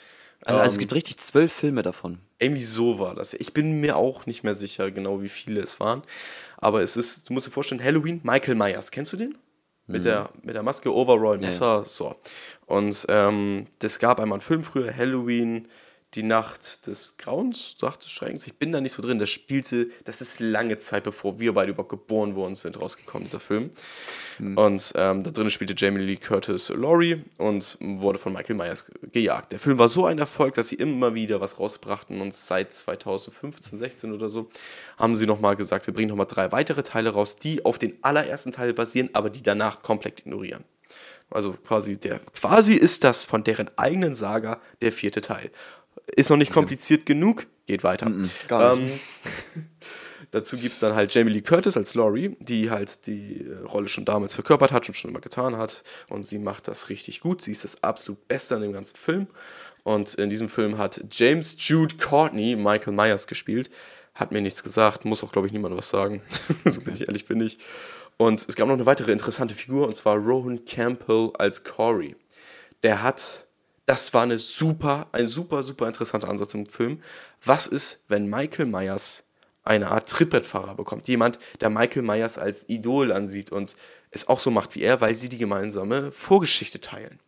[0.45, 2.19] Also, also, es ähm, gibt richtig zwölf Filme davon.
[2.39, 3.33] Irgendwie so war das.
[3.33, 6.03] Ich bin mir auch nicht mehr sicher, genau wie viele es waren.
[6.57, 9.37] Aber es ist, du musst dir vorstellen, Halloween, Michael Myers, kennst du den?
[9.87, 10.05] Mit, mhm.
[10.05, 11.85] der, mit der Maske, Overall, Messer, ja.
[11.85, 12.15] so.
[12.65, 15.67] Und ähm, das gab einmal einen Film früher, Halloween,
[16.16, 18.47] die Nacht des Grauens, sagt des Schreckens.
[18.47, 19.20] Ich bin da nicht so drin.
[19.20, 23.39] Das spielte, das ist lange Zeit, bevor wir beide überhaupt geboren worden sind, rausgekommen, dieser
[23.39, 23.70] Film.
[24.39, 24.57] Mhm.
[24.57, 29.51] Und ähm, da drin spielte Jamie Lee Curtis Laurie und wurde von Michael Myers gejagt.
[29.51, 33.78] Der Film war so ein Erfolg, dass sie immer wieder was rausbrachten und seit 2015,
[33.78, 34.49] 16 oder so
[34.97, 38.51] haben sie nochmal gesagt, wir bringen nochmal drei weitere Teile raus, die auf den allerersten
[38.51, 40.64] Teil basieren, aber die danach komplett ignorieren.
[41.32, 45.51] Also quasi der, quasi ist das von deren eigenen Saga der vierte Teil.
[46.16, 48.10] Ist noch nicht kompliziert genug, geht weiter.
[48.10, 48.93] Mm -mm, gar nicht.
[49.56, 49.70] Ähm,
[50.32, 53.88] dazu gibt es dann halt Jamie Lee Curtis als Laurie, die halt die äh, Rolle
[53.88, 55.84] schon damals verkörpert hat und schon immer getan hat.
[56.10, 57.41] Und sie macht das richtig gut.
[57.41, 59.28] Sie ist das absolut Beste an dem ganzen Film.
[59.84, 63.70] Und in diesem Film hat James Jude Courtney Michael Myers gespielt.
[64.14, 66.22] Hat mir nichts gesagt, muss auch, glaube ich, niemand was sagen.
[66.70, 67.58] so bin ich ehrlich, bin ich.
[68.18, 72.18] Und es gab noch eine weitere interessante Figur, und zwar Rohan Campbell als Corey.
[72.84, 73.47] Der hat
[73.89, 77.01] das war eine super, ein super, super interessanter Ansatz im Film.
[77.43, 79.23] Was ist, wenn Michael Myers
[79.63, 81.07] eine Art Trittbrettfahrer bekommt?
[81.07, 83.75] Jemand, der Michael Myers als Idol ansieht und
[84.11, 87.19] es auch so macht wie er, weil sie die gemeinsame Vorgeschichte teilen.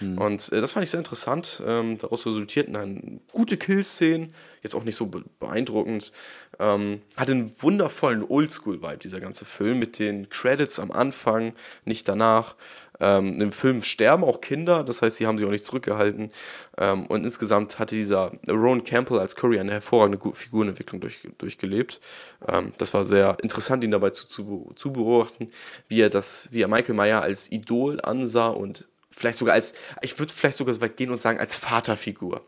[0.00, 0.18] Mhm.
[0.18, 1.62] Und äh, das fand ich sehr interessant.
[1.66, 4.32] Ähm, daraus resultierten dann gute Killszenen,
[4.62, 6.12] jetzt auch nicht so beeindruckend.
[6.58, 11.54] Ähm, hatte einen wundervollen Oldschool-Vibe, dieser ganze Film, mit den Credits am Anfang,
[11.84, 12.56] nicht danach.
[13.00, 16.30] Ähm, Im Film sterben auch Kinder, das heißt, sie haben sich auch nicht zurückgehalten.
[16.78, 22.00] Ähm, und insgesamt hatte dieser Rowan Campbell als Curry eine hervorragende Figurenentwicklung durch, durchgelebt.
[22.48, 25.50] Ähm, das war sehr interessant, ihn dabei zu, zu, zu beobachten,
[25.88, 30.18] wie er, das, wie er Michael Meyer als Idol ansah und vielleicht sogar als, ich
[30.18, 32.42] würde vielleicht sogar so weit gehen und sagen, als Vaterfigur.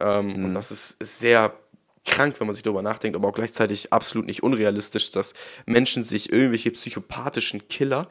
[0.00, 0.44] Ähm, mhm.
[0.46, 1.54] Und das ist, ist sehr
[2.12, 5.32] krank, wenn man sich darüber nachdenkt, aber auch gleichzeitig absolut nicht unrealistisch, dass
[5.66, 8.08] Menschen sich irgendwelche psychopathischen Killer,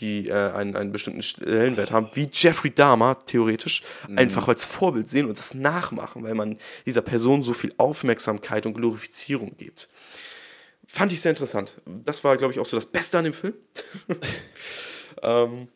[0.00, 4.18] die äh, einen, einen bestimmten Stellenwert haben, wie Jeffrey Dahmer theoretisch, mhm.
[4.18, 8.74] einfach als Vorbild sehen und das nachmachen, weil man dieser Person so viel Aufmerksamkeit und
[8.74, 9.88] Glorifizierung gibt.
[10.86, 11.80] Fand ich sehr interessant.
[11.86, 13.54] Das war, glaube ich, auch so das Beste an dem Film.
[15.22, 15.68] ähm,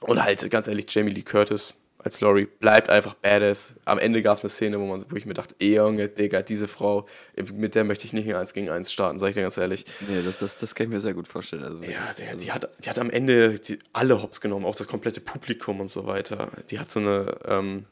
[0.00, 1.74] und halt, ganz ehrlich, Jamie Lee Curtis
[2.06, 3.74] als Laurie bleibt einfach badass.
[3.84, 6.40] Am Ende gab es eine Szene, wo, man, wo ich mir dachte, ey Junge, Digga,
[6.40, 7.04] diese Frau,
[7.52, 9.84] mit der möchte ich nicht in 1 gegen 1 starten, sag ich dir ganz ehrlich.
[10.08, 11.64] Nee, das, das, das kann ich mir sehr gut vorstellen.
[11.64, 12.38] Also, ja, die, also.
[12.38, 15.88] die, hat, die hat am Ende die, alle Hops genommen, auch das komplette Publikum und
[15.88, 16.52] so weiter.
[16.70, 17.86] Die hat so eine, ähm,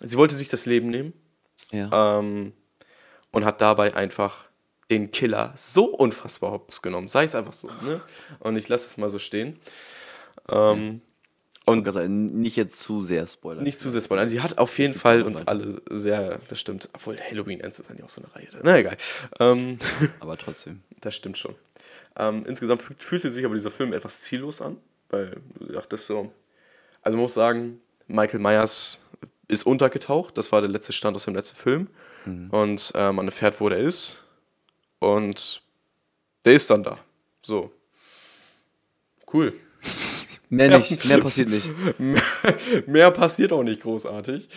[0.00, 1.12] sie wollte sich das Leben nehmen
[1.70, 2.18] ja.
[2.18, 2.52] ähm,
[3.30, 4.50] und hat dabei einfach
[4.90, 7.06] den Killer so unfassbar hops genommen.
[7.06, 8.02] Sei es einfach so, ne?
[8.40, 9.60] Und ich lasse es mal so stehen.
[10.48, 11.02] Ähm,
[11.70, 13.62] Und nicht jetzt zu sehr spoilern.
[13.62, 14.24] Nicht zu sehr spoilern.
[14.24, 17.90] Also sie hat auf jeden Fall uns alle sehr, das stimmt, obwohl Halloween Ends ist
[17.90, 18.48] eigentlich auch so eine Reihe.
[18.62, 18.96] Na egal.
[19.38, 19.78] Ähm,
[20.20, 20.80] aber trotzdem.
[21.00, 21.54] Das stimmt schon.
[22.16, 24.76] Ähm, insgesamt fühlte sich aber dieser Film etwas ziellos an,
[25.08, 26.32] weil du dachtest so,
[27.02, 29.00] also man muss sagen, Michael Myers
[29.48, 31.88] ist untergetaucht, das war der letzte Stand aus dem letzten Film.
[32.24, 32.50] Mhm.
[32.50, 34.24] Und äh, man erfährt, wo der ist.
[34.98, 35.62] Und
[36.44, 36.98] der ist dann da.
[37.42, 37.72] So.
[39.32, 39.52] Cool.
[40.52, 41.70] Mehr nicht, mehr passiert nicht.
[42.88, 44.48] mehr, passiert auch nicht großartig.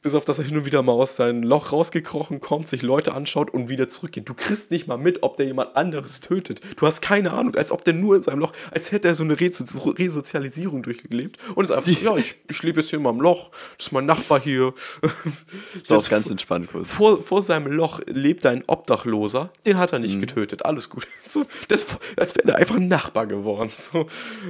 [0.00, 3.12] Bis auf, dass er hin und wieder mal aus seinem Loch rausgekrochen kommt, sich Leute
[3.12, 4.26] anschaut und wieder zurückgeht.
[4.30, 6.62] Du kriegst nicht mal mit, ob der jemand anderes tötet.
[6.76, 9.24] Du hast keine Ahnung, als ob der nur in seinem Loch, als hätte er so
[9.24, 11.36] eine Reso Resozialisierung durchgelebt.
[11.54, 13.92] Und ist einfach, Die, ja, ich, ich lebe jetzt hier in meinem Loch, das ist
[13.92, 14.72] mein Nachbar hier.
[15.02, 16.88] Das ist auch ganz entspannt kurz.
[16.88, 20.20] Vor, vor seinem Loch lebt ein Obdachloser, den hat er nicht mhm.
[20.20, 21.06] getötet, alles gut.
[21.24, 21.86] So, das,
[22.16, 23.68] als wäre er einfach ein Nachbar geworden.
[23.68, 24.06] So,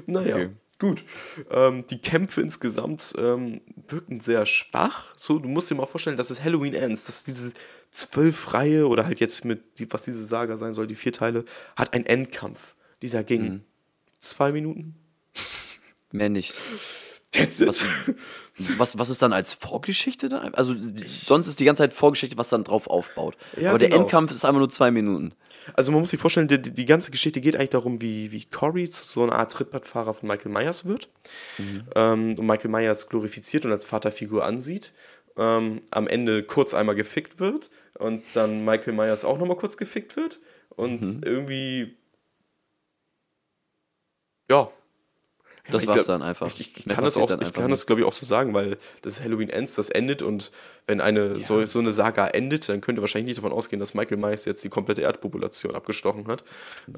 [0.07, 0.37] naja.
[0.37, 0.51] Okay.
[0.83, 1.05] Gut.
[1.53, 5.15] Ähm, die Kämpfe insgesamt ähm, wirken sehr schwach.
[5.17, 7.53] So, du musst dir mal vorstellen, dass es Halloween Ends, dass diese
[7.93, 11.45] zwölf Reihe oder halt jetzt mit, die, was diese Saga sein soll, die vier Teile,
[11.77, 12.75] hat einen Endkampf.
[13.01, 13.61] Dieser ging mhm.
[14.19, 14.97] zwei Minuten.
[16.11, 16.53] Mehr nicht.
[17.33, 17.85] Was,
[18.79, 20.39] was, was, ist dann als Vorgeschichte da?
[20.53, 20.75] Also
[21.07, 23.37] sonst ist die ganze Zeit Vorgeschichte, was dann drauf aufbaut.
[23.57, 24.03] Ja, Aber der genau.
[24.03, 25.33] Endkampf ist einfach nur zwei Minuten.
[25.75, 28.87] Also man muss sich vorstellen, die, die ganze Geschichte geht eigentlich darum, wie, wie Cory
[28.87, 31.09] so eine Art Trittbrettfahrer von Michael Myers wird.
[31.59, 31.83] Mhm.
[31.95, 34.93] Ähm, und Michael Myers glorifiziert und als Vaterfigur ansieht.
[35.37, 40.17] Ähm, am Ende kurz einmal gefickt wird und dann Michael Myers auch nochmal kurz gefickt
[40.17, 40.41] wird.
[40.77, 41.21] Und mhm.
[41.25, 41.97] irgendwie
[44.53, 44.71] ja,
[45.71, 46.49] das war's dann einfach.
[46.59, 49.23] Ich, ich kann das, auch, ich kann das, glaube ich, auch so sagen, weil das
[49.23, 50.51] Halloween Ends, das endet und
[50.87, 51.39] wenn eine ja.
[51.39, 54.45] so, so eine Saga endet, dann könnt ihr wahrscheinlich nicht davon ausgehen, dass Michael Myers
[54.45, 56.43] jetzt die komplette Erdpopulation abgestochen hat.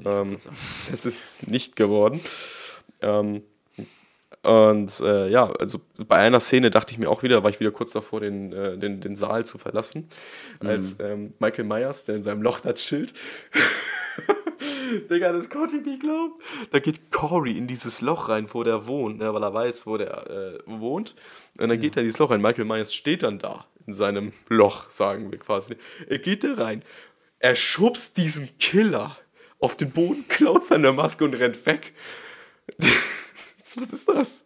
[0.03, 0.37] Ähm,
[0.89, 2.19] das ist nicht geworden.
[3.01, 3.43] Ähm,
[4.45, 7.71] und äh, ja, also bei einer Szene dachte ich mir auch wieder, war ich wieder
[7.71, 10.07] kurz davor, den, äh, den, den Saal zu verlassen,
[10.61, 10.69] mhm.
[10.69, 13.13] als ähm, Michael Myers, der in seinem Loch da chillt,
[15.09, 16.33] Digga, das konnte ich nicht glauben.
[16.71, 19.97] Da geht Cory in dieses Loch rein, wo der wohnt, ne, weil er weiß, wo
[19.97, 21.15] der äh, wohnt.
[21.57, 22.41] Und dann geht er in dieses Loch rein.
[22.41, 25.75] Michael Myers steht dann da in seinem Loch, sagen wir quasi.
[26.09, 26.83] Er geht da rein.
[27.39, 29.17] Er schubst diesen Killer
[29.59, 31.93] auf den Boden, klaut seine Maske und rennt weg.
[33.77, 34.45] Was ist das?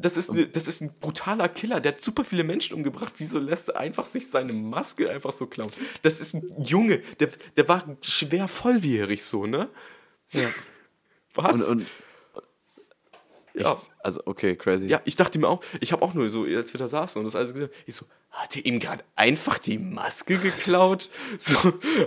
[0.00, 3.14] Das ist, eine, das ist ein brutaler Killer, der hat super viele Menschen umgebracht.
[3.18, 5.72] Wieso lässt er einfach sich seine Maske einfach so klauen?
[6.02, 9.68] Das ist ein Junge, der, der war schwer vollwierig so, ne?
[10.30, 10.48] Ja.
[11.34, 11.62] Was?
[11.62, 11.86] Und, und
[13.54, 13.72] ja.
[13.72, 14.86] Ich, also, okay, crazy.
[14.86, 17.26] Ja, ich dachte mir auch, ich habe auch nur so, als wir da saßen und
[17.26, 21.10] das alles gesehen, ich so, hat er ihm gerade einfach die Maske geklaut?
[21.38, 21.58] So,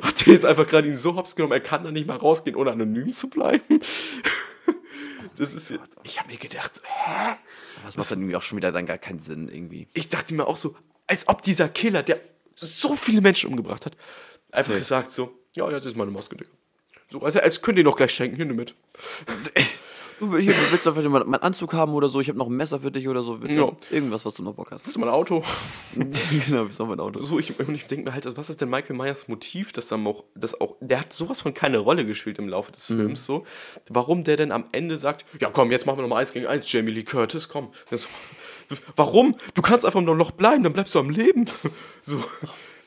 [0.02, 2.56] hat er jetzt einfach gerade ihn so hops genommen, er kann da nicht mal rausgehen,
[2.56, 3.82] ohne anonym zu bleiben?
[5.38, 5.74] Das ist,
[6.04, 7.36] ich habe mir gedacht, hä?
[7.86, 9.88] Das macht dann irgendwie auch schon wieder dann gar keinen Sinn irgendwie.
[9.94, 10.76] Ich dachte mir auch so,
[11.08, 12.20] als ob dieser Killer, der
[12.56, 13.96] so viele Menschen umgebracht hat,
[14.52, 14.80] einfach Safe.
[14.80, 16.52] gesagt so, ja, ja, das ist meine Maske, Digga.
[17.10, 18.76] So, als, als könnt ihr noch gleich schenken, hier nimm mit.
[20.22, 22.22] Du, hier, willst du vielleicht mal meinen Anzug haben oder so?
[22.22, 23.38] Ich habe noch ein Messer für dich oder so.
[23.38, 23.72] Ja.
[23.90, 24.86] Irgendwas, was du noch Bock hast.
[24.86, 25.44] Hast du mein Auto?
[26.46, 27.20] genau, ich noch mein Auto.
[27.24, 30.24] So, ich, ich denke mir halt, was ist denn Michael Myers Motiv, dass dann auch,
[30.36, 32.98] das auch, der hat sowas von keine Rolle gespielt im Laufe des mhm.
[32.98, 33.46] Films, so.
[33.90, 36.72] Warum der denn am Ende sagt, ja komm, jetzt machen wir nochmal eins gegen eins,
[36.72, 37.72] Jamie Lee Curtis, komm.
[37.90, 38.08] Das,
[38.96, 39.36] warum?
[39.56, 41.46] Du kannst einfach im Loch bleiben, dann bleibst du am Leben.
[42.04, 42.24] So.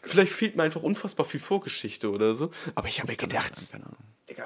[0.03, 2.51] Vielleicht fehlt mir einfach unfassbar viel Vorgeschichte oder so.
[2.75, 3.55] Aber ich habe mir gedacht,
[4.29, 4.45] Digga.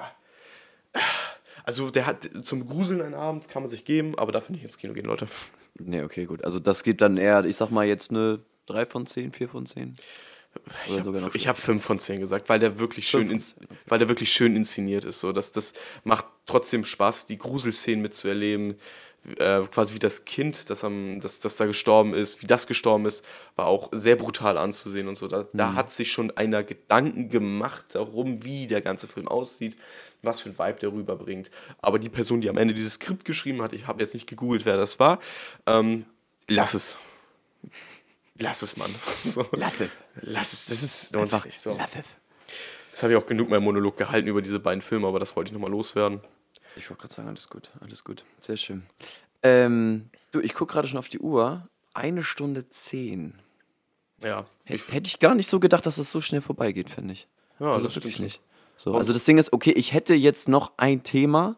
[1.68, 4.78] Also der hat zum Gruseln einen Abend, kann man sich geben, aber dafür nicht ins
[4.78, 5.28] Kino gehen, Leute.
[5.80, 6.42] Nee, okay, gut.
[6.42, 9.64] Also das gibt dann eher, ich sag mal jetzt eine 3 von 10, 4 von
[9.64, 9.96] 10.
[10.86, 13.54] Ich habe hab 5 von 10 gesagt, weil der wirklich schön, ins,
[13.86, 15.20] weil der wirklich schön inszeniert ist.
[15.20, 15.30] So.
[15.30, 18.76] Das, das macht trotzdem Spaß, die Gruselszenen mitzuerleben.
[19.38, 23.04] Äh, quasi wie das Kind, das, am, das, das da gestorben ist, wie das gestorben
[23.04, 23.26] ist,
[23.56, 25.28] war auch sehr brutal anzusehen und so.
[25.28, 25.48] Da, mhm.
[25.52, 29.76] da hat sich schon einer Gedanken gemacht darum, wie der ganze Film aussieht
[30.22, 31.50] was für ein Vibe der rüberbringt.
[31.80, 34.66] Aber die Person, die am Ende dieses Skript geschrieben hat, ich habe jetzt nicht gegoogelt,
[34.66, 35.18] wer das war,
[35.66, 36.06] ähm,
[36.48, 36.98] lass es.
[38.38, 38.94] Lass es, Mann.
[39.24, 39.46] So.
[39.52, 39.90] Lass es.
[40.22, 40.66] Lass es.
[40.66, 41.74] Das ist einfach nicht so.
[41.76, 42.04] Lass es.
[42.90, 45.48] Jetzt habe ich auch genug meinen Monolog gehalten über diese beiden Filme, aber das wollte
[45.48, 46.20] ich nochmal loswerden.
[46.78, 48.24] Ich wollte gerade sagen, alles gut, alles gut.
[48.40, 48.84] Sehr schön.
[49.42, 51.68] Ähm, du, ich gucke gerade schon auf die Uhr.
[51.92, 53.34] Eine Stunde zehn.
[54.22, 54.46] Ja.
[54.64, 57.28] Hätte ich gar nicht so gedacht, dass das so schnell vorbeigeht, finde ich.
[57.60, 58.40] Ja, also das wirklich nicht.
[58.76, 61.56] So, also das Ding ist, okay, ich hätte jetzt noch ein Thema,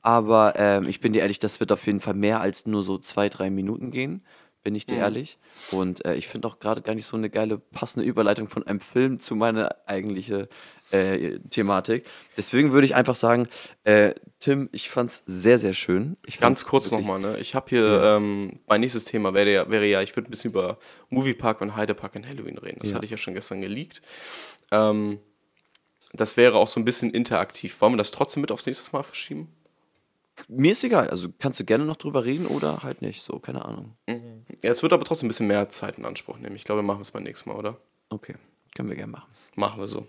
[0.00, 2.96] aber ähm, ich bin dir ehrlich, das wird auf jeden Fall mehr als nur so
[2.98, 4.22] zwei, drei Minuten gehen.
[4.64, 5.38] Bin ich dir ehrlich.
[5.70, 8.80] Und äh, ich finde auch gerade gar nicht so eine geile passende Überleitung von einem
[8.80, 10.48] Film zu meiner eigentlichen
[10.90, 12.06] äh, Thematik.
[12.36, 13.48] Deswegen würde ich einfach sagen,
[13.84, 16.16] äh, Tim, ich fand es sehr, sehr schön.
[16.26, 17.38] Ich Ganz kurz nochmal, ne?
[17.38, 20.50] Ich habe hier, ähm, mein nächstes Thema wäre ja, wäre ja ich würde ein bisschen
[20.50, 20.78] über
[21.10, 22.78] Moviepark und Heidepark in Halloween reden.
[22.80, 22.96] Das Ja.
[22.96, 24.02] hatte ich ja schon gestern geleakt.
[24.72, 25.20] Ähm,
[26.12, 27.80] das wäre auch so ein bisschen interaktiv.
[27.80, 29.48] Wollen wir das trotzdem mit aufs nächste Mal verschieben?
[30.48, 31.08] Mir ist egal.
[31.10, 33.22] Also kannst du gerne noch drüber reden oder halt nicht.
[33.22, 33.96] So, keine Ahnung.
[34.08, 36.56] Ja, es wird aber trotzdem ein bisschen mehr Zeit in Anspruch nehmen.
[36.56, 37.76] Ich glaube, wir machen es beim nächsten Mal, oder?
[38.10, 38.34] Okay,
[38.74, 39.30] können wir gerne machen.
[39.56, 40.06] Machen wir so.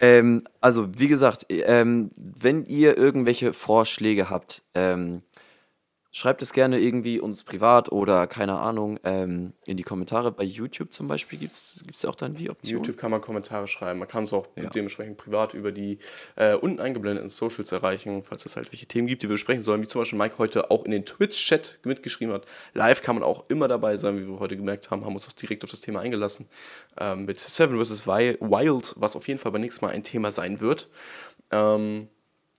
[0.00, 5.22] Ähm, also, wie gesagt, ähm, wenn ihr irgendwelche Vorschläge habt, ähm,
[6.12, 10.32] schreibt es gerne irgendwie uns privat oder keine Ahnung ähm, in die Kommentare.
[10.32, 12.78] Bei YouTube zum Beispiel gibt es ja auch dann die Option.
[12.78, 14.00] YouTube kann man Kommentare schreiben.
[14.00, 14.68] Man kann es auch Ja.
[14.70, 15.98] dementsprechend privat über die
[16.34, 19.82] äh, unten eingeblendeten Socials erreichen, falls es halt welche Themen gibt, die wir besprechen sollen,
[19.82, 22.44] wie zum Beispiel Mike heute auch in den Twitch-Chat mitgeschrieben hat.
[22.74, 25.32] Live kann man auch immer dabei sein, wie wir heute gemerkt haben, haben uns auch
[25.32, 26.48] direkt auf das Thema eingelassen.
[26.98, 28.06] Ähm, mit Seven vs.
[28.08, 30.88] Wi- Wild, was auf jeden Fall beim nächsten Mal ein Thema sein wird.
[31.52, 32.08] Ähm,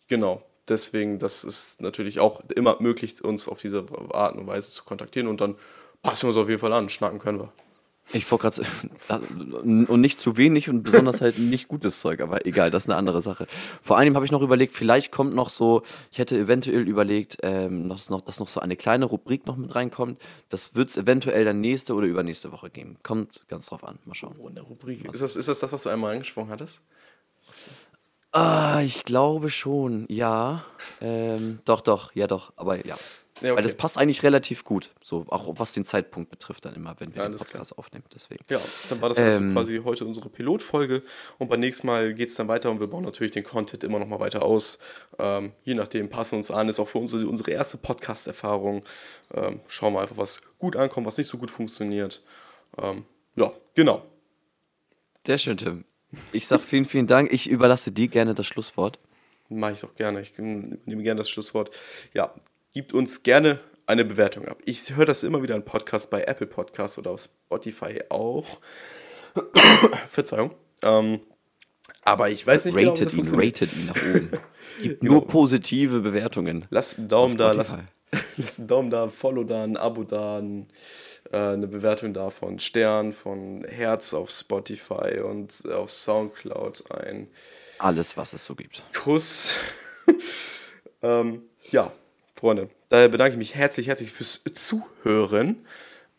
[0.08, 0.42] genau.
[0.70, 5.28] Deswegen, das ist natürlich auch immer möglich, uns auf diese Art und Weise zu kontaktieren
[5.28, 5.56] und dann
[6.04, 6.90] passen wir uns auf jeden Fall an.
[6.90, 7.54] Schnacken können wir.
[8.14, 9.24] Ich wollte gerade
[9.64, 12.98] und nicht zu wenig und besonders halt nicht gutes Zeug, aber egal, das ist eine
[12.98, 13.48] andere Sache.
[13.82, 17.88] Vor allem habe ich noch überlegt, vielleicht kommt noch so, ich hätte eventuell überlegt, ähm,
[17.88, 20.22] dass, noch, dass noch so eine kleine Rubrik noch mit reinkommt.
[20.50, 22.98] Das wird es eventuell dann nächste oder übernächste Woche geben.
[23.02, 23.98] Kommt ganz drauf an.
[24.06, 24.36] Mal schauen.
[24.40, 25.06] Oh, in der Rubrik.
[25.06, 26.84] Ist das, ist das das, was du einmal angesprochen hattest?
[28.34, 30.64] Ah, ich glaube schon, ja.
[31.02, 32.96] Ähm, doch, doch, ja doch, aber ja.
[33.42, 33.58] Ja, okay.
[33.58, 37.10] Weil das passt eigentlich relativ gut, so auch was den Zeitpunkt betrifft dann immer, wenn
[37.10, 37.54] wir Ja, den alles klar.
[37.62, 38.04] Podcast aufnehmen.
[38.14, 38.46] Deswegen.
[38.50, 38.60] Ja,
[38.90, 39.52] dann war das also Ähm.
[39.54, 41.02] quasi heute unsere Pilotfolge
[41.40, 43.98] und beim nächsten Mal geht es dann weiter und wir bauen natürlich den Content immer
[44.00, 44.78] noch mal weiter aus.
[45.18, 48.84] Ähm, je nachdem, passen uns an, ist auch für unsere, unsere erste Podcast-Erfahrung.
[49.34, 52.22] Ähm, schauen wir einfach, was gut ankommt, was nicht so gut funktioniert.
[52.80, 53.06] Ähm,
[53.36, 54.04] ja, genau.
[55.26, 55.84] Sehr schön, Tim.
[56.32, 57.32] Ich sag vielen, vielen Dank.
[57.32, 59.00] Ich überlasse dir gerne das Schlusswort.
[59.50, 60.22] Mache ich doch gerne.
[60.22, 61.72] Ich nehme gerne das Schlusswort.
[62.14, 62.34] Ja,
[62.74, 64.58] gibt uns gerne eine Bewertung ab.
[64.66, 68.60] Ich höre das immer wieder in Podcast bei Apple Podcasts oder auf Spotify auch.
[70.08, 70.52] Verzeihung.
[70.84, 71.20] Ähm,
[72.04, 74.32] aber ich weiß nicht genau, wie das Rated ihn, rated ihn nach oben.
[74.82, 76.66] Gibt nur positive Bewertungen.
[76.70, 77.78] Lasst einen Daumen da, lasst,
[78.38, 80.68] lasst einen Daumen da, ein Follow da, ein Abo da, ein,
[81.32, 87.28] äh, eine Bewertung da von Stern, von Herz auf Spotify und auf Soundcloud ein
[87.80, 88.84] Alles, was es so gibt.
[88.94, 89.56] Kuss.
[91.02, 91.92] ähm, ja,
[92.36, 95.66] Freunde, daher bedanke ich mich herzlich, herzlich fürs Zuhören.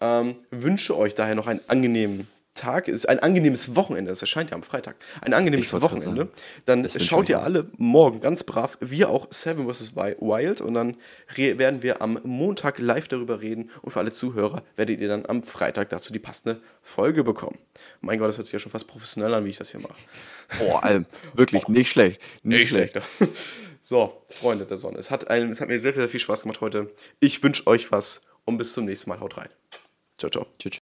[0.01, 4.57] Ähm, wünsche euch daher noch einen angenehmen Tag, ist ein angenehmes Wochenende, es erscheint ja
[4.57, 4.97] am Freitag.
[5.23, 6.29] Ein angenehmes Wochenende.
[6.67, 9.97] Dann schaut ihr alle morgen ganz brav, wir auch Seven vs.
[9.97, 10.97] Wi- Wild und dann
[11.35, 15.43] werden wir am Montag live darüber reden und für alle Zuhörer werdet ihr dann am
[15.45, 17.59] Freitag dazu die passende Folge bekommen.
[18.03, 19.95] Mein Gott, das hört sich ja schon fast professionell an, wie ich das hier mache.
[20.59, 22.21] Boah, Alm, wirklich nicht schlecht.
[22.43, 23.01] Nicht schlecht.
[23.85, 24.97] So, Freunde der Sonne.
[24.99, 26.93] Es hat, einem, es hat mir sehr, sehr viel Spaß gemacht heute.
[27.19, 29.19] Ich wünsche euch was und bis zum nächsten Mal.
[29.19, 29.49] Haut rein.
[30.19, 30.47] Ciao, ciao.
[30.57, 30.71] Tschüss.